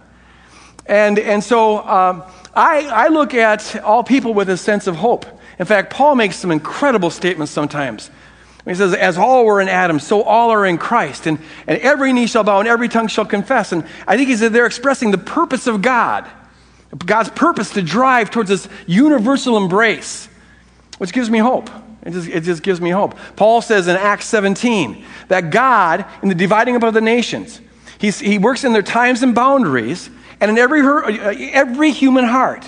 And, 0.87 1.19
and 1.19 1.43
so, 1.43 1.79
um, 1.79 2.25
I, 2.55 2.87
I 2.87 3.09
look 3.09 3.35
at 3.35 3.81
all 3.83 4.03
people 4.03 4.35
with 4.35 4.51
a 4.51 4.57
sense 4.57 4.87
of 4.87 4.97
hope. 4.97 5.25
In 5.59 5.67
fact, 5.67 5.93
Paul 5.93 6.17
makes 6.17 6.37
some 6.37 6.51
incredible 6.51 7.11
statements 7.11 7.53
sometimes. 7.53 8.11
He 8.67 8.75
says, 8.75 8.93
As 8.95 9.17
all 9.17 9.45
were 9.45 9.61
in 9.61 9.69
Adam, 9.69 10.01
so 10.01 10.23
all 10.23 10.51
are 10.51 10.67
in 10.67 10.79
Christ. 10.79 11.27
And, 11.27 11.39
and 11.67 11.79
every 11.79 12.13
knee 12.13 12.27
shall 12.27 12.45
bow 12.45 12.59
and 12.59 12.69
every 12.69 12.89
tongue 12.89 13.09
shall 13.09 13.25
confess. 13.25 13.73
And 13.73 13.87
I 14.07 14.17
think 14.17 14.29
he's 14.29 14.41
they're 14.41 14.67
expressing 14.67 15.11
the 15.11 15.19
purpose 15.19 15.67
of 15.67 15.81
God, 15.83 16.29
God's 16.97 17.31
purpose 17.31 17.71
to 17.75 17.83
drive 17.83 18.31
towards 18.31 18.49
this 18.49 18.69
universal 18.87 19.57
embrace, 19.57 20.29
which 20.99 21.13
gives 21.13 21.31
me 21.31 21.39
hope. 21.39 21.71
It 22.03 22.13
just, 22.13 22.29
it 22.29 22.41
just 22.43 22.63
gives 22.63 22.81
me 22.81 22.91
hope. 22.91 23.17
Paul 23.37 23.63
says 23.63 23.87
in 23.87 23.97
Acts 23.97 24.27
17 24.27 25.05
that 25.29 25.51
God, 25.51 26.05
in 26.23 26.29
the 26.29 26.35
dividing 26.35 26.77
up 26.77 26.83
of 26.83 26.95
the 26.95 27.01
nations, 27.01 27.61
he 27.99 28.39
works 28.39 28.65
in 28.65 28.73
their 28.73 28.83
times 28.83 29.23
and 29.23 29.35
boundaries 29.35 30.09
and 30.41 30.51
in 30.51 30.59
every, 30.59 30.81
uh, 30.81 31.35
every 31.53 31.91
human 31.91 32.25
heart 32.25 32.67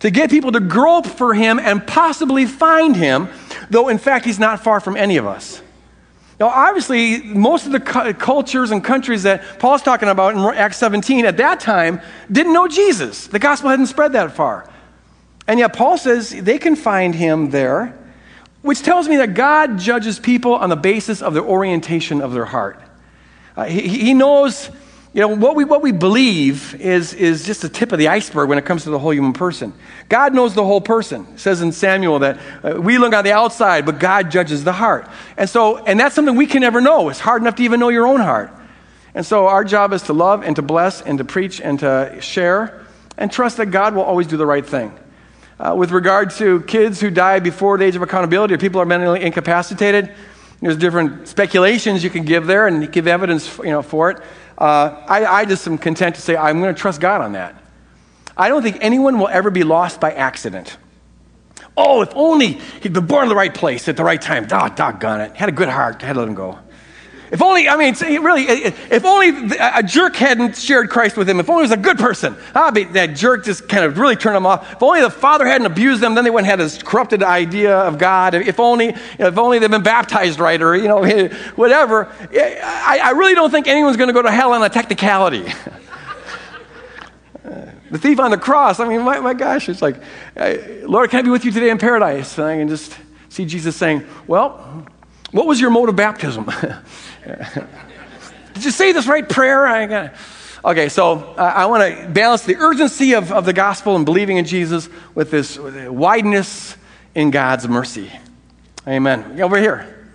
to 0.00 0.10
get 0.10 0.28
people 0.28 0.52
to 0.52 0.60
grope 0.60 1.06
for 1.06 1.32
him 1.32 1.58
and 1.58 1.86
possibly 1.86 2.44
find 2.44 2.94
him, 2.94 3.28
though 3.70 3.88
in 3.88 3.96
fact 3.96 4.26
he's 4.26 4.38
not 4.38 4.62
far 4.62 4.78
from 4.78 4.96
any 4.96 5.16
of 5.16 5.26
us. 5.26 5.62
Now, 6.40 6.48
obviously, 6.48 7.22
most 7.22 7.66
of 7.66 7.72
the 7.72 7.80
cu- 7.80 8.12
cultures 8.14 8.70
and 8.72 8.82
countries 8.82 9.22
that 9.22 9.58
Paul's 9.60 9.82
talking 9.82 10.08
about 10.08 10.34
in 10.34 10.40
Acts 10.40 10.78
17 10.78 11.26
at 11.26 11.36
that 11.36 11.60
time 11.60 12.00
didn't 12.30 12.52
know 12.52 12.66
Jesus. 12.66 13.28
The 13.28 13.38
gospel 13.38 13.70
hadn't 13.70 13.86
spread 13.86 14.12
that 14.14 14.32
far. 14.32 14.68
And 15.46 15.58
yet, 15.60 15.74
Paul 15.74 15.96
says 15.96 16.30
they 16.30 16.58
can 16.58 16.74
find 16.74 17.14
him 17.14 17.50
there, 17.50 17.96
which 18.62 18.82
tells 18.82 19.08
me 19.08 19.16
that 19.18 19.34
God 19.34 19.78
judges 19.78 20.18
people 20.18 20.54
on 20.54 20.70
the 20.70 20.76
basis 20.76 21.22
of 21.22 21.34
the 21.34 21.42
orientation 21.42 22.20
of 22.20 22.32
their 22.32 22.46
heart. 22.46 22.80
Uh, 23.56 23.64
he, 23.64 23.86
he 23.86 24.14
knows 24.14 24.70
you 25.14 25.20
know, 25.20 25.28
what 25.28 25.54
we, 25.54 25.64
what 25.64 25.80
we 25.80 25.92
believe 25.92 26.74
is, 26.80 27.14
is 27.14 27.46
just 27.46 27.62
the 27.62 27.68
tip 27.68 27.92
of 27.92 28.00
the 28.00 28.08
iceberg 28.08 28.48
when 28.48 28.58
it 28.58 28.64
comes 28.64 28.82
to 28.82 28.90
the 28.90 28.98
whole 28.98 29.14
human 29.14 29.32
person. 29.32 29.72
God 30.08 30.34
knows 30.34 30.54
the 30.54 30.64
whole 30.64 30.80
person. 30.80 31.24
It 31.34 31.38
says 31.38 31.62
in 31.62 31.70
Samuel 31.70 32.18
that 32.18 32.40
uh, 32.64 32.80
we 32.80 32.98
look 32.98 33.14
on 33.14 33.22
the 33.22 33.30
outside, 33.30 33.86
but 33.86 34.00
God 34.00 34.32
judges 34.32 34.64
the 34.64 34.72
heart. 34.72 35.08
And 35.36 35.48
so, 35.48 35.76
and 35.76 36.00
that's 36.00 36.16
something 36.16 36.34
we 36.34 36.46
can 36.46 36.62
never 36.62 36.80
know. 36.80 37.10
It's 37.10 37.20
hard 37.20 37.42
enough 37.42 37.54
to 37.56 37.62
even 37.62 37.78
know 37.78 37.90
your 37.90 38.08
own 38.08 38.20
heart. 38.20 38.50
And 39.14 39.24
so 39.24 39.46
our 39.46 39.62
job 39.62 39.92
is 39.92 40.02
to 40.02 40.12
love 40.12 40.42
and 40.42 40.56
to 40.56 40.62
bless 40.62 41.00
and 41.00 41.18
to 41.18 41.24
preach 41.24 41.60
and 41.60 41.78
to 41.78 42.18
share 42.20 42.84
and 43.16 43.30
trust 43.30 43.58
that 43.58 43.66
God 43.66 43.94
will 43.94 44.02
always 44.02 44.26
do 44.26 44.36
the 44.36 44.46
right 44.46 44.66
thing. 44.66 44.92
Uh, 45.60 45.76
with 45.78 45.92
regard 45.92 46.30
to 46.30 46.62
kids 46.62 47.00
who 47.00 47.10
die 47.10 47.38
before 47.38 47.78
the 47.78 47.84
age 47.84 47.94
of 47.94 48.02
accountability 48.02 48.52
or 48.54 48.58
people 48.58 48.80
are 48.80 48.84
mentally 48.84 49.22
incapacitated, 49.22 50.12
there's 50.60 50.76
different 50.76 51.28
speculations 51.28 52.02
you 52.02 52.10
can 52.10 52.24
give 52.24 52.46
there 52.46 52.66
and 52.66 52.90
give 52.90 53.06
evidence 53.06 53.58
you 53.58 53.64
know, 53.64 53.82
for 53.82 54.10
it. 54.10 54.18
Uh, 54.56 55.02
I, 55.06 55.24
I 55.26 55.44
just 55.44 55.66
am 55.66 55.78
content 55.78 56.14
to 56.16 56.20
say 56.20 56.36
I'm 56.36 56.60
going 56.60 56.74
to 56.74 56.80
trust 56.80 57.00
God 57.00 57.20
on 57.20 57.32
that. 57.32 57.60
I 58.36 58.48
don't 58.48 58.62
think 58.62 58.78
anyone 58.80 59.18
will 59.18 59.28
ever 59.28 59.50
be 59.50 59.62
lost 59.62 60.00
by 60.00 60.12
accident. 60.12 60.76
Oh, 61.76 62.02
if 62.02 62.10
only 62.14 62.60
he'd 62.82 62.92
been 62.92 63.06
born 63.06 63.24
in 63.24 63.28
the 63.28 63.34
right 63.34 63.52
place 63.52 63.88
at 63.88 63.96
the 63.96 64.04
right 64.04 64.20
time. 64.20 64.46
Oh, 64.50 64.68
doggone 64.68 65.20
it. 65.20 65.34
Had 65.34 65.48
a 65.48 65.52
good 65.52 65.68
heart. 65.68 66.02
Had 66.02 66.14
to 66.14 66.20
let 66.20 66.28
him 66.28 66.34
go. 66.34 66.58
If 67.34 67.42
only, 67.42 67.68
I 67.68 67.76
mean, 67.76 67.96
really, 68.22 68.44
if 68.44 69.04
only 69.04 69.50
a 69.58 69.82
jerk 69.82 70.14
hadn't 70.14 70.56
shared 70.56 70.88
Christ 70.88 71.16
with 71.16 71.28
him, 71.28 71.40
if 71.40 71.50
only 71.50 71.62
he 71.62 71.70
was 71.70 71.72
a 71.72 71.82
good 71.82 71.98
person, 71.98 72.36
ah, 72.54 72.70
that 72.70 73.16
jerk 73.16 73.44
just 73.44 73.68
kind 73.68 73.84
of 73.84 73.98
really 73.98 74.14
turned 74.14 74.36
him 74.36 74.46
off. 74.46 74.74
If 74.74 74.80
only 74.80 75.00
the 75.00 75.10
father 75.10 75.44
hadn't 75.44 75.66
abused 75.66 76.00
them, 76.00 76.14
then 76.14 76.22
they 76.22 76.30
wouldn't 76.30 76.46
have 76.46 76.60
had 76.60 76.64
this 76.64 76.80
corrupted 76.80 77.24
idea 77.24 77.76
of 77.76 77.98
God. 77.98 78.34
If 78.34 78.60
only, 78.60 78.94
if 79.18 79.36
only 79.36 79.58
they'd 79.58 79.68
been 79.68 79.82
baptized 79.82 80.38
right, 80.38 80.62
or, 80.62 80.76
you 80.76 80.86
know, 80.86 81.02
whatever. 81.56 82.06
I, 82.32 83.00
I 83.02 83.10
really 83.10 83.34
don't 83.34 83.50
think 83.50 83.66
anyone's 83.66 83.96
going 83.96 84.10
to 84.10 84.14
go 84.14 84.22
to 84.22 84.30
hell 84.30 84.52
on 84.52 84.62
a 84.62 84.68
technicality. 84.68 85.42
the 87.42 87.98
thief 87.98 88.20
on 88.20 88.30
the 88.30 88.38
cross, 88.38 88.78
I 88.78 88.86
mean, 88.86 89.02
my, 89.02 89.18
my 89.18 89.34
gosh, 89.34 89.68
it's 89.68 89.82
like, 89.82 89.96
Lord, 90.36 91.10
can 91.10 91.18
I 91.18 91.22
be 91.22 91.30
with 91.30 91.44
you 91.44 91.50
today 91.50 91.70
in 91.70 91.78
paradise? 91.78 92.38
And 92.38 92.46
I 92.46 92.58
can 92.58 92.68
just 92.68 92.96
see 93.28 93.44
Jesus 93.44 93.74
saying, 93.74 94.06
Well, 94.28 94.86
what 95.32 95.48
was 95.48 95.60
your 95.60 95.70
mode 95.70 95.88
of 95.88 95.96
baptism? 95.96 96.48
Did 97.24 98.64
you 98.64 98.70
say 98.70 98.92
this 98.92 99.06
right 99.06 99.28
prayer? 99.28 99.66
I 99.66 99.86
got 99.86 100.14
Okay, 100.64 100.88
so 100.88 101.18
uh, 101.18 101.42
I 101.42 101.66
want 101.66 101.94
to 101.94 102.08
balance 102.08 102.44
the 102.44 102.56
urgency 102.56 103.12
of, 103.12 103.30
of 103.30 103.44
the 103.44 103.52
gospel 103.52 103.96
and 103.96 104.06
believing 104.06 104.38
in 104.38 104.46
Jesus 104.46 104.88
with 105.14 105.30
this 105.30 105.58
wideness 105.58 106.78
in 107.14 107.30
God's 107.30 107.68
mercy. 107.68 108.10
Amen. 108.88 109.42
Over 109.42 109.58
here. 109.58 110.08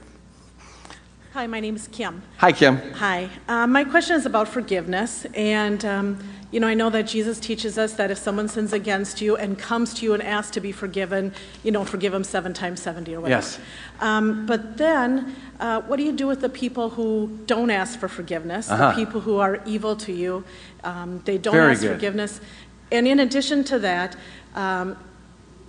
Hi, 1.34 1.46
my 1.46 1.60
name 1.60 1.76
is 1.76 1.88
Kim. 1.88 2.24
Hi, 2.38 2.52
Kim. 2.52 2.78
Hi. 2.94 3.30
Uh, 3.48 3.68
my 3.68 3.84
question 3.84 4.16
is 4.16 4.26
about 4.26 4.48
forgiveness. 4.48 5.28
And 5.36 5.86
um, 5.86 6.20
you 6.52 6.60
know, 6.60 6.68
I 6.68 6.74
know 6.74 6.90
that 6.90 7.04
Jesus 7.04 7.40
teaches 7.40 7.78
us 7.78 7.94
that 7.94 8.10
if 8.10 8.18
someone 8.18 8.48
sins 8.48 8.74
against 8.74 9.22
you 9.22 9.36
and 9.36 9.58
comes 9.58 9.94
to 9.96 10.06
you 10.06 10.14
and 10.16 10.24
asks 10.24 10.52
to 10.52 10.60
be 10.60 10.72
forgiven, 10.72 11.32
you 11.64 11.72
don't 11.72 11.88
forgive 11.88 12.12
them 12.12 12.24
seven 12.24 12.54
times 12.54 12.82
70 12.82 13.14
or 13.14 13.22
whatever. 13.22 13.42
Yes. 13.42 13.60
Um, 14.00 14.48
but 14.48 14.78
then, 14.78 15.36
uh, 15.60 15.82
what 15.82 15.98
do 15.98 16.04
you 16.04 16.12
do 16.12 16.26
with 16.26 16.42
the 16.42 16.50
people 16.50 16.90
who 16.92 17.40
don't 17.46 17.70
ask 17.70 18.00
for 18.00 18.08
forgiveness? 18.08 18.72
Uh-huh. 18.72 18.90
The 18.90 18.96
people 18.96 19.22
who 19.22 19.38
are 19.38 19.62
evil 19.66 19.96
to 19.98 20.12
you, 20.12 20.44
um, 20.84 21.22
they 21.26 21.38
don't 21.38 21.54
Very 21.54 21.74
ask 21.74 21.82
good. 21.82 21.94
forgiveness. 21.94 22.42
And 22.92 23.08
in 23.08 23.20
addition 23.20 23.64
to 23.66 23.80
that, 23.80 24.16
um, 24.56 24.98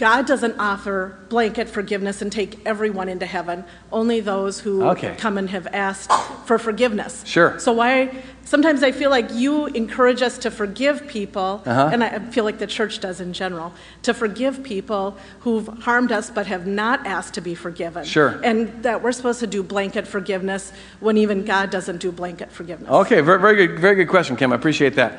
God 0.00 0.24
doesn't 0.26 0.58
offer 0.58 1.14
blanket 1.28 1.68
forgiveness 1.68 2.22
and 2.22 2.32
take 2.32 2.58
everyone 2.66 3.10
into 3.10 3.26
heaven, 3.26 3.64
only 3.92 4.20
those 4.20 4.58
who 4.58 4.82
Okay. 4.82 5.14
come 5.18 5.36
and 5.36 5.50
have 5.50 5.66
asked 5.74 6.10
for 6.46 6.56
forgiveness. 6.58 7.22
Sure. 7.26 7.58
So 7.58 7.72
why 7.72 8.10
sometimes 8.46 8.82
I 8.82 8.92
feel 8.92 9.10
like 9.10 9.30
you 9.34 9.66
encourage 9.66 10.22
us 10.22 10.38
to 10.38 10.50
forgive 10.50 11.06
people 11.06 11.62
Uh-huh. 11.66 11.90
and 11.92 12.02
I 12.02 12.18
feel 12.30 12.44
like 12.44 12.56
the 12.56 12.66
church 12.66 13.00
does 13.00 13.20
in 13.20 13.34
general, 13.34 13.74
to 14.00 14.14
forgive 14.14 14.62
people 14.62 15.18
who've 15.40 15.68
harmed 15.82 16.12
us 16.12 16.30
but 16.30 16.46
have 16.46 16.66
not 16.66 17.06
asked 17.06 17.34
to 17.34 17.42
be 17.42 17.54
forgiven. 17.54 18.02
Sure. 18.04 18.40
And 18.42 18.82
that 18.82 19.02
we're 19.02 19.12
supposed 19.12 19.40
to 19.40 19.46
do 19.46 19.62
blanket 19.62 20.06
forgiveness 20.06 20.72
when 21.00 21.18
even 21.18 21.44
God 21.44 21.68
doesn't 21.68 21.98
do 21.98 22.10
blanket 22.10 22.50
forgiveness. 22.50 22.88
Okay, 22.90 23.20
very, 23.20 23.38
very 23.38 23.66
good, 23.66 23.78
very 23.78 23.96
good 23.96 24.08
question, 24.08 24.34
Kim. 24.34 24.50
I 24.50 24.56
appreciate 24.56 24.94
that. 24.94 25.18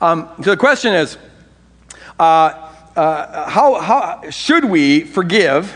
Um, 0.00 0.26
so 0.42 0.50
the 0.52 0.56
question 0.56 0.94
is, 0.94 1.18
uh, 2.18 2.70
uh, 2.96 3.48
how, 3.48 3.80
how 3.80 4.30
should 4.30 4.64
we 4.64 5.00
forgive 5.04 5.70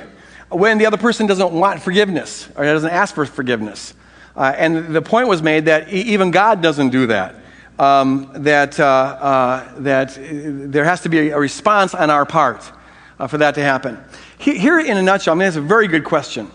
when 0.51 0.79
the 0.79 0.87
other 0.87 0.97
person 0.97 1.27
doesn't 1.27 1.53
want 1.53 1.83
forgiveness 1.83 2.49
or 2.57 2.65
doesn't 2.65 2.91
ask 2.91 3.15
for 3.15 3.25
forgiveness? 3.25 3.95
Uh, 4.37 4.53
and 4.57 4.95
the 4.95 5.01
point 5.01 5.29
was 5.29 5.43
made 5.43 5.65
that 5.65 5.89
even 5.89 6.31
God 6.31 6.61
doesn't 6.61 6.91
do 6.91 7.07
that. 7.07 7.35
Um, 7.79 8.31
that 8.37 8.81
uh, 8.81 8.85
uh, 8.85 9.75
that 9.81 10.19
there 10.19 10.85
has 10.85 11.03
to 11.03 11.11
be 11.11 11.29
a 11.29 11.39
response 11.39 11.95
on 11.95 12.09
our 12.09 12.25
part 12.25 12.73
uh, 13.19 13.27
for 13.27 13.37
that 13.39 13.55
to 13.57 13.63
happen. 13.63 13.99
Here, 14.39 14.79
in 14.79 14.97
a 14.97 15.03
nutshell, 15.03 15.33
I 15.33 15.35
mean, 15.35 15.45
that's 15.45 15.57
a 15.57 15.61
very 15.61 15.87
good 15.87 16.05
question. 16.05 16.51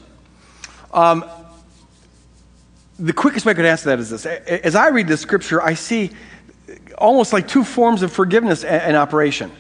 the 0.92 1.24
quickest 3.16 3.46
way 3.46 3.52
I 3.52 3.54
could 3.54 3.66
answer 3.66 3.90
that 3.90 4.00
is 4.00 4.10
this. 4.10 4.26
As 4.26 4.74
I 4.74 4.90
read 4.90 5.08
this 5.08 5.22
scripture, 5.22 5.62
I 5.62 5.76
see 5.76 6.10
almost 6.98 7.34
like 7.34 7.48
two 7.48 7.64
forms 7.64 8.02
of 8.02 8.12
forgiveness 8.12 8.64
in 8.64 8.96
operation. 8.96 9.52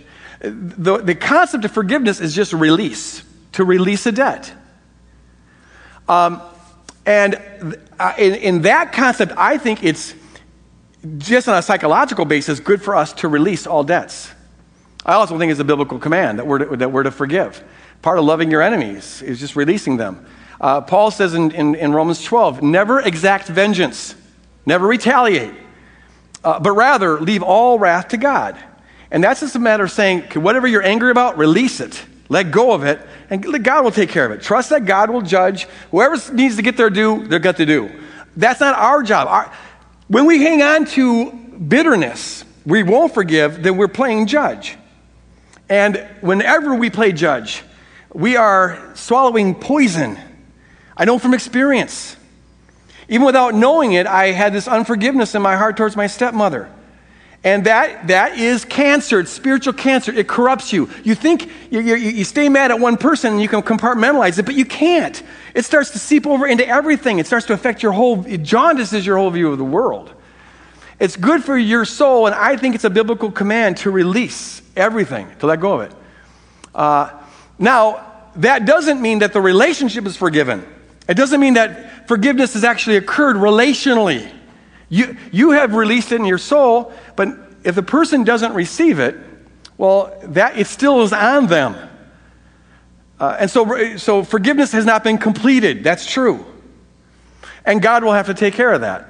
The, 0.42 0.98
the 0.98 1.16
concept 1.16 1.66
of 1.66 1.72
forgiveness 1.72 2.20
is 2.20 2.34
just 2.34 2.54
release, 2.54 3.24
to 3.54 3.64
release 3.64 4.06
a 4.06 4.12
debt. 4.12 4.52
Um, 6.10 6.42
and 7.06 7.36
uh, 8.00 8.14
in, 8.18 8.36
in 8.36 8.62
that 8.64 8.92
concept, 8.92 9.34
I 9.38 9.58
think 9.58 9.84
it's 9.84 10.16
just 11.18 11.48
on 11.48 11.58
a 11.58 11.62
psychological 11.62 12.26
basis 12.26 12.60
good 12.60 12.82
for 12.82 12.96
us 12.96 13.14
to 13.14 13.28
release 13.28 13.66
all 13.66 13.84
debts. 13.84 14.32
I 15.06 15.14
also 15.14 15.38
think 15.38 15.52
it's 15.52 15.60
a 15.60 15.66
biblical 15.66 15.98
command 16.00 16.40
that 16.40 16.46
we're 16.46 16.60
to, 16.60 16.78
that 16.78 16.92
we're 16.92 17.04
to 17.04 17.12
forgive. 17.12 17.64
Part 18.02 18.20
of 18.20 18.26
loving 18.26 18.52
your 18.52 18.62
enemies 18.62 19.22
is 19.22 19.40
just 19.40 19.56
releasing 19.56 19.98
them. 19.98 20.26
Uh, 20.60 20.82
Paul 20.82 21.10
says 21.10 21.34
in, 21.34 21.52
in, 21.52 21.76
in 21.76 21.92
Romans 21.92 22.24
12, 22.24 22.62
never 22.62 23.00
exact 23.00 23.48
vengeance, 23.48 24.16
never 24.66 24.86
retaliate, 24.86 25.54
uh, 26.44 26.60
but 26.60 26.72
rather 26.74 27.20
leave 27.20 27.42
all 27.42 27.80
wrath 27.80 28.10
to 28.10 28.18
God. 28.18 28.58
And 29.12 29.24
that's 29.24 29.42
just 29.42 29.56
a 29.56 29.60
matter 29.60 29.84
of 29.84 29.92
saying, 29.92 30.22
whatever 30.34 30.68
you're 30.68 30.84
angry 30.84 31.12
about, 31.12 31.38
release 31.38 31.82
it. 31.82 32.02
Let 32.30 32.50
go 32.52 32.72
of 32.72 32.86
it, 32.86 33.02
and 33.30 33.44
God 33.62 33.84
will 33.84 33.92
take 33.92 34.10
care 34.10 34.26
of 34.26 34.32
it. 34.32 34.42
Trust 34.42 34.70
that 34.70 34.86
God 34.86 35.10
will 35.10 35.22
judge. 35.22 35.66
Whoever 35.92 36.16
needs 36.34 36.56
to 36.56 36.62
get 36.62 36.78
their 36.78 36.90
due, 36.90 37.28
they're 37.28 37.40
got 37.40 37.58
to 37.58 37.66
do. 37.66 37.92
That's 38.38 38.62
not 38.62 38.74
our 38.80 39.04
job. 39.04 39.28
Our, 39.28 39.54
when 40.08 40.26
we 40.26 40.42
hang 40.42 40.62
on 40.62 40.86
to 40.86 41.30
bitterness, 41.32 42.46
we 42.66 42.84
won't 42.84 43.14
forgive, 43.14 43.62
then 43.64 43.76
we're 43.76 43.90
playing 43.90 44.28
judge. 44.28 44.78
And 45.68 46.08
whenever 46.22 46.74
we 46.76 46.90
play 46.90 47.12
judge, 47.12 47.64
we 48.14 48.38
are 48.38 48.92
swallowing 48.96 49.56
poison. 49.56 50.18
I 50.96 51.04
know 51.04 51.20
from 51.20 51.34
experience. 51.34 52.16
Even 53.10 53.26
without 53.26 53.54
knowing 53.54 53.92
it, 53.92 54.08
I 54.08 54.28
had 54.28 54.54
this 54.54 54.70
unforgiveness 54.70 55.36
in 55.36 55.42
my 55.42 55.58
heart 55.58 55.76
towards 55.76 55.98
my 55.98 56.08
stepmother. 56.08 56.70
And 57.44 57.66
that, 57.66 58.08
that 58.08 58.38
is 58.38 58.66
cancer. 58.66 59.20
It's 59.20 59.32
spiritual 59.32 59.74
cancer. 59.74 60.14
It 60.14 60.28
corrupts 60.28 60.72
you. 60.72 60.90
You 61.04 61.16
think 61.16 61.50
you, 61.72 61.80
you, 61.80 61.96
you 61.96 62.24
stay 62.24 62.50
mad 62.50 62.70
at 62.70 62.80
one 62.80 62.98
person 62.98 63.34
and 63.34 63.42
you 63.42 63.48
can 63.48 63.64
compartmentalize 63.64 64.38
it, 64.38 64.46
but 64.46 64.54
you 64.54 64.66
can't. 64.66 65.22
It 65.56 65.66
starts 65.66 65.90
to 65.92 66.00
seep 66.00 66.28
over 66.28 66.46
into 66.46 66.68
everything. 66.68 67.18
It 67.18 67.26
starts 67.26 67.48
to 67.48 67.54
affect 67.54 67.82
your 67.82 67.94
whole, 67.94 68.26
it 68.28 68.44
jaundices 68.44 69.06
your 69.06 69.18
whole 69.18 69.32
view 69.32 69.52
of 69.52 69.58
the 69.58 69.64
world. 69.64 70.14
It's 71.00 71.18
good 71.18 71.44
for 71.44 71.58
your 71.58 71.84
soul, 71.84 72.28
and 72.28 72.36
I 72.36 72.58
think 72.58 72.76
it's 72.76 72.84
a 72.84 72.90
biblical 72.92 73.32
command 73.32 73.78
to 73.78 73.90
release 73.90 74.62
everything, 74.76 75.28
to 75.40 75.48
let 75.48 75.60
go 75.60 75.82
of 75.82 75.90
it. 75.90 75.98
Uh, 76.76 77.10
now, 77.58 78.06
that 78.36 78.66
doesn't 78.68 79.02
mean 79.02 79.20
that 79.20 79.34
the 79.34 79.42
relationship 79.42 80.06
is 80.06 80.16
forgiven. 80.16 80.64
It 81.10 81.16
doesn't 81.16 81.40
mean 81.40 81.56
that 81.56 82.08
forgiveness 82.08 82.54
has 82.54 82.64
actually 82.64 82.98
occurred 82.98 83.36
relationally. 83.36 84.32
You, 84.92 85.16
you 85.32 85.52
have 85.52 85.74
released 85.74 86.12
it 86.12 86.16
in 86.16 86.26
your 86.26 86.38
soul, 86.38 86.92
but 87.16 87.30
if 87.64 87.76
the 87.76 87.82
person 87.82 88.26
doesn't 88.26 88.54
receive 88.54 89.00
it, 89.00 89.16
well, 89.78 90.14
that 90.24 90.58
it 90.58 90.68
still 90.68 91.02
is 91.02 91.14
on 91.14 91.48
them. 91.48 91.76
Uh, 93.18 93.38
and 93.40 93.50
so, 93.50 93.96
so 93.96 94.24
forgiveness 94.24 94.74
has 94.74 94.86
not 94.86 95.04
been 95.04 95.18
completed. 95.18 95.82
That's 95.82 96.06
true. 96.06 96.46
And 97.66 97.82
God 97.82 98.04
will 98.04 98.12
have 98.12 98.26
to 98.26 98.34
take 98.34 98.54
care 98.54 98.74
of 98.74 98.82
that. 98.82 99.08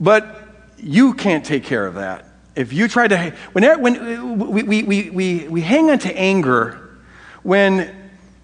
But 0.00 0.42
you 0.78 1.14
can't 1.14 1.44
take 1.44 1.62
care 1.62 1.86
of 1.86 1.94
that. 1.94 2.26
If 2.56 2.72
you 2.72 2.88
try 2.88 3.06
to, 3.06 3.32
when, 3.52 3.80
when 3.80 4.38
we, 4.38 4.62
we, 4.64 4.82
we, 4.82 5.10
we, 5.10 5.48
we 5.48 5.60
hang 5.60 5.90
on 5.90 6.00
to 6.00 6.18
anger 6.18 6.98
when 7.44 7.94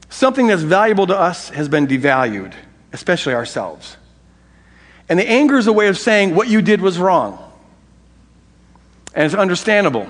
something 0.09 0.47
that's 0.47 0.63
valuable 0.63 1.09
to 1.09 1.19
us 1.19 1.49
has 1.49 1.69
been 1.69 1.89
devalued, 1.89 2.53
especially 2.93 3.35
ourselves. 3.35 3.97
And 5.11 5.19
the 5.19 5.29
anger 5.29 5.59
is 5.59 5.67
a 5.67 5.73
way 5.73 5.89
of 5.89 5.99
saying 5.99 6.37
what 6.37 6.49
you 6.49 6.63
did 6.63 6.81
was 6.81 6.97
wrong. 6.97 7.37
And 9.13 9.27
it's 9.27 9.35
understandable. 9.35 10.09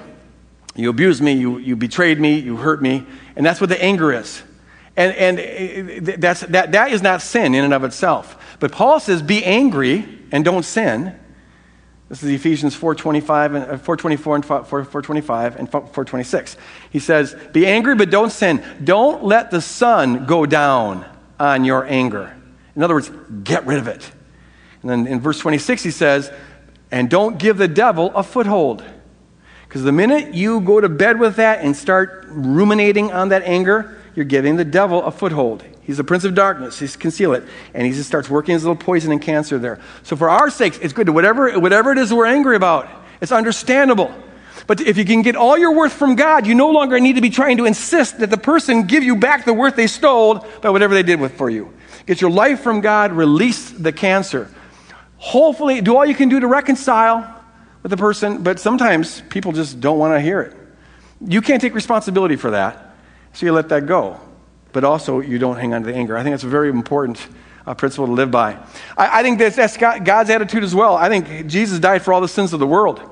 You 0.77 0.91
abused 0.91 1.23
me, 1.23 1.33
you, 1.33 1.57
you 1.57 1.75
betrayed 1.75 2.21
me, 2.21 2.39
you 2.39 2.57
hurt 2.57 2.83
me, 2.83 3.07
and 3.35 3.45
that's 3.45 3.63
what 3.63 3.71
the 3.71 3.83
anger 3.83 4.13
is. 4.13 4.43
And, 4.97 5.17
and 5.17 6.09
uh, 6.09 6.15
that's, 6.19 6.41
that, 6.41 6.73
that 6.73 6.93
is 6.93 7.01
not 7.01 7.23
sin 7.23 7.55
in 7.55 7.65
and 7.65 7.73
of 7.73 7.83
itself. 7.83 8.57
But 8.61 8.73
Paul 8.73 9.01
says, 9.01 9.23
be 9.23 9.43
angry 9.43 10.07
and 10.33 10.45
don't 10.45 10.65
sin. 10.65 11.19
This 12.11 12.23
is 12.23 12.31
Ephesians 12.31 12.77
4.25 12.77 13.57
and, 13.57 13.65
uh, 13.65 13.79
4.24 13.79 14.35
and 14.35 14.45
4, 14.45 14.63
4.25 14.85 15.57
and 15.57 15.71
4.26. 15.71 16.57
He 16.91 16.99
says, 16.99 17.35
be 17.53 17.67
angry 17.67 17.95
but 17.95 18.11
don't 18.11 18.31
sin. 18.31 18.63
Don't 18.85 19.25
let 19.25 19.51
the 19.51 19.63
sun 19.63 20.27
go 20.27 20.45
down 20.45 21.07
on 21.39 21.65
your 21.65 21.87
anger. 21.87 22.37
In 22.77 22.83
other 22.83 22.95
words, 22.95 23.11
get 23.43 23.65
rid 23.65 23.79
of 23.79 23.89
it. 23.89 24.11
And 24.83 24.91
then 24.91 25.07
in 25.07 25.21
verse 25.21 25.39
26 25.39 25.83
he 25.83 25.91
says, 25.91 26.33
and 26.91 27.09
don't 27.09 27.39
give 27.39 27.57
the 27.57 27.69
devil 27.69 28.13
a 28.15 28.23
foothold. 28.23 28.85
Because 29.69 29.85
the 29.85 29.93
minute 29.93 30.35
you 30.35 30.61
go 30.61 30.81
to 30.81 30.89
bed 30.89 31.21
with 31.21 31.37
that 31.37 31.65
and 31.65 31.77
start 31.77 32.27
ruminating 32.29 33.13
on 33.13 33.29
that 33.29 33.43
anger, 33.45 33.97
you're 34.17 34.25
giving 34.25 34.57
the 34.57 34.65
devil 34.65 35.05
a 35.05 35.13
foothold. 35.13 35.65
He's 35.83 35.97
the 35.97 36.05
prince 36.05 36.25
of 36.25 36.35
darkness. 36.35 36.79
He's 36.79 36.97
conceal 36.97 37.33
it. 37.35 37.45
And 37.75 37.87
he 37.87 37.93
just 37.93 38.09
starts 38.09 38.29
working 38.29 38.55
his 38.55 38.65
little 38.65 38.77
poison 38.77 39.13
and 39.13 39.23
cancer 39.23 39.59
there. 39.59 39.81
So 40.03 40.17
for 40.17 40.29
our 40.29 40.51
sakes, 40.51 40.79
it's 40.79 40.93
good 40.93 41.07
to 41.07 41.13
whatever, 41.13 41.59
whatever 41.59 41.93
it 41.93 41.99
is 41.99 42.13
we're 42.13 42.27
angry 42.27 42.57
about. 42.57 42.89
It's 43.21 43.33
understandable. 43.33 44.13
But 44.67 44.81
if 44.81 44.99
you 44.99 45.05
can 45.05 45.23
get 45.23 45.37
all 45.37 45.57
your 45.57 45.73
worth 45.73 45.93
from 45.93 46.17
God, 46.17 46.47
you 46.47 46.55
no 46.55 46.71
longer 46.71 46.99
need 47.01 47.15
to 47.15 47.21
be 47.21 47.31
trying 47.31 47.57
to 47.59 47.65
insist 47.65 48.19
that 48.19 48.31
the 48.31 48.37
person 48.37 48.85
give 48.85 49.03
you 49.03 49.17
back 49.17 49.45
the 49.45 49.55
worth 49.55 49.77
they 49.77 49.87
stole 49.87 50.47
by 50.63 50.71
whatever 50.71 50.95
they 50.95 51.03
did 51.03 51.21
with 51.21 51.37
for 51.37 51.49
you. 51.49 51.73
Get 52.07 52.21
your 52.21 52.31
life 52.31 52.61
from 52.61 52.81
God, 52.81 53.13
release 53.13 53.71
the 53.71 53.93
cancer. 53.93 54.49
Hopefully, 55.21 55.83
do 55.83 55.97
all 55.99 56.07
you 56.07 56.15
can 56.15 56.31
do 56.31 56.41
to 56.41 56.47
reconcile 56.47 57.43
with 57.83 57.91
the 57.91 57.97
person, 57.97 58.43
but 58.43 58.59
sometimes 58.59 59.21
people 59.29 59.53
just 59.53 59.79
don't 59.79 59.99
want 59.99 60.15
to 60.15 60.21
hear 60.21 60.41
it. 60.41 60.57
You 61.25 61.43
can't 61.43 61.61
take 61.61 61.75
responsibility 61.75 62.37
for 62.37 62.53
that, 62.53 62.97
so 63.35 63.45
you 63.45 63.53
let 63.53 63.69
that 63.69 63.85
go. 63.85 64.19
But 64.73 64.85
also, 64.85 65.21
you 65.21 65.39
don't 65.39 65.57
hang 65.57 65.75
on 65.75 65.83
to 65.83 65.93
the 65.93 65.95
anger. 65.95 66.17
I 66.17 66.23
think 66.23 66.33
that's 66.33 66.45
a 66.45 66.49
very 66.49 66.71
important 66.71 67.25
uh, 67.67 67.75
principle 67.75 68.07
to 68.07 68.13
live 68.13 68.31
by. 68.31 68.53
I, 68.97 69.21
I 69.21 69.23
think 69.23 69.39
that's, 69.39 69.57
that's 69.57 69.77
God's 69.77 70.31
attitude 70.31 70.65
as 70.65 70.75
well. 70.75 70.97
I 70.97 71.11
think 71.11 71.47
Jesus 71.47 71.79
died 71.79 72.01
for 72.01 72.15
all 72.15 72.23
the 72.23 72.29
sins 72.29 72.55
of 72.55 72.59
the 72.59 72.67
world. 72.67 73.03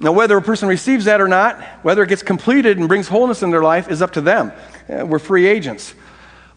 Now, 0.00 0.12
whether 0.12 0.38
a 0.38 0.42
person 0.42 0.68
receives 0.68 1.04
that 1.04 1.20
or 1.20 1.28
not, 1.28 1.62
whether 1.82 2.02
it 2.02 2.08
gets 2.08 2.22
completed 2.22 2.78
and 2.78 2.88
brings 2.88 3.08
wholeness 3.08 3.42
in 3.42 3.50
their 3.50 3.62
life, 3.62 3.90
is 3.90 4.00
up 4.00 4.12
to 4.12 4.22
them. 4.22 4.52
Uh, 4.88 5.04
we're 5.04 5.18
free 5.18 5.46
agents. 5.46 5.94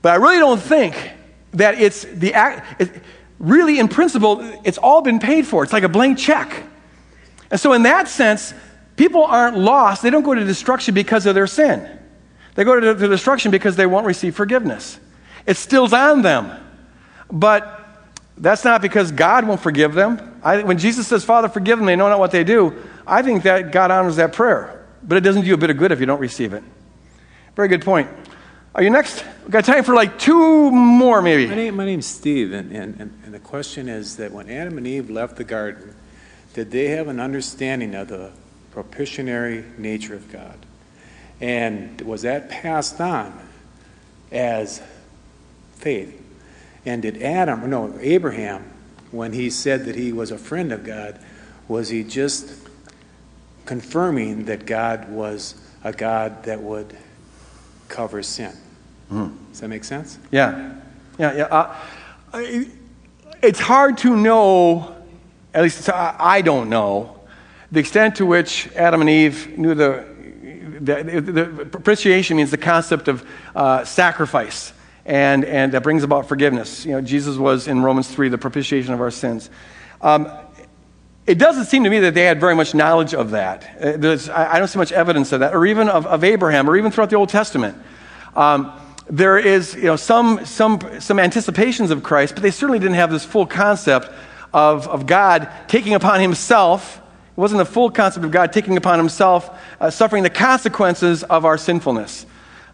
But 0.02 0.14
I 0.14 0.16
really 0.16 0.40
don't 0.40 0.62
think 0.62 0.96
that 1.52 1.82
it's 1.82 2.06
the 2.06 2.34
act. 2.34 2.82
It, 2.82 3.04
really, 3.40 3.80
in 3.80 3.88
principle, 3.88 4.42
it's 4.64 4.78
all 4.78 5.02
been 5.02 5.20
paid 5.20 5.48
for. 5.48 5.64
It's 5.64 5.74
like 5.74 5.84
a 5.84 5.90
blank 5.90 6.18
check. 6.18 6.64
And 7.50 7.60
so, 7.60 7.74
in 7.74 7.84
that 7.84 8.08
sense, 8.08 8.54
people 8.96 9.24
aren't 9.24 9.58
lost. 9.58 10.04
They 10.04 10.10
don't 10.10 10.24
go 10.24 10.36
to 10.36 10.44
destruction 10.44 10.94
because 10.94 11.26
of 11.26 11.36
their 11.36 11.48
sin. 11.48 12.00
They 12.56 12.64
go 12.64 12.80
to, 12.80 13.08
destruction 13.08 13.52
because 13.52 13.76
they 13.76 13.86
won't 13.86 14.06
receive 14.06 14.36
forgiveness. 14.36 15.00
It 15.46 15.58
still's 15.58 15.94
on 15.94 16.22
them. 16.22 16.52
But 17.32 17.80
that's 18.38 18.66
not 18.66 18.82
because 18.82 19.12
God 19.12 19.48
won't 19.48 19.62
forgive 19.62 19.94
them. 19.94 20.40
I, 20.44 20.64
when 20.64 20.78
Jesus 20.78 21.08
says, 21.08 21.24
Father, 21.24 21.50
forgive 21.50 21.80
them, 21.80 21.86
they 21.86 21.96
know 21.96 22.10
not 22.10 22.20
what 22.20 22.32
they 22.32 22.44
do, 22.44 22.76
I 23.06 23.22
think 23.22 23.44
that 23.44 23.72
God 23.72 23.92
honors 23.92 24.18
that 24.18 24.34
prayer. 24.34 24.86
But 25.04 25.18
it 25.18 25.22
doesn't 25.22 25.44
do 25.44 25.48
you 25.48 25.54
a 25.54 25.58
bit 25.58 25.70
of 25.70 25.78
good 25.78 25.92
if 25.92 26.00
you 26.00 26.06
don't 26.06 26.20
receive 26.20 26.54
it. 26.54 26.64
Very 27.56 27.68
good 27.68 27.84
point. 27.84 28.10
Are 28.80 28.82
you 28.82 28.92
next? 28.92 29.26
We've 29.42 29.52
got 29.52 29.66
time 29.66 29.84
for 29.84 29.94
like 29.94 30.18
two 30.18 30.72
more, 30.72 31.22
maybe. 31.22 31.48
My, 31.48 31.56
name, 31.56 31.76
my 31.76 31.84
name's 31.84 32.06
Steve, 32.06 32.54
and, 32.54 32.72
and, 32.72 32.98
and 33.26 33.34
the 33.34 33.40
question 33.40 33.90
is 33.90 34.16
that 34.16 34.32
when 34.32 34.50
Adam 34.50 34.78
and 34.78 34.88
Eve 34.88 35.10
left 35.10 35.36
the 35.36 35.44
garden, 35.44 35.94
did 36.54 36.72
they 36.72 36.86
have 36.92 37.10
an 37.10 37.20
understanding 37.20 37.94
of 37.94 38.08
the 38.08 38.32
propitiatory 38.72 39.66
nature 39.78 40.16
of 40.16 40.32
God? 40.32 40.58
And 41.42 42.00
was 42.00 42.22
that 42.22 42.50
passed 42.50 43.02
on 43.02 43.38
as 44.32 44.82
faith? 45.74 46.18
And 46.86 47.02
did 47.02 47.22
Adam, 47.22 47.70
no, 47.70 47.98
Abraham, 48.00 48.72
when 49.12 49.34
he 49.34 49.50
said 49.50 49.84
that 49.88 49.98
he 49.98 50.14
was 50.14 50.32
a 50.32 50.38
friend 50.38 50.72
of 50.72 50.86
God, 50.86 51.20
was 51.68 51.90
he 51.90 52.06
just 52.06 52.66
confirming 53.66 54.46
that 54.46 54.66
God 54.66 55.10
was 55.10 55.56
a 55.84 55.92
God 55.92 56.44
that 56.44 56.62
would 56.62 56.96
cover 57.90 58.24
sin? 58.24 58.56
Hmm. 59.10 59.30
Does 59.52 59.60
that 59.62 59.68
make 59.68 59.84
sense? 59.84 60.20
Yeah. 60.32 60.76
Yeah, 61.18 61.36
yeah. 61.36 61.44
Uh, 61.46 61.76
it's 63.42 63.60
hard 63.60 63.98
to 64.00 64.16
know, 64.16 64.96
at 65.54 65.64
least 65.64 65.90
I 65.90 66.42
don't 66.42 66.70
know, 66.70 67.20
the 67.72 67.80
extent 67.80 68.16
to 68.18 68.26
which 68.26 68.68
Adam 68.76 69.02
and 69.02 69.10
Eve 69.10 69.58
knew 69.58 69.76
the, 69.76 70.06
the, 70.80 71.22
the 71.22 71.66
propitiation 71.66 72.38
means 72.38 72.52
the 72.52 72.58
concept 72.58 73.08
of 73.08 73.28
uh, 73.56 73.84
sacrifice. 73.86 74.74
And, 75.06 75.44
and 75.44 75.72
that 75.72 75.82
brings 75.82 76.04
about 76.04 76.28
forgiveness. 76.28 76.86
You 76.86 76.94
know, 76.94 77.02
Jesus 77.02 77.36
was 77.38 77.68
in 77.68 77.82
Romans 77.82 78.08
3 78.08 78.30
the 78.30 78.38
propitiation 78.38 78.94
of 78.94 79.02
our 79.02 79.10
sins. 79.12 79.50
Um, 80.02 80.32
it 81.26 81.38
doesn't 81.38 81.66
seem 81.66 81.84
to 81.84 81.90
me 81.90 82.00
that 82.00 82.14
they 82.14 82.24
had 82.26 82.40
very 82.40 82.56
much 82.56 82.74
knowledge 82.76 83.14
of 83.14 83.32
that. 83.32 83.78
Uh, 83.80 83.98
there's- 83.98 84.30
I 84.30 84.54
I 84.54 84.60
don't 84.60 84.68
see 84.68 84.78
much 84.80 84.92
evidence 84.92 85.32
of 85.32 85.40
that, 85.42 85.54
or 85.56 85.66
even 85.66 85.90
of, 85.90 86.06
of 86.08 86.24
Abraham, 86.24 86.70
or 86.70 86.76
even 86.78 86.92
throughout 86.92 87.10
the 87.10 87.16
Old 87.16 87.30
Testament. 87.30 87.78
Um, 88.36 88.72
there 89.10 89.38
is 89.38 89.74
you 89.76 89.84
know, 89.84 89.96
some, 89.96 90.46
some, 90.46 90.80
some 91.00 91.20
anticipations 91.20 91.90
of 91.92 92.04
Christ, 92.04 92.36
but 92.36 92.44
they 92.44 92.52
certainly 92.52 92.80
didn't 92.80 92.96
have 92.96 93.12
this 93.12 93.26
full 93.26 93.48
concept 93.48 94.10
of, 94.54 94.88
of 94.88 95.08
God 95.08 95.52
taking 95.68 95.96
upon 95.96 96.22
himself. 96.22 96.98
It 96.98 97.40
wasn't 97.40 97.60
the 97.60 97.66
full 97.66 97.90
concept 97.90 98.26
of 98.26 98.32
God 98.32 98.54
taking 98.54 98.78
upon 98.78 99.00
himself, 99.00 99.50
uh, 99.80 99.90
suffering 99.90 100.24
the 100.24 100.30
consequences 100.30 101.24
of 101.24 101.44
our 101.46 101.58
sinfulness. 101.58 102.26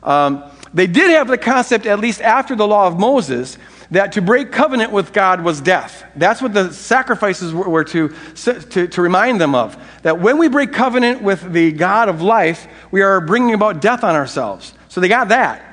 Um, 0.03 0.43
they 0.73 0.87
did 0.87 1.11
have 1.11 1.27
the 1.27 1.37
concept, 1.37 1.85
at 1.85 1.99
least 1.99 2.21
after 2.21 2.55
the 2.55 2.67
law 2.67 2.87
of 2.87 2.99
Moses, 2.99 3.57
that 3.91 4.11
to 4.13 4.21
break 4.21 4.51
covenant 4.51 4.91
with 4.91 5.13
God 5.13 5.41
was 5.41 5.61
death. 5.61 6.03
That's 6.15 6.41
what 6.41 6.53
the 6.53 6.73
sacrifices 6.73 7.53
were, 7.53 7.83
to, 7.85 8.09
to, 8.35 8.87
to 8.87 9.01
remind 9.01 9.39
them 9.39 9.55
of. 9.55 9.77
That 10.01 10.19
when 10.19 10.37
we 10.37 10.49
break 10.49 10.73
covenant 10.73 11.21
with 11.21 11.53
the 11.53 11.71
God 11.71 12.09
of 12.09 12.21
life, 12.21 12.67
we 12.91 13.01
are 13.03 13.21
bringing 13.21 13.53
about 13.53 13.81
death 13.81 14.03
on 14.03 14.15
ourselves. 14.15 14.73
So 14.89 14.99
they 14.99 15.07
got 15.07 15.29
that. 15.29 15.64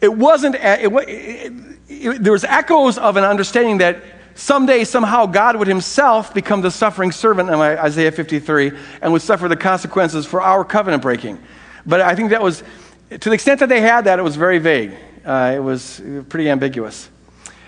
It 0.00 0.12
wasn't, 0.14 0.56
it, 0.56 0.92
it, 0.92 1.52
it, 1.88 2.22
there 2.22 2.32
was 2.32 2.44
echoes 2.44 2.98
of 2.98 3.16
an 3.16 3.24
understanding 3.24 3.78
that 3.78 4.02
someday, 4.34 4.84
somehow, 4.84 5.26
God 5.26 5.56
would 5.56 5.68
himself 5.68 6.34
become 6.34 6.60
the 6.60 6.70
suffering 6.70 7.12
servant 7.12 7.48
in 7.48 7.54
Isaiah 7.54 8.12
53 8.12 8.72
and 9.00 9.12
would 9.12 9.22
suffer 9.22 9.48
the 9.48 9.56
consequences 9.56 10.26
for 10.26 10.42
our 10.42 10.64
covenant 10.64 11.02
breaking. 11.02 11.38
But 11.86 12.00
I 12.02 12.14
think 12.14 12.30
that 12.30 12.42
was, 12.42 12.62
to 13.10 13.18
the 13.18 13.32
extent 13.32 13.60
that 13.60 13.68
they 13.68 13.80
had 13.80 14.04
that, 14.04 14.18
it 14.18 14.22
was 14.22 14.36
very 14.36 14.58
vague. 14.58 14.92
Uh, 15.24 15.52
it 15.56 15.60
was 15.60 16.00
pretty 16.28 16.50
ambiguous. 16.50 17.08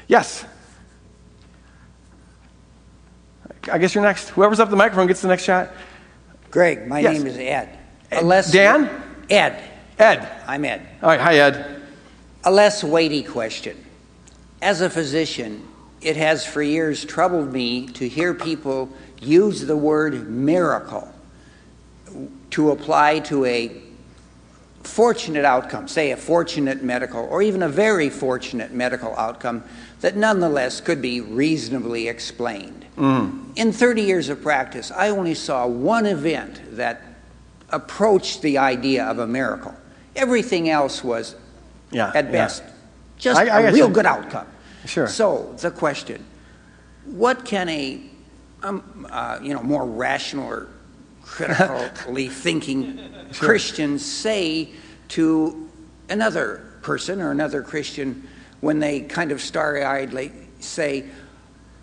Yes? 0.06 0.44
I 3.70 3.78
guess 3.78 3.94
you're 3.94 4.04
next. 4.04 4.30
Whoever's 4.30 4.60
up 4.60 4.70
the 4.70 4.76
microphone 4.76 5.06
gets 5.06 5.20
the 5.22 5.28
next 5.28 5.44
shot. 5.44 5.70
Greg, 6.50 6.86
my 6.86 7.00
Yes. 7.00 7.18
name 7.18 7.26
is 7.26 7.36
Ed. 7.36 7.68
Ed- 8.10 8.22
A 8.22 8.24
less- 8.24 8.50
Dan? 8.52 8.88
Ed. 9.28 9.62
Ed. 9.98 10.28
I'm 10.46 10.64
Ed. 10.64 10.86
All 11.02 11.08
right, 11.08 11.20
hi, 11.20 11.36
Ed. 11.36 11.77
A 12.44 12.50
less 12.50 12.84
weighty 12.84 13.22
question. 13.22 13.84
As 14.62 14.80
a 14.80 14.90
physician, 14.90 15.66
it 16.00 16.16
has 16.16 16.46
for 16.46 16.62
years 16.62 17.04
troubled 17.04 17.52
me 17.52 17.86
to 17.88 18.08
hear 18.08 18.34
people 18.34 18.88
use 19.20 19.66
the 19.66 19.76
word 19.76 20.30
miracle 20.30 21.12
to 22.50 22.70
apply 22.70 23.20
to 23.20 23.44
a 23.44 23.70
fortunate 24.82 25.44
outcome, 25.44 25.88
say 25.88 26.12
a 26.12 26.16
fortunate 26.16 26.82
medical 26.82 27.20
or 27.20 27.42
even 27.42 27.62
a 27.62 27.68
very 27.68 28.08
fortunate 28.08 28.72
medical 28.72 29.14
outcome 29.16 29.62
that 30.00 30.16
nonetheless 30.16 30.80
could 30.80 31.02
be 31.02 31.20
reasonably 31.20 32.08
explained. 32.08 32.86
Mm. 32.96 33.56
In 33.56 33.72
30 33.72 34.02
years 34.02 34.28
of 34.28 34.42
practice, 34.42 34.90
I 34.90 35.10
only 35.10 35.34
saw 35.34 35.66
one 35.66 36.06
event 36.06 36.76
that 36.76 37.02
approached 37.70 38.42
the 38.42 38.58
idea 38.58 39.04
of 39.04 39.18
a 39.18 39.26
miracle. 39.26 39.74
Everything 40.16 40.70
else 40.70 41.04
was, 41.04 41.34
Yeah. 41.90 42.12
at 42.14 42.26
yeah. 42.26 42.30
best, 42.32 42.62
just 43.18 43.38
I- 43.40 43.48
I 43.48 43.60
a 43.62 43.72
real 43.72 43.88
good 43.88 44.06
outcome. 44.06 44.46
Sure. 44.86 45.06
So 45.08 45.54
the 45.60 45.70
question: 45.70 46.24
What 47.04 47.44
can 47.44 47.68
a, 47.68 48.00
um, 48.62 49.06
uh, 49.10 49.38
you 49.42 49.54
know, 49.54 49.62
more 49.62 49.84
rational 49.86 50.46
or 50.46 50.66
critically 51.22 52.28
thinking 52.44 52.98
Christian 53.38 53.98
say 53.98 54.70
to 55.08 55.68
another 56.08 56.62
person 56.82 57.20
or 57.20 57.30
another 57.30 57.62
Christian 57.62 58.26
when 58.60 58.78
they 58.80 59.00
kind 59.00 59.30
of 59.32 59.40
starry-eyedly 59.40 60.32
say, 60.60 61.04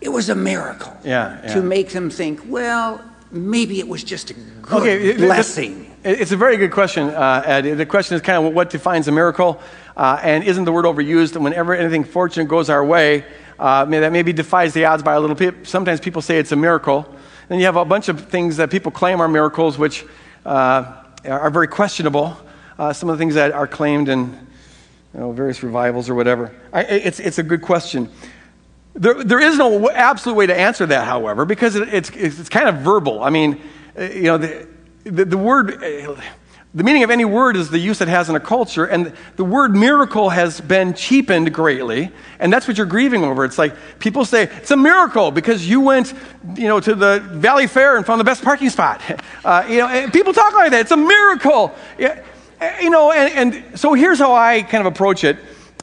"It 0.00 0.08
was 0.10 0.28
a 0.28 0.34
miracle," 0.34 0.96
Yeah, 1.04 1.38
yeah. 1.42 1.54
to 1.54 1.62
make 1.62 1.90
them 1.90 2.10
think, 2.10 2.40
well, 2.46 3.00
maybe 3.30 3.78
it 3.78 3.88
was 3.88 4.04
just 4.04 4.30
a 4.30 4.34
good 4.34 4.72
Okay, 4.82 5.16
blessing. 5.16 5.90
it- 6.04 6.20
It's 6.20 6.32
a 6.32 6.36
very 6.36 6.56
good 6.56 6.70
question, 6.72 7.08
uh, 7.10 7.42
Ed. 7.44 7.62
The 7.78 7.86
question 7.86 8.14
is 8.16 8.22
kind 8.22 8.46
of 8.46 8.52
what 8.52 8.70
defines 8.70 9.08
a 9.08 9.12
miracle, 9.12 9.60
uh, 9.96 10.20
and 10.22 10.44
isn't 10.44 10.64
the 10.64 10.72
word 10.72 10.84
overused? 10.84 11.34
And 11.34 11.44
whenever 11.44 11.74
anything 11.74 12.04
fortunate 12.04 12.48
goes 12.48 12.68
our 12.68 12.84
way, 12.84 13.24
uh, 13.58 13.84
that 13.86 14.12
maybe 14.12 14.32
defies 14.32 14.74
the 14.74 14.84
odds 14.84 15.02
by 15.02 15.14
a 15.14 15.20
little 15.20 15.36
bit. 15.36 15.66
Sometimes 15.66 16.00
people 16.00 16.22
say 16.22 16.38
it's 16.38 16.52
a 16.52 16.56
miracle. 16.56 17.06
Then 17.48 17.58
you 17.58 17.64
have 17.66 17.76
a 17.76 17.84
bunch 17.84 18.08
of 18.08 18.28
things 18.28 18.58
that 18.58 18.70
people 18.70 18.92
claim 18.92 19.20
are 19.20 19.28
miracles, 19.28 19.78
which 19.78 20.04
uh, 20.44 21.02
are 21.24 21.40
are 21.40 21.50
very 21.50 21.68
questionable. 21.68 22.36
Uh, 22.78 22.92
some 22.92 23.08
of 23.08 23.16
the 23.16 23.22
things 23.22 23.34
that 23.34 23.52
are 23.52 23.66
claimed 23.66 24.08
in 24.08 24.46
you 25.14 25.20
know, 25.20 25.32
various 25.32 25.62
revivals 25.62 26.10
or 26.10 26.14
whatever. 26.14 26.54
I, 26.72 26.82
it's, 26.82 27.20
it's 27.20 27.38
a 27.38 27.42
good 27.42 27.62
question. 27.62 28.10
There, 28.94 29.24
there 29.24 29.40
is 29.40 29.56
no 29.56 29.90
absolute 29.90 30.34
way 30.34 30.46
to 30.46 30.54
answer 30.54 30.84
that, 30.86 31.06
however, 31.06 31.46
because 31.46 31.74
it, 31.76 31.92
it's, 31.92 32.10
it's 32.10 32.48
kind 32.50 32.68
of 32.68 32.76
verbal. 32.76 33.22
I 33.22 33.30
mean, 33.30 33.62
uh, 33.98 34.02
you 34.02 34.24
know, 34.24 34.38
the, 34.38 34.68
the, 35.04 35.24
the 35.24 35.38
word, 35.38 35.82
uh, 35.82 36.20
the 36.76 36.84
meaning 36.84 37.02
of 37.04 37.10
any 37.10 37.24
word 37.24 37.56
is 37.56 37.70
the 37.70 37.78
use 37.78 38.02
it 38.02 38.08
has 38.08 38.28
in 38.28 38.36
a 38.36 38.40
culture, 38.40 38.84
and 38.84 39.14
the 39.36 39.44
word 39.44 39.74
miracle 39.74 40.28
has 40.28 40.60
been 40.60 40.92
cheapened 40.92 41.54
greatly, 41.54 42.10
and 42.38 42.52
that's 42.52 42.68
what 42.68 42.76
you're 42.76 42.84
grieving 42.86 43.24
over. 43.24 43.46
It's 43.46 43.56
like 43.56 43.74
people 43.98 44.26
say, 44.26 44.42
it's 44.42 44.70
a 44.70 44.76
miracle 44.76 45.30
because 45.30 45.66
you 45.66 45.80
went, 45.80 46.12
you 46.54 46.68
know, 46.68 46.78
to 46.78 46.94
the 46.94 47.20
Valley 47.32 47.66
Fair 47.66 47.96
and 47.96 48.04
found 48.04 48.20
the 48.20 48.24
best 48.24 48.42
parking 48.44 48.70
spot. 48.70 49.00
Uh, 49.44 49.64
you 49.68 49.78
know, 49.78 50.10
people 50.10 50.32
talk 50.32 50.52
like 50.54 50.72
that. 50.72 50.80
It's 50.80 50.90
a 50.90 50.96
miracle. 50.96 51.72
Uh, 52.00 52.16
you 52.82 52.90
know, 52.90 53.12
and, 53.12 53.54
and 53.54 53.78
so 53.78 53.94
here's 53.94 54.18
how 54.18 54.34
I 54.34 54.62
kind 54.62 54.84
of 54.84 54.92
approach 54.92 55.22
it. 55.22 55.36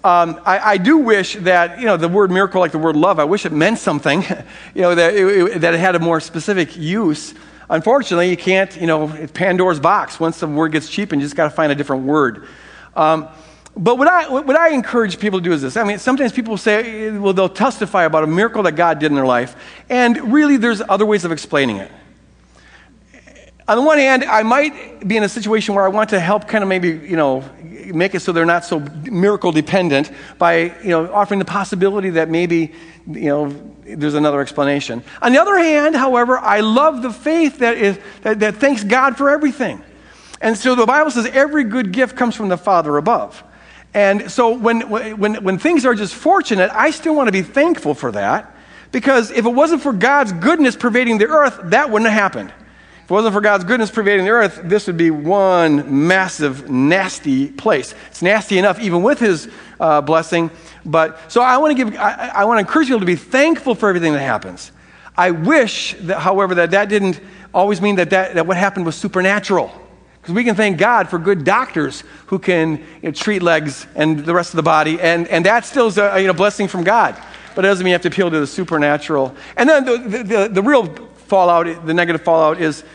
Um, 0.04 0.42
I, 0.46 0.60
I 0.74 0.78
do 0.78 0.98
wish 0.98 1.36
that, 1.36 1.80
you 1.80 1.86
know, 1.86 1.96
the 1.96 2.10
word 2.10 2.30
miracle, 2.30 2.60
like 2.60 2.74
the 2.74 2.78
word 2.78 2.98
love, 2.98 3.20
I 3.20 3.24
wish 3.24 3.46
it 3.46 3.54
meant 3.54 3.80
something, 3.80 4.22
you 4.76 4.82
know, 4.82 4.96
that 4.96 5.14
it- 5.16 5.62
that 5.62 5.74
it 5.74 5.80
had 5.80 5.96
a 5.96 6.00
more 6.00 6.20
specific 6.20 6.76
use. 6.76 7.34
Unfortunately, 7.70 8.30
you 8.30 8.38
can't, 8.38 8.76
you 8.80 8.88
know, 8.88 9.10
it's 9.10 9.32
Pandora's 9.32 9.80
box. 9.80 10.20
Once 10.20 10.40
the 10.40 10.48
word 10.48 10.72
gets 10.72 10.90
cheap, 10.90 11.12
and 11.12 11.22
you 11.22 11.26
just 11.26 11.36
got 11.36 11.46
to 11.46 11.50
find 11.56 11.72
a 11.72 11.76
different 11.76 12.04
word. 12.04 12.48
Um, 12.96 13.28
but 13.76 13.98
what 13.98 14.08
I, 14.08 14.30
what 14.30 14.56
I 14.56 14.70
encourage 14.70 15.20
people 15.20 15.40
to 15.40 15.44
do 15.44 15.52
is 15.52 15.62
this. 15.62 15.78
I 15.78 15.84
mean, 15.84 15.98
sometimes 15.98 16.32
people 16.32 16.58
say, 16.58 17.12
well, 17.12 17.34
they'll 17.34 17.50
testify 17.50 18.04
about 18.04 18.24
a 18.24 18.28
miracle 18.28 18.64
that 18.64 18.74
God 18.74 19.00
did 19.00 19.08
in 19.08 19.16
their 19.16 19.26
life, 19.26 19.56
and 19.90 20.34
really 20.34 20.58
there's 20.58 20.82
other 20.82 21.06
ways 21.06 21.26
of 21.26 21.32
explaining 21.32 21.78
it 21.78 21.92
on 23.68 23.78
the 23.78 23.84
one 23.84 23.98
hand, 23.98 24.24
I 24.26 24.44
might 24.44 25.08
be 25.08 25.16
in 25.16 25.24
a 25.24 25.30
situation 25.30 25.74
where 25.74 25.86
I 25.86 25.88
want 25.88 26.10
to 26.10 26.20
help 26.20 26.48
kind 26.48 26.64
of 26.64 26.68
maybe, 26.68 26.90
you 26.90 27.16
know, 27.16 27.44
make 27.62 28.14
it 28.14 28.20
so 28.20 28.32
they're 28.32 28.46
not 28.46 28.66
so 28.66 28.80
miracle 28.80 29.52
dependent 29.52 30.12
by, 30.38 30.78
you 30.82 30.90
know, 30.90 31.12
offering 31.14 31.40
the 31.40 31.46
possibility 31.46 32.10
that 32.12 32.30
maybe, 32.30 32.74
you 33.08 33.30
know, 33.30 33.73
there's 33.86 34.14
another 34.14 34.42
explanation. 34.42 35.04
On 35.22 35.32
the 35.32 35.42
other 35.42 35.58
hand, 35.58 35.96
however, 35.96 36.38
I 36.38 36.62
love 36.62 37.02
the 37.02 37.12
faith 37.12 37.60
that, 37.60 37.78
is, 37.78 38.00
that, 38.22 38.40
that 38.40 38.56
thanks 38.56 38.84
God 38.84 39.18
for 39.18 39.30
everything. 39.30 39.84
And 40.42 40.58
so 40.58 40.76
the 40.76 40.86
Bible 40.86 41.12
says 41.12 41.26
every 41.28 41.64
good 41.64 41.92
gift 41.92 42.16
comes 42.16 42.36
from 42.36 42.50
the 42.50 42.58
Father 42.58 42.98
above. 42.98 43.44
And 43.94 44.32
so 44.32 44.58
when, 44.58 44.90
when, 44.90 45.44
when 45.44 45.58
things 45.58 45.86
are 45.86 45.96
just 45.96 46.16
fortunate, 46.16 46.72
I 46.74 46.92
still 46.92 47.16
want 47.16 47.28
to 47.28 47.32
be 47.32 47.44
thankful 47.44 47.94
for 47.94 48.12
that 48.12 48.56
because 48.92 49.32
if 49.32 49.46
it 49.46 49.50
wasn't 49.50 49.82
for 49.82 49.94
God's 49.94 50.32
goodness 50.34 50.76
pervading 50.76 51.18
the 51.18 51.28
earth, 51.28 51.60
that 51.66 51.90
wouldn't 51.90 52.10
have 52.10 52.20
happened. 52.20 52.52
If 53.04 53.12
it 53.12 53.14
wasn't 53.14 53.34
for 53.34 53.42
God's 53.42 53.66
goodness 53.66 53.92
pervading 53.92 54.26
the 54.26 54.32
earth, 54.32 54.62
this 54.64 54.88
would 54.88 54.98
be 54.98 55.12
one 55.12 56.08
massive, 56.08 56.70
nasty 56.70 57.48
place. 57.48 57.94
It's 58.08 58.22
nasty 58.22 58.58
enough, 58.58 58.80
even 58.80 59.04
with 59.04 59.20
His 59.20 59.50
uh, 59.84 60.00
blessing. 60.00 60.50
But 60.86 61.32
so 61.32 61.42
I 61.42 61.58
want 61.58 61.78
to 61.78 61.84
give, 61.84 61.96
I, 61.98 62.32
I 62.34 62.46
want 62.46 62.58
to 62.58 62.62
encourage 62.62 62.88
people 62.88 63.02
to 63.02 63.06
be 63.06 63.18
thankful 63.18 63.76
for 63.76 63.90
everything 63.90 64.14
that 64.14 64.22
happens. 64.22 64.72
I 65.18 65.32
wish, 65.32 65.96
that, 66.00 66.20
however, 66.20 66.56
that 66.56 66.72
that 66.72 66.88
didn't 66.88 67.20
always 67.54 67.82
mean 67.82 67.96
that, 67.98 68.10
that, 68.12 68.36
that 68.36 68.48
what 68.48 68.56
happened 68.56 68.86
was 68.86 68.96
supernatural. 68.96 69.72
Because 70.22 70.36
we 70.36 70.46
can 70.46 70.56
thank 70.56 70.78
God 70.78 71.10
for 71.10 71.20
good 71.20 71.44
doctors 71.44 72.06
who 72.28 72.40
can 72.40 72.78
you 72.78 73.10
know, 73.10 73.12
treat 73.12 73.44
legs 73.44 73.86
and 73.94 74.20
the 74.26 74.34
rest 74.34 74.54
of 74.54 74.56
the 74.56 74.64
body, 74.64 75.00
and, 75.02 75.28
and 75.28 75.46
that 75.46 75.66
still 75.66 75.88
is 75.88 75.98
a 75.98 76.20
you 76.20 76.28
know, 76.28 76.34
blessing 76.34 76.70
from 76.70 76.86
God. 76.86 77.22
But 77.54 77.66
it 77.66 77.68
doesn't 77.68 77.84
mean 77.84 77.92
you 77.92 77.96
have 77.96 78.02
to 78.04 78.08
appeal 78.08 78.32
to 78.32 78.40
the 78.40 78.48
supernatural. 78.48 79.36
And 79.58 79.70
then 79.70 79.84
the, 79.84 79.98
the, 79.98 80.24
the, 80.24 80.48
the 80.48 80.62
real 80.62 80.96
fallout, 81.28 81.86
the 81.86 81.94
negative 81.94 82.24
fallout, 82.24 82.62
is 82.62 82.86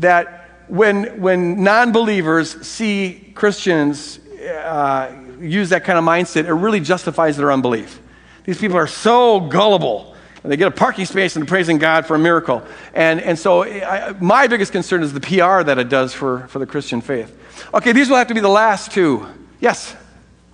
that 0.00 0.64
when, 0.66 1.20
when 1.20 1.62
non 1.62 1.92
believers 1.92 2.66
see 2.66 3.32
Christians 3.36 4.18
uh, 4.42 5.22
use 5.42 5.70
that 5.70 5.84
kind 5.84 5.98
of 5.98 6.04
mindset, 6.04 6.44
it 6.44 6.52
really 6.52 6.80
justifies 6.80 7.36
their 7.36 7.52
unbelief. 7.52 8.00
These 8.44 8.58
people 8.58 8.76
are 8.76 8.86
so 8.86 9.40
gullible. 9.40 10.14
And 10.42 10.50
They 10.50 10.56
get 10.56 10.66
a 10.66 10.72
parking 10.72 11.04
space 11.04 11.36
and 11.36 11.46
praising 11.46 11.78
God 11.78 12.06
for 12.06 12.16
a 12.16 12.18
miracle. 12.18 12.64
And, 12.94 13.20
and 13.20 13.38
so 13.38 13.62
I, 13.62 14.12
my 14.20 14.48
biggest 14.48 14.72
concern 14.72 15.02
is 15.02 15.12
the 15.12 15.20
PR 15.20 15.62
that 15.62 15.78
it 15.78 15.88
does 15.88 16.12
for, 16.12 16.48
for 16.48 16.58
the 16.58 16.66
Christian 16.66 17.00
faith. 17.00 17.38
Okay, 17.72 17.92
these 17.92 18.08
will 18.08 18.16
have 18.16 18.26
to 18.28 18.34
be 18.34 18.40
the 18.40 18.48
last 18.48 18.90
two. 18.90 19.26
Yes? 19.60 19.94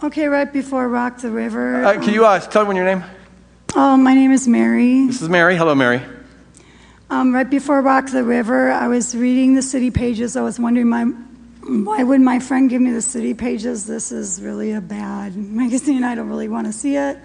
Okay, 0.03 0.27
right 0.27 0.53
before 0.53 0.89
Rock 0.89 1.19
the 1.19 1.31
River. 1.31 1.85
Uh, 1.85 1.95
can 1.95 2.13
you 2.13 2.27
uh, 2.27 2.39
tell 2.39 2.63
everyone 2.63 2.77
your 2.77 2.85
name? 2.85 3.03
Oh, 3.75 3.97
my 3.97 4.15
name 4.15 4.31
is 4.31 4.47
Mary. 4.47 5.07
This 5.07 5.23
is 5.23 5.29
Mary. 5.29 5.57
Hello, 5.57 5.75
Mary. 5.75 6.03
Um, 7.11 7.35
right 7.35 7.49
before 7.49 7.81
Rock 7.81 8.11
the 8.11 8.23
River, 8.23 8.71
I 8.71 8.89
was 8.89 9.17
reading 9.17 9.55
the 9.55 9.63
city 9.63 9.91
pages. 9.91 10.37
I 10.37 10.43
was 10.43 10.61
wondering, 10.61 10.89
my, 10.89 11.07
why 11.67 12.03
would 12.03 12.21
my 12.21 12.39
friend 12.39 12.71
give 12.71 12.81
me 12.81 12.91
the 12.91 13.03
city 13.03 13.35
pages? 13.35 13.87
This 13.87 14.13
is 14.13 14.41
really 14.41 14.73
a 14.73 14.81
bad 14.81 15.37
magazine. 15.37 16.05
I 16.05 16.15
don't 16.15 16.29
really 16.29 16.49
want 16.49 16.67
to 16.67 16.73
see 16.73 16.97
it. 16.97 17.19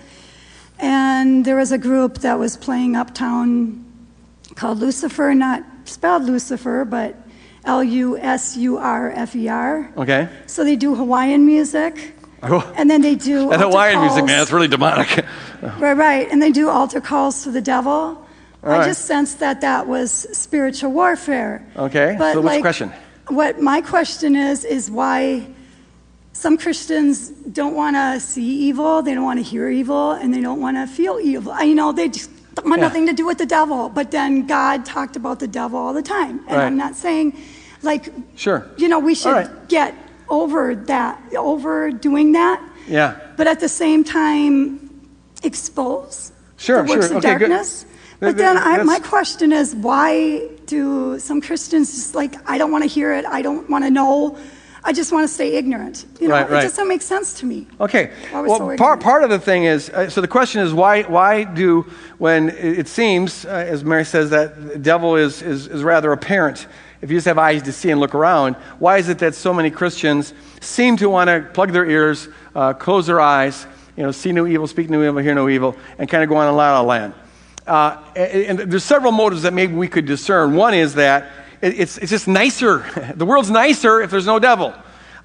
And 0.80 1.46
there 1.46 1.56
was 1.56 1.72
a 1.72 1.78
group 1.78 2.20
that 2.20 2.40
was 2.40 2.58
playing 2.58 2.96
Uptown 2.96 3.86
called 4.56 4.80
Lucifer, 4.80 5.34
not 5.34 5.64
spelled 5.86 6.24
Lucifer, 6.24 6.86
but 6.86 7.16
L 7.66 7.84
U 7.84 8.18
S 8.18 8.58
U 8.58 8.78
R 8.78 9.12
F 9.12 9.36
E 9.36 9.48
R. 9.48 9.92
Okay. 9.98 10.28
So 10.48 10.64
they 10.64 10.76
do 10.76 10.96
Hawaiian 10.96 11.46
music. 11.46 12.16
Oh. 12.42 12.74
And 12.76 12.90
then 12.90 13.02
they 13.02 13.16
do. 13.16 13.50
That 13.50 13.62
altar 13.62 13.70
Hawaiian 13.70 14.02
music, 14.02 14.26
man, 14.26 14.42
it's 14.42 14.52
really 14.52 14.68
demonic. 14.68 15.26
Right, 15.80 15.94
right. 15.94 16.28
And 16.30 16.42
they 16.42 16.52
do 16.52 16.68
altar 16.68 17.00
calls 17.00 17.44
to 17.44 17.52
the 17.52 17.62
devil. 17.62 18.28
I 18.62 18.86
just 18.86 19.06
sensed 19.06 19.40
that 19.40 19.62
that 19.62 19.88
was 19.88 20.12
spiritual 20.12 20.92
warfare. 20.92 21.66
Okay, 21.78 22.16
But 22.18 22.34
so 22.34 22.42
what's 22.42 22.52
the 22.52 22.56
like, 22.56 22.62
question? 22.62 22.92
What 23.28 23.62
my 23.62 23.82
question 23.82 24.36
is, 24.36 24.66
is 24.66 24.92
why 24.92 25.48
some 26.34 26.58
Christians 26.58 27.30
don't 27.30 27.76
want 27.76 27.96
to 27.96 28.20
see 28.20 28.44
evil, 28.68 29.02
they 29.02 29.14
don't 29.14 29.24
want 29.24 29.40
to 29.40 29.44
hear 29.44 29.70
evil, 29.70 30.12
and 30.12 30.34
they 30.34 30.42
don't 30.42 30.60
want 30.60 30.78
to 30.78 30.88
feel 30.88 31.20
evil. 31.22 31.54
I- 31.54 31.64
You 31.64 31.76
know, 31.76 31.92
they 31.92 32.10
just 32.10 32.30
want 32.66 32.80
Yeah. 32.80 32.88
nothing 32.88 33.06
to 33.08 33.14
do 33.14 33.26
with 33.26 33.38
the 33.38 33.46
devil. 33.46 33.90
But 33.90 34.12
then 34.12 34.46
God 34.46 34.84
talked 34.86 35.16
about 35.16 35.40
the 35.40 35.48
devil 35.48 35.80
all 35.80 35.94
the 35.94 36.02
time. 36.02 36.42
And 36.48 36.58
Right. 36.58 36.66
I'm 36.66 36.76
not 36.76 36.96
saying, 36.96 37.34
like, 37.82 38.10
Sure. 38.36 38.66
you 38.78 38.90
know, 38.90 39.00
we 39.00 39.16
should 39.16 39.32
right. 39.34 39.68
get 39.70 39.94
over 40.30 40.76
that, 40.76 41.22
over 41.38 41.92
doing 41.92 42.34
that. 42.34 42.60
Yeah. 42.88 43.16
But 43.38 43.48
at 43.48 43.60
the 43.60 43.70
same 43.70 44.04
time, 44.04 44.80
expose 45.44 46.32
Sure, 46.58 46.84
the 46.84 46.90
works 46.90 47.08
sure. 47.08 47.18
of 47.18 47.24
Okay, 47.26 47.34
good. 47.38 47.50
darkness. 47.50 47.84
Th- 47.84 47.93
But 48.24 48.38
then 48.38 48.58
I, 48.58 48.82
my 48.84 49.00
question 49.00 49.52
is, 49.52 49.76
why 49.76 50.48
do 50.66 51.20
some 51.20 51.42
Christians 51.42 51.92
just 51.92 52.16
like, 52.16 52.36
I 52.50 52.58
don't 52.58 52.72
want 52.72 52.84
to 52.84 52.90
hear 52.90 53.14
it, 53.14 53.26
I 53.26 53.42
don't 53.42 53.70
want 53.70 53.84
to 53.84 53.92
know, 53.92 54.38
I 54.84 54.94
just 54.94 55.12
want 55.12 55.28
to 55.28 55.34
stay 55.34 55.56
ignorant? 55.56 56.06
You 56.20 56.30
know, 56.30 56.36
Right, 56.36 56.50
right. 56.50 56.60
it 56.60 56.64
just 56.64 56.78
doesn't 56.78 56.88
make 56.88 57.02
sense 57.02 57.34
to 57.40 57.46
me. 57.46 57.68
Okay. 57.80 58.12
Well, 58.32 58.58
so 58.58 58.78
part, 58.78 59.02
part 59.02 59.24
of 59.24 59.30
the 59.30 59.40
thing 59.40 59.66
is 59.66 59.90
uh, 59.90 60.10
so 60.10 60.22
the 60.22 60.28
question 60.28 60.62
is 60.62 60.74
why, 60.74 61.04
why 61.04 61.44
do, 61.44 61.86
when 62.18 62.50
it 62.50 62.88
seems, 62.88 63.46
uh, 63.46 63.50
as 63.50 63.84
Mary 63.84 64.06
says, 64.06 64.30
that 64.30 64.70
the 64.70 64.80
devil 64.80 65.16
is, 65.16 65.42
is, 65.42 65.68
is 65.68 65.84
rather 65.84 66.12
apparent, 66.12 66.68
if 67.02 67.12
you 67.12 67.18
just 67.18 67.28
have 67.28 67.38
eyes 67.38 67.62
to 67.64 67.74
see 67.74 67.92
and 67.92 68.00
look 68.00 68.16
around, 68.16 68.56
why 68.80 68.98
is 68.98 69.10
it 69.10 69.20
that 69.20 69.36
so 69.36 69.54
many 69.54 69.70
Christians 69.70 70.34
seem 70.62 70.96
to 70.98 71.10
want 71.10 71.28
to 71.28 71.50
plug 71.54 71.74
their 71.74 71.86
ears, 71.86 72.30
uh, 72.56 72.72
close 72.74 73.08
their 73.08 73.20
eyes, 73.20 73.68
you 73.98 74.04
know, 74.04 74.12
see 74.12 74.32
no 74.32 74.48
evil, 74.48 74.66
speak 74.68 74.90
no 74.90 75.04
evil, 75.04 75.22
hear 75.22 75.36
no 75.36 75.50
evil, 75.50 75.76
and 75.98 76.10
kind 76.10 76.24
of 76.24 76.30
go 76.30 76.38
on 76.38 76.48
in 76.48 76.56
la 76.56 76.80
la 76.80 76.82
land? 76.82 77.14
Uh, 77.66 78.04
and, 78.16 78.60
and 78.60 78.72
there's 78.72 78.84
several 78.84 79.12
motives 79.12 79.44
that 79.44 79.54
maybe 79.54 79.74
we 79.74 79.88
could 79.88 80.06
discern. 80.06 80.56
One 80.56 80.74
is 80.74 80.96
that 80.96 81.32
it, 81.62 81.80
it's, 81.80 81.98
it's 81.98 82.12
just 82.12 82.28
nicer. 82.28 83.14
the 83.16 83.26
world's 83.26 83.50
nicer 83.50 84.02
if 84.02 84.12
there's 84.12 84.26
no 84.26 84.40
devil. 84.40 84.74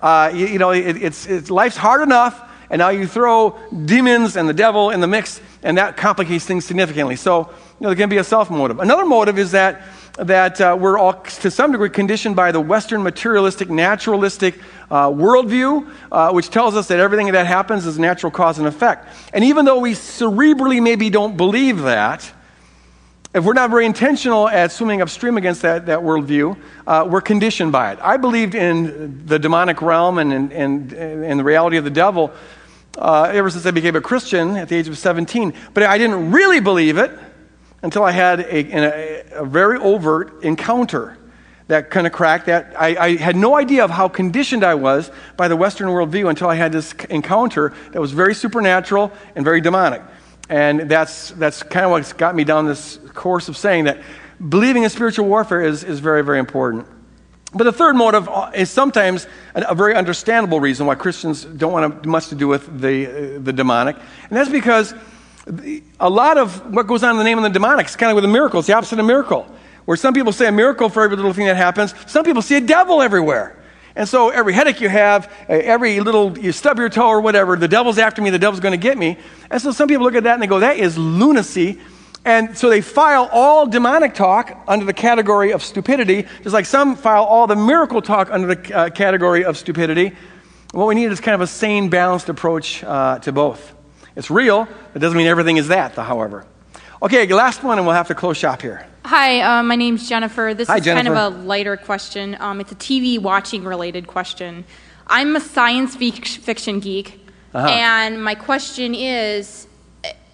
Uh, 0.01 0.31
you, 0.33 0.47
you 0.47 0.59
know, 0.59 0.71
it, 0.71 1.03
it's, 1.03 1.27
it's, 1.27 1.51
life's 1.51 1.77
hard 1.77 2.03
enough, 2.03 2.41
and 2.71 2.79
now 2.79 2.91
you 2.91 3.07
throw 3.07 3.59
demons 3.85 4.37
and 4.37 4.49
the 4.49 4.55
devil 4.55 4.91
in 4.91 5.01
the 5.01 5.07
mix, 5.07 5.41
and 5.63 5.77
that 5.79 5.97
complicates 5.97 6.45
things 6.45 6.65
significantly. 6.65 7.17
So, 7.17 7.41
you 7.41 7.85
know, 7.85 7.89
there 7.89 7.97
can 7.97 8.09
be 8.09 8.19
a 8.19 8.25
self 8.25 8.51
motive. 8.51 8.79
Another 8.79 9.05
motive 9.05 9.39
is 9.39 9.51
that, 9.53 9.83
that 10.19 10.61
uh, 10.61 10.77
we're 10.79 10.99
all, 10.99 11.15
to 11.15 11.51
some 11.51 11.73
degree, 11.73 11.91
conditioned 11.91 12.35
by 12.35 12.51
the 12.51 12.61
Western 12.61 13.03
materialistic, 13.03 13.71
naturalistic 13.71 14.59
uh, 14.91 15.09
worldview, 15.09 15.89
uh, 16.11 16.33
which 16.33 16.51
tells 16.51 16.75
us 16.75 16.89
that 16.89 16.99
everything 16.99 17.31
that 17.33 17.47
happens 17.47 17.87
is 17.87 17.99
natural 17.99 18.33
cause 18.33 18.59
and 18.59 18.67
effect. 18.67 19.09
And 19.33 19.45
even 19.45 19.65
though 19.65 19.79
we 19.79 19.93
cerebrally 19.93 20.83
maybe 20.83 21.09
don't 21.09 21.37
believe 21.37 21.83
that, 21.83 22.33
if 23.35 23.45
we're 23.45 23.53
not 23.53 23.71
very 23.71 23.87
intentional 23.87 24.49
at 24.49 24.73
swimming 24.73 25.03
upstream 25.03 25.37
against 25.37 25.63
that, 25.63 25.87
that 25.87 26.01
worldview, 26.01 26.59
uh, 26.87 27.07
we're 27.09 27.21
conditioned 27.21 27.71
by 27.71 27.93
it. 27.93 27.99
I 28.03 28.17
believed 28.17 28.55
in 28.55 29.27
the 29.27 29.39
demonic 29.39 29.81
realm 29.83 30.19
and, 30.19 30.33
and, 30.33 30.53
and, 30.53 30.93
and 30.93 31.39
the 31.39 31.45
reality 31.45 31.77
of 31.77 31.85
the 31.85 31.91
devil 31.91 32.33
uh, 32.97 33.31
ever 33.33 33.51
since 33.51 33.65
I 33.67 33.71
became 33.71 33.95
a 33.95 34.01
Christian 34.01 34.57
at 34.57 34.69
the 34.69 34.77
age 34.77 34.89
of 34.89 34.99
17. 34.99 35.53
But 35.75 35.85
I 35.85 35.99
didn't 35.99 36.33
really 36.33 36.59
believe 36.59 36.99
it 36.99 37.13
until 37.83 38.03
I 38.03 38.11
had 38.11 38.41
a, 38.41 38.77
a, 38.77 39.43
a 39.43 39.45
very 39.45 39.79
overt 39.79 40.43
encounter 40.43 41.17
that 41.69 41.91
kind 41.91 42.07
of 42.07 42.13
cracked 42.13 42.47
that. 42.47 42.75
I, 42.79 42.97
I 42.97 43.17
had 43.17 43.37
no 43.37 43.57
idea 43.57 43.85
of 43.85 43.91
how 43.91 44.09
conditioned 44.09 44.65
I 44.65 44.75
was 44.75 45.11
by 45.37 45.49
the 45.49 45.57
Western 45.57 45.89
worldview 45.89 46.29
until 46.29 46.49
I 46.49 46.55
had 46.55 46.73
this 46.73 46.93
encounter 47.11 47.75
that 47.93 48.01
was 48.01 48.13
very 48.13 48.35
supernatural 48.35 49.13
and 49.37 49.45
very 49.45 49.61
demonic. 49.61 50.03
And 50.49 50.91
that's, 50.91 51.31
that's 51.33 51.63
kind 51.63 51.85
of 51.85 51.93
what's 51.93 52.15
got 52.15 52.35
me 52.35 52.45
down 52.45 52.67
this 52.67 52.99
course 53.13 53.49
of 53.49 53.57
saying 53.57 53.85
that 53.85 54.01
believing 54.49 54.83
in 54.83 54.91
spiritual 54.91 55.27
warfare 55.27 55.63
is, 55.63 55.85
is 55.85 56.01
very, 56.01 56.25
very 56.25 56.39
important. 56.39 56.87
But 57.55 57.65
the 57.65 57.73
third 57.73 57.97
motive 57.97 58.29
is 58.55 58.71
sometimes 58.71 59.27
a, 59.55 59.75
very 59.75 59.95
understandable 59.95 60.61
reason 60.61 60.87
why 60.87 60.95
Christians 60.95 61.45
don't 61.45 61.73
want 61.73 62.07
much 62.07 62.29
to 62.29 62.35
do 62.35 62.49
with 62.49 62.81
the, 62.81 63.37
uh, 63.37 63.39
the 63.41 63.53
demonic. 63.53 63.97
And 63.97 64.37
that's 64.37 64.51
because 64.51 64.95
a 66.01 66.11
lot 66.11 66.39
of 66.39 66.75
what 66.75 66.87
goes 66.87 67.03
on 67.03 67.13
in 67.13 67.17
the 67.17 67.25
name 67.25 67.39
of 67.39 67.45
the 67.45 67.51
demonic 67.51 67.87
is 67.87 67.97
kind 67.97 68.11
of 68.11 68.17
with 68.17 68.25
a 68.25 68.29
miracle. 68.29 68.61
It's 68.61 68.67
the 68.67 68.75
opposite 68.75 68.99
of 68.99 69.07
miracle. 69.07 69.47
Where 69.85 69.97
some 69.97 70.13
people 70.13 70.33
say 70.33 70.47
a 70.47 70.53
miracle 70.53 70.89
for 70.91 71.03
every 71.03 71.17
little 71.17 71.33
thing 71.33 71.47
that 71.47 71.57
happens, 71.57 71.95
some 72.07 72.25
people 72.25 72.43
see 72.43 72.57
a 72.57 72.61
devil 72.61 73.01
everywhere. 73.01 73.59
And 73.97 74.09
so 74.09 74.29
every 74.29 74.53
headache 74.53 74.81
you 74.81 74.89
have, 74.89 75.33
every 75.49 75.99
little, 76.01 76.39
you 76.39 76.53
stub 76.53 76.79
your 76.79 76.89
toe 76.89 77.09
or 77.09 77.21
whatever, 77.21 77.57
the 77.57 77.69
devil's 77.69 77.99
after 77.99 78.23
me, 78.23 78.31
the 78.31 78.39
devil's 78.39 78.61
going 78.61 78.79
to 78.79 78.83
get 78.83 78.97
me. 78.99 79.17
And 79.51 79.61
so 79.61 79.73
some 79.73 79.89
people 79.89 80.05
look 80.05 80.15
at 80.15 80.25
that 80.25 80.35
and 80.35 80.43
they 80.43 80.47
go, 80.47 80.61
that 80.61 80.77
is 80.77 80.97
lunacy. 80.97 81.81
And 82.25 82.57
so 82.57 82.69
they 82.69 82.81
file 82.81 83.29
all 83.33 83.67
demonic 83.67 84.15
talk 84.15 84.57
under 84.69 84.85
the 84.85 84.93
category 84.93 85.53
of 85.53 85.65
stupidity, 85.65 86.27
just 86.43 86.53
like 86.53 86.67
some 86.67 86.95
file 86.95 87.25
all 87.25 87.47
the 87.47 87.57
miracle 87.57 88.03
talk 88.03 88.31
under 88.31 88.55
the 88.55 88.77
uh, 88.77 88.91
category 88.91 89.45
of 89.45 89.57
stupidity. 89.57 90.13
What 90.73 90.87
we 90.87 90.95
need 90.95 91.11
is 91.11 91.21
kind 91.21 91.35
of 91.35 91.41
a 91.41 91.47
sane, 91.47 91.89
balanced 91.89 92.29
approach 92.29 92.85
uh, 92.85 93.21
to 93.21 93.33
both. 93.33 93.75
It's 94.19 94.33
real, 94.33 94.67
it 94.97 94.99
doesn't 94.99 95.17
mean 95.17 95.29
everything 95.29 95.59
is 95.59 95.69
that, 95.69 95.93
however. 95.93 96.45
Okay, 97.01 97.25
last 97.33 97.63
one, 97.63 97.79
and 97.79 97.87
we'll 97.87 97.95
have 97.95 98.09
to 98.09 98.17
close 98.17 98.37
shop 98.37 98.61
here. 98.61 98.85
Hi, 99.05 99.41
uh, 99.41 99.63
my 99.63 99.77
name's 99.77 100.09
Jennifer. 100.09 100.55
This 100.55 100.67
Hi, 100.67 100.79
is 100.79 100.85
kind 100.85 101.07
of 101.07 101.15
a 101.15 101.29
lighter 101.29 101.77
question. 101.77 102.37
Um, 102.41 102.61
it's 102.61 102.73
a 102.73 102.75
TV 102.75 103.21
watching 103.21 103.63
related 103.63 104.09
question. 104.09 104.65
I'm 105.07 105.37
a 105.37 105.41
science 105.41 105.95
fiction 105.95 106.81
geek, 106.81 107.25
Uh-huh. 107.55 107.69
and 107.69 108.23
my 108.23 108.35
question 108.35 108.93
is 108.93 109.69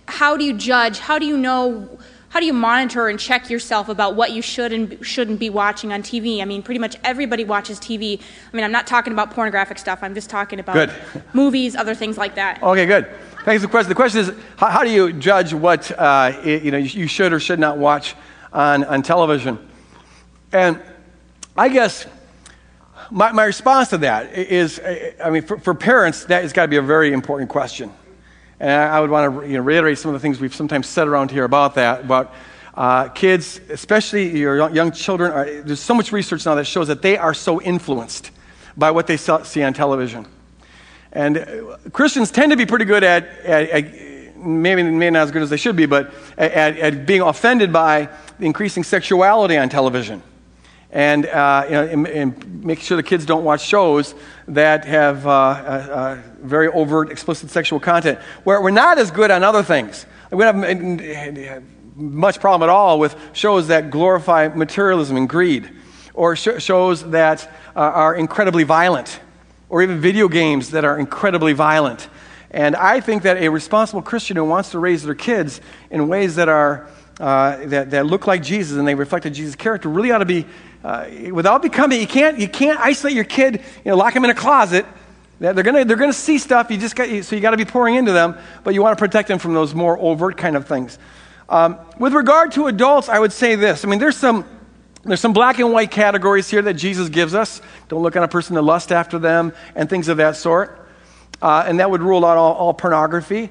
how 0.09 0.39
do 0.39 0.45
you 0.45 0.55
judge, 0.55 0.99
how 0.99 1.19
do 1.19 1.27
you 1.27 1.37
know, 1.37 1.87
how 2.31 2.41
do 2.41 2.47
you 2.47 2.55
monitor 2.55 3.09
and 3.09 3.21
check 3.21 3.51
yourself 3.51 3.91
about 3.91 4.17
what 4.17 4.33
you 4.33 4.41
should 4.41 4.73
and 4.73 5.05
shouldn't 5.05 5.39
be 5.39 5.51
watching 5.51 5.93
on 5.93 6.03
TV? 6.03 6.41
I 6.41 6.47
mean, 6.47 6.63
pretty 6.63 6.81
much 6.81 6.97
everybody 7.05 7.45
watches 7.45 7.79
TV. 7.79 8.19
I 8.51 8.57
mean, 8.57 8.65
I'm 8.65 8.73
not 8.73 8.87
talking 8.87 9.13
about 9.13 9.33
pornographic 9.33 9.79
stuff, 9.79 9.99
I'm 10.01 10.15
just 10.15 10.31
talking 10.31 10.59
about 10.59 10.73
Good. 10.73 10.91
movies, 11.35 11.77
other 11.77 11.95
things 11.95 12.17
like 12.17 12.37
that. 12.37 12.63
Okay, 12.63 12.87
good. 12.87 13.07
Thanks 13.45 13.63
for 13.63 13.67
the 13.67 13.71
question. 13.71 13.89
The 13.91 13.95
question 13.95 14.21
is, 14.21 14.33
how, 14.57 14.69
how 14.69 14.85
do 14.85 14.91
you 14.91 15.13
judge 15.13 15.53
what 15.53 15.91
uh, 15.91 16.33
i- 16.43 16.61
you 16.63 16.71
know 16.71 16.79
you 16.79 17.07
should 17.07 17.33
or 17.33 17.41
should 17.41 17.59
not 17.59 17.77
watch 17.77 18.15
on, 18.53 18.85
on 18.85 19.03
television? 19.03 19.59
And 20.51 20.81
I 21.57 21.69
guess 21.69 22.07
my, 23.11 23.33
my 23.33 23.45
response 23.45 23.91
to 23.91 23.99
that 23.99 24.33
is, 24.33 24.81
I 25.23 25.29
mean, 25.29 25.43
for, 25.43 25.59
for 25.59 25.75
parents, 25.75 26.25
that 26.25 26.43
has 26.43 26.53
got 26.55 26.63
to 26.63 26.69
be 26.69 26.77
a 26.77 26.83
very 26.83 27.13
important 27.13 27.51
question. 27.51 27.93
And 28.61 28.71
I, 28.71 28.97
I 28.97 29.01
would 29.01 29.11
want 29.11 29.43
to 29.43 29.47
you 29.47 29.59
know, 29.59 29.63
reiterate 29.63 29.99
some 29.99 30.09
of 30.09 30.15
the 30.15 30.21
things 30.21 30.41
we've 30.41 30.55
sometimes 30.55 30.87
said 30.87 31.07
around 31.07 31.31
here 31.31 31.45
about 31.45 31.75
that, 31.75 32.01
about 32.01 32.33
uh, 32.75 33.09
kids, 33.09 33.61
especially 33.69 34.39
your 34.39 34.57
young- 34.57 34.75
young 34.75 34.91
children. 34.93 35.33
Are, 35.33 35.45
there's 35.63 35.81
so 35.81 35.93
much 35.93 36.13
research 36.13 36.47
now 36.47 36.55
that 36.55 36.65
shows 36.65 36.89
that 36.89 37.03
they 37.03 37.19
are 37.19 37.35
so 37.35 37.61
influenced 37.61 38.31
by 38.77 38.91
what 38.91 39.07
they 39.07 39.19
see 39.19 39.63
on 39.63 39.75
television. 39.75 40.27
And 41.15 41.39
uh, 41.39 41.77
Christians 41.93 42.31
tend 42.31 42.51
to 42.51 42.57
be 42.57 42.67
pretty 42.67 42.85
good 42.85 43.05
at, 43.05 43.25
at, 43.45 43.71
at 43.71 44.37
maybe, 44.37 44.83
maybe 44.83 45.11
not 45.11 45.23
as 45.23 45.31
good 45.31 45.43
as 45.43 45.51
they 45.51 45.57
should 45.57 45.77
be, 45.77 45.87
but 45.87 46.13
at, 46.37 46.77
at 46.77 47.07
being 47.07 47.23
offended 47.23 47.73
by 47.73 48.09
increasing 48.41 48.83
sexuality 48.83 49.57
on 49.57 49.69
television. 49.69 50.23
And, 50.91 51.27
uh, 51.27 51.65
you 51.67 51.73
know, 51.73 51.87
and, 51.87 52.07
and, 52.07 52.65
make 52.65 52.79
sure 52.81 52.97
the 52.97 53.03
kids 53.03 53.27
don't 53.27 53.43
watch 53.43 53.67
shows 53.67 54.15
that 54.47 54.85
have 54.85 55.27
uh, 55.27 55.31
uh, 55.31 55.33
uh 55.35 56.23
very 56.41 56.69
overt, 56.69 57.11
explicit 57.11 57.51
sexual 57.51 57.81
content. 57.81 58.21
Where 58.45 58.61
we're 58.61 58.71
not 58.71 58.99
as 58.99 59.11
good 59.11 59.33
on 59.33 59.43
other 59.43 59.65
things. 59.65 60.07
We 60.31 60.45
don't 60.45 61.01
have 61.01 61.65
much 61.97 62.41
problem 62.41 62.69
at 62.69 62.73
all 62.73 63.01
with 63.01 63.17
shows 63.33 63.69
that 63.69 63.91
glorify 63.91 64.49
materialism 64.49 65.17
and 65.17 65.29
greed, 65.29 65.69
or 66.13 66.37
sh- 66.37 66.59
shows 66.63 67.11
that 67.11 67.51
uh, 67.75 67.81
are 67.81 68.15
incredibly 68.15 68.63
violent, 68.63 69.21
or 69.75 69.83
even 69.83 69.99
video 69.99 70.29
games 70.29 70.71
that 70.71 70.85
are 70.85 71.01
incredibly 71.01 71.53
violent. 71.53 72.09
And 72.53 72.77
I 72.77 73.01
think 73.01 73.25
that 73.25 73.39
a 73.39 73.49
responsible 73.49 74.03
Christian 74.03 74.37
who 74.37 74.45
wants 74.45 74.71
to 74.71 74.79
raise 74.79 75.03
their 75.03 75.17
kids 75.17 75.61
in 75.91 76.07
ways 76.07 76.37
that 76.37 76.49
are 76.49 76.89
uh, 77.19 77.57
that, 77.67 77.91
that 77.91 78.07
look 78.07 78.29
like 78.29 78.41
Jesus 78.41 78.79
and 78.79 78.87
they 78.87 78.95
reflect 78.95 79.27
Jesus' 79.33 79.57
character 79.57 79.89
really 79.89 80.13
ought 80.13 80.19
to 80.19 80.25
be, 80.25 80.47
uh, 80.85 81.07
without 81.33 81.61
becoming, 81.61 82.01
you 82.01 82.07
can't, 82.07 82.39
you 82.39 82.47
can't 82.47 82.79
isolate 82.79 83.17
your 83.17 83.25
kid, 83.25 83.57
you 83.85 83.91
know, 83.91 83.97
lock 83.97 84.15
him 84.15 84.23
in 84.23 84.31
a 84.31 84.35
closet. 84.35 84.87
They're 85.41 85.53
going 85.53 85.75
to 85.75 85.85
they're 85.85 85.97
gonna 85.97 86.13
see 86.13 86.39
stuff, 86.39 86.71
you 86.71 86.79
just 86.79 86.95
got, 86.95 87.09
so 87.25 87.35
you 87.35 87.43
got 87.43 87.51
to 87.51 87.57
be 87.57 87.65
pouring 87.65 87.97
into 87.97 88.13
them, 88.13 88.39
but 88.63 88.75
you 88.75 88.81
want 88.81 88.97
to 88.97 89.03
protect 89.05 89.27
them 89.27 89.41
from 89.41 89.55
those 89.55 89.75
more 89.75 89.99
overt 89.99 90.37
kind 90.37 90.55
of 90.55 90.69
things. 90.69 91.01
Um, 91.49 91.81
with 91.99 92.13
regard 92.13 92.53
to 92.53 92.69
adults, 92.69 93.09
I 93.09 93.19
would 93.19 93.33
say 93.33 93.57
this. 93.57 93.85
I 93.85 93.89
mean, 93.89 93.99
there's 93.99 94.17
some, 94.17 94.45
there's 95.05 95.21
some 95.21 95.33
black 95.33 95.59
and 95.59 95.73
white 95.73 95.91
categories 95.91 96.49
here 96.49 96.63
that 96.63 96.75
Jesus 96.75 97.09
gives 97.09 97.35
us. 97.35 97.61
Don't 97.89 98.03
look 98.03 98.17
on 98.17 98.23
a 98.23 98.29
person 98.29 98.57
to 98.57 98.63
lust 98.63 98.91
after 98.91 99.19
them 99.19 99.53
and 99.75 99.89
things 99.89 100.09
of 100.09 100.17
that 100.17 100.37
sort. 100.37 100.89
Uh, 101.43 101.65
and 101.67 101.81
that 101.81 101.91
would 101.91 102.01
rule 102.01 102.25
out 102.25 102.37
all, 102.37 102.55
all 102.55 102.75
pornography. 102.75 103.51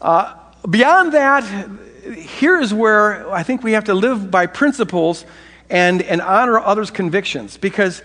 Uh, 0.00 0.34
beyond 0.68 1.12
that, 1.12 1.68
here 2.12 2.60
is 2.60 2.72
where 2.72 3.30
I 3.32 3.42
think 3.42 3.62
we 3.62 3.72
have 3.72 3.84
to 3.84 3.94
live 3.94 4.30
by 4.30 4.46
principles 4.46 5.24
and, 5.68 6.02
and 6.02 6.20
honor 6.20 6.58
others' 6.58 6.90
convictions 6.90 7.56
because 7.56 8.02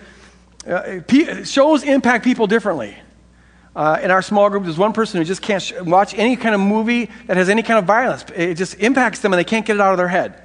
uh, 0.68 1.02
shows 1.44 1.84
impact 1.84 2.24
people 2.24 2.48
differently. 2.48 2.98
Uh, 3.76 4.00
in 4.02 4.10
our 4.10 4.22
small 4.22 4.50
group, 4.50 4.64
there's 4.64 4.78
one 4.78 4.94
person 4.94 5.20
who 5.20 5.26
just 5.26 5.42
can't 5.42 5.62
sh- 5.62 5.74
watch 5.82 6.14
any 6.16 6.36
kind 6.36 6.56
of 6.56 6.62
movie 6.62 7.10
that 7.28 7.38
has 7.38 7.50
any 7.50 7.62
kind 7.62 7.78
of 7.78 7.86
violence. 7.86 8.26
It 8.36 8.56
just 8.56 8.76
impacts 8.76 9.20
them 9.20 9.32
and 9.32 9.40
they 9.40 9.44
can't 9.44 9.66
get 9.66 9.76
it 9.76 9.82
out 9.82 9.92
of 9.92 9.98
their 9.98 10.08
head. 10.08 10.42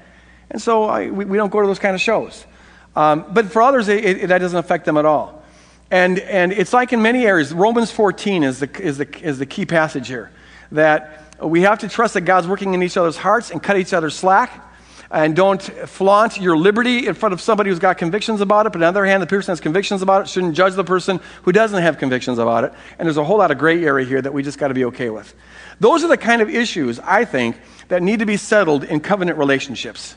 And 0.55 0.63
so 0.63 0.85
I, 0.85 1.11
we, 1.11 1.25
we, 1.25 1.37
don't 1.37 1.51
go 1.51 1.61
to 1.61 1.67
those 1.67 1.81
kind 1.81 1.97
of 1.97 2.01
shows. 2.01 2.47
Um, 2.95 3.25
but 3.29 3.51
for 3.51 3.61
others, 3.61 3.89
it, 3.89 4.05
it, 4.05 4.27
that 4.29 4.39
doesn't 4.39 4.57
affect 4.57 4.85
them 4.85 4.97
at 4.97 5.05
all. 5.05 5.43
And, 5.91 6.21
and 6.21 6.53
it's 6.53 6.73
like 6.73 6.93
in 6.93 7.03
many 7.03 7.27
areas, 7.27 7.53
Romans 7.53 7.91
14 7.91 8.45
is 8.45 8.61
the, 8.61 8.81
is, 8.81 8.99
the, 8.99 9.21
is 9.21 9.41
the 9.41 9.47
key 9.47 9.67
passage 9.67 10.07
here. 10.07 10.31
That 10.71 11.25
we 11.43 11.63
have 11.63 11.81
to 11.81 11.89
trust 11.89 12.15
that 12.15 12.21
God's 12.21 12.47
working 12.47 12.73
in 12.73 12.85
each 12.85 12.97
other's 12.97 13.17
hearts 13.17 13.51
and 13.51 13.61
cut 13.61 13.79
each 13.79 13.93
other's 13.93 14.15
slack. 14.15 14.65
And 15.11 15.35
don't 15.35 15.61
flaunt 15.61 16.41
your 16.41 16.57
liberty 16.57 17.09
in 17.09 17.15
front 17.15 17.33
of 17.33 17.41
somebody 17.41 17.71
who's 17.71 17.81
got 17.81 17.99
convictions 17.99 18.41
about 18.41 18.67
it. 18.67 18.73
But 18.73 18.77
on 18.77 18.81
the 18.83 19.01
other 19.01 19.05
hand, 19.05 19.25
the 19.25 19.27
person 19.27 19.51
has 19.51 19.61
convictions 19.61 20.03
about 20.03 20.23
it 20.23 20.29
shouldn't 20.29 20.55
judge 20.55 20.75
the 20.75 20.85
person 20.85 21.19
who 21.43 21.51
doesn't 21.51 21.83
have 21.83 21.99
convictions 21.99 22.39
about 22.39 22.63
it. 22.63 22.73
And 22.97 23.07
there's 23.07 23.17
a 23.17 23.25
whole 23.25 23.39
lot 23.39 23.51
of 23.51 23.59
gray 23.59 23.85
area 23.85 24.07
here 24.07 24.23
that 24.23 24.33
we 24.33 24.45
just 24.45 24.59
got 24.59 24.69
to 24.69 24.75
be 24.75 24.85
okay 24.85 25.11
with. 25.11 25.35
Those 25.81 26.05
are 26.05 26.09
the 26.09 26.17
kind 26.17 26.43
of 26.43 26.49
issues, 26.49 27.01
I 27.01 27.25
think, 27.25 27.57
that 27.89 28.05
need 28.05 28.21
to 28.21 28.27
be 28.27 28.37
settled 28.37 28.85
in 28.85 29.01
covenant 29.01 29.37
relationships. 29.37 30.15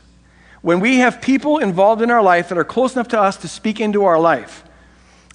When 0.62 0.80
we 0.80 0.98
have 0.98 1.22
people 1.22 1.60
involved 1.60 2.02
in 2.02 2.12
our 2.12 2.24
life 2.24 2.50
that 2.50 2.58
are 2.58 2.64
close 2.64 2.96
enough 2.96 3.10
to 3.10 3.20
us 3.20 3.38
to 3.38 3.48
speak 3.48 3.80
into 3.80 4.06
our 4.06 4.20
life, 4.20 4.64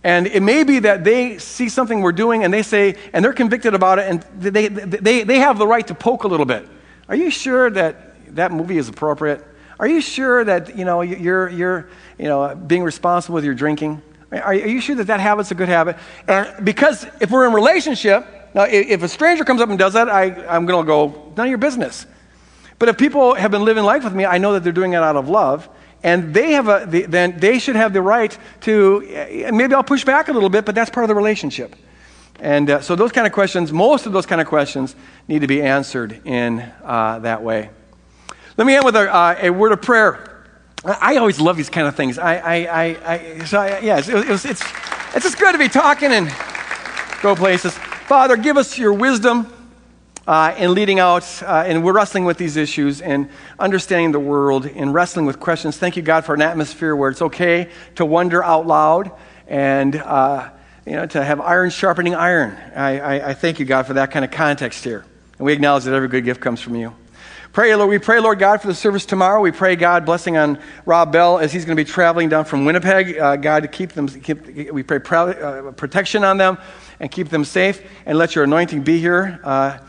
and 0.04 0.26
it 0.26 0.42
may 0.42 0.64
be 0.64 0.80
that 0.80 1.04
they 1.04 1.38
see 1.38 1.68
something 1.68 2.00
we're 2.00 2.12
doing 2.12 2.42
and 2.42 2.52
they 2.52 2.62
say, 2.62 2.96
and 3.12 3.24
they're 3.24 3.32
convicted 3.32 3.74
about 3.74 3.98
it, 3.98 4.10
and 4.10 4.22
they, 4.36 4.66
they, 4.68 5.22
they 5.22 5.38
have 5.38 5.58
the 5.58 5.66
right 5.66 5.86
to 5.86 5.94
poke 5.94 6.24
a 6.24 6.28
little 6.28 6.46
bit. 6.46 6.68
Are 7.08 7.14
you 7.14 7.30
sure 7.30 7.70
that 7.70 8.34
that 8.34 8.50
movie 8.50 8.78
is 8.78 8.88
appropriate? 8.88 9.44
Are 9.78 9.86
you 9.86 10.00
sure 10.00 10.44
that, 10.44 10.76
you 10.76 10.84
know, 10.84 11.02
you're, 11.02 11.48
you're 11.48 11.88
you 12.18 12.26
know, 12.26 12.54
being 12.54 12.82
responsible 12.82 13.34
with 13.34 13.44
your 13.44 13.54
drinking? 13.54 14.02
Are, 14.32 14.54
you 14.54 14.80
sure 14.80 14.96
that 14.96 15.08
that 15.08 15.20
habit's 15.20 15.50
a 15.50 15.54
good 15.54 15.68
habit? 15.68 15.96
And 16.26 16.64
because 16.64 17.06
if 17.20 17.30
we're 17.30 17.46
in 17.46 17.52
relationship, 17.52 18.26
now 18.54 18.62
if 18.64 19.02
a 19.02 19.08
stranger 19.08 19.44
comes 19.44 19.60
up 19.60 19.68
and 19.68 19.78
does 19.78 19.92
that, 19.92 20.08
I, 20.08 20.24
I'm 20.46 20.66
going 20.66 20.84
to 20.84 20.86
go, 20.86 21.32
none 21.36 21.46
of 21.46 21.50
your 21.50 21.58
business. 21.58 22.06
But 22.82 22.88
if 22.88 22.98
people 22.98 23.34
have 23.34 23.52
been 23.52 23.64
living 23.64 23.84
life 23.84 24.02
with 24.02 24.12
me, 24.12 24.24
I 24.24 24.38
know 24.38 24.54
that 24.54 24.64
they're 24.64 24.72
doing 24.72 24.94
it 24.94 24.96
out 24.96 25.14
of 25.14 25.28
love 25.28 25.68
and 26.02 26.34
they 26.34 26.54
have 26.54 26.66
a 26.66 26.84
then 26.84 27.38
they 27.38 27.60
should 27.60 27.76
have 27.76 27.92
the 27.92 28.02
right 28.02 28.36
to 28.62 29.06
eh, 29.08 29.52
maybe 29.52 29.72
i'll 29.72 29.84
push 29.84 30.04
back 30.04 30.26
a 30.26 30.32
little 30.32 30.48
bit 30.48 30.64
but 30.64 30.74
that's 30.74 30.90
part 30.90 31.04
of 31.04 31.08
the 31.08 31.14
relationship. 31.14 31.76
And 32.40 32.68
uh, 32.68 32.80
so 32.80 32.96
those 32.96 33.12
kind 33.12 33.24
of 33.24 33.32
questions 33.32 33.72
most 33.72 34.06
of 34.06 34.12
those 34.12 34.26
kind 34.26 34.40
of 34.40 34.48
questions 34.48 34.96
need 35.28 35.42
to 35.42 35.46
be 35.46 35.62
answered 35.62 36.22
in 36.26 36.58
uh, 36.82 37.20
that 37.20 37.44
way. 37.44 37.70
Let 38.56 38.66
me 38.66 38.74
end 38.74 38.84
with 38.84 38.96
a, 38.96 39.14
uh, 39.14 39.36
a, 39.40 39.50
word 39.50 39.70
of 39.70 39.80
prayer. 39.80 40.44
I 40.84 41.18
always 41.18 41.38
love 41.38 41.56
these 41.56 41.70
kind 41.70 41.86
of 41.86 41.94
things. 41.94 42.18
I, 42.18 42.34
I, 42.34 42.54
I, 42.82 43.14
I 43.14 43.44
so 43.44 43.60
I, 43.60 43.78
yeah, 43.78 43.98
it 43.98 44.28
was, 44.28 44.44
it's, 44.44 44.64
it's 45.14 45.24
just 45.24 45.38
good 45.38 45.52
to 45.52 45.58
be 45.58 45.68
talking 45.68 46.10
and 46.10 46.34
go 47.22 47.36
places. 47.36 47.78
Father 48.08 48.36
give 48.36 48.56
us 48.56 48.76
your 48.76 48.92
wisdom 48.92 49.61
uh, 50.26 50.54
and 50.56 50.72
leading 50.72 50.98
out, 50.98 51.42
uh, 51.42 51.64
and 51.66 51.84
we're 51.84 51.92
wrestling 51.92 52.24
with 52.24 52.38
these 52.38 52.56
issues 52.56 53.00
and 53.00 53.28
understanding 53.58 54.12
the 54.12 54.20
world 54.20 54.66
and 54.66 54.94
wrestling 54.94 55.26
with 55.26 55.40
questions. 55.40 55.76
Thank 55.76 55.96
you, 55.96 56.02
God, 56.02 56.24
for 56.24 56.34
an 56.34 56.42
atmosphere 56.42 56.94
where 56.94 57.10
it's 57.10 57.22
okay 57.22 57.70
to 57.96 58.04
wonder 58.04 58.42
out 58.42 58.66
loud 58.66 59.10
and 59.48 59.96
uh, 59.96 60.50
you 60.86 60.92
know 60.92 61.06
to 61.06 61.24
have 61.24 61.40
iron 61.40 61.70
sharpening 61.70 62.14
iron. 62.14 62.56
I, 62.74 63.00
I, 63.00 63.28
I, 63.30 63.34
thank 63.34 63.58
you, 63.58 63.66
God, 63.66 63.86
for 63.86 63.94
that 63.94 64.10
kind 64.10 64.24
of 64.24 64.30
context 64.30 64.84
here. 64.84 65.04
And 65.38 65.46
we 65.46 65.52
acknowledge 65.52 65.84
that 65.84 65.94
every 65.94 66.08
good 66.08 66.24
gift 66.24 66.40
comes 66.40 66.60
from 66.60 66.76
you. 66.76 66.94
Pray, 67.52 67.74
Lord, 67.74 67.90
we 67.90 67.98
pray, 67.98 68.18
Lord 68.18 68.38
God, 68.38 68.62
for 68.62 68.68
the 68.68 68.74
service 68.74 69.04
tomorrow. 69.04 69.38
We 69.42 69.50
pray, 69.50 69.76
God, 69.76 70.06
blessing 70.06 70.38
on 70.38 70.58
Rob 70.86 71.12
Bell 71.12 71.38
as 71.38 71.52
he's 71.52 71.66
going 71.66 71.76
to 71.76 71.84
be 71.84 71.90
traveling 71.90 72.30
down 72.30 72.46
from 72.46 72.64
Winnipeg. 72.64 73.18
Uh, 73.18 73.36
God, 73.36 73.60
to 73.64 73.68
keep 73.68 73.92
them, 73.92 74.08
keep, 74.08 74.72
we 74.72 74.82
pray 74.82 74.96
uh, 74.96 75.70
protection 75.72 76.24
on 76.24 76.38
them 76.38 76.56
and 76.98 77.10
keep 77.10 77.28
them 77.28 77.44
safe. 77.44 77.82
And 78.06 78.16
let 78.16 78.34
your 78.34 78.44
anointing 78.44 78.84
be 78.84 79.00
here 79.00 79.38
uh, 79.44 79.80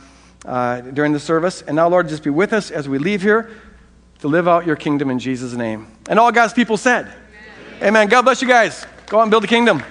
uh, 0.45 0.81
during 0.81 1.13
the 1.13 1.19
service. 1.19 1.61
And 1.61 1.75
now, 1.75 1.87
Lord, 1.87 2.09
just 2.09 2.23
be 2.23 2.29
with 2.29 2.53
us 2.53 2.71
as 2.71 2.87
we 2.89 2.97
leave 2.97 3.21
here 3.21 3.51
to 4.19 4.27
live 4.27 4.47
out 4.47 4.65
your 4.65 4.75
kingdom 4.75 5.09
in 5.09 5.19
Jesus' 5.19 5.53
name. 5.53 5.87
And 6.09 6.19
all 6.19 6.31
God's 6.31 6.53
people 6.53 6.77
said, 6.77 7.05
Amen. 7.05 7.87
Amen. 7.87 8.07
God 8.07 8.23
bless 8.23 8.41
you 8.41 8.47
guys. 8.47 8.85
Go 9.07 9.19
out 9.19 9.23
and 9.23 9.31
build 9.31 9.43
the 9.43 9.47
kingdom. 9.47 9.83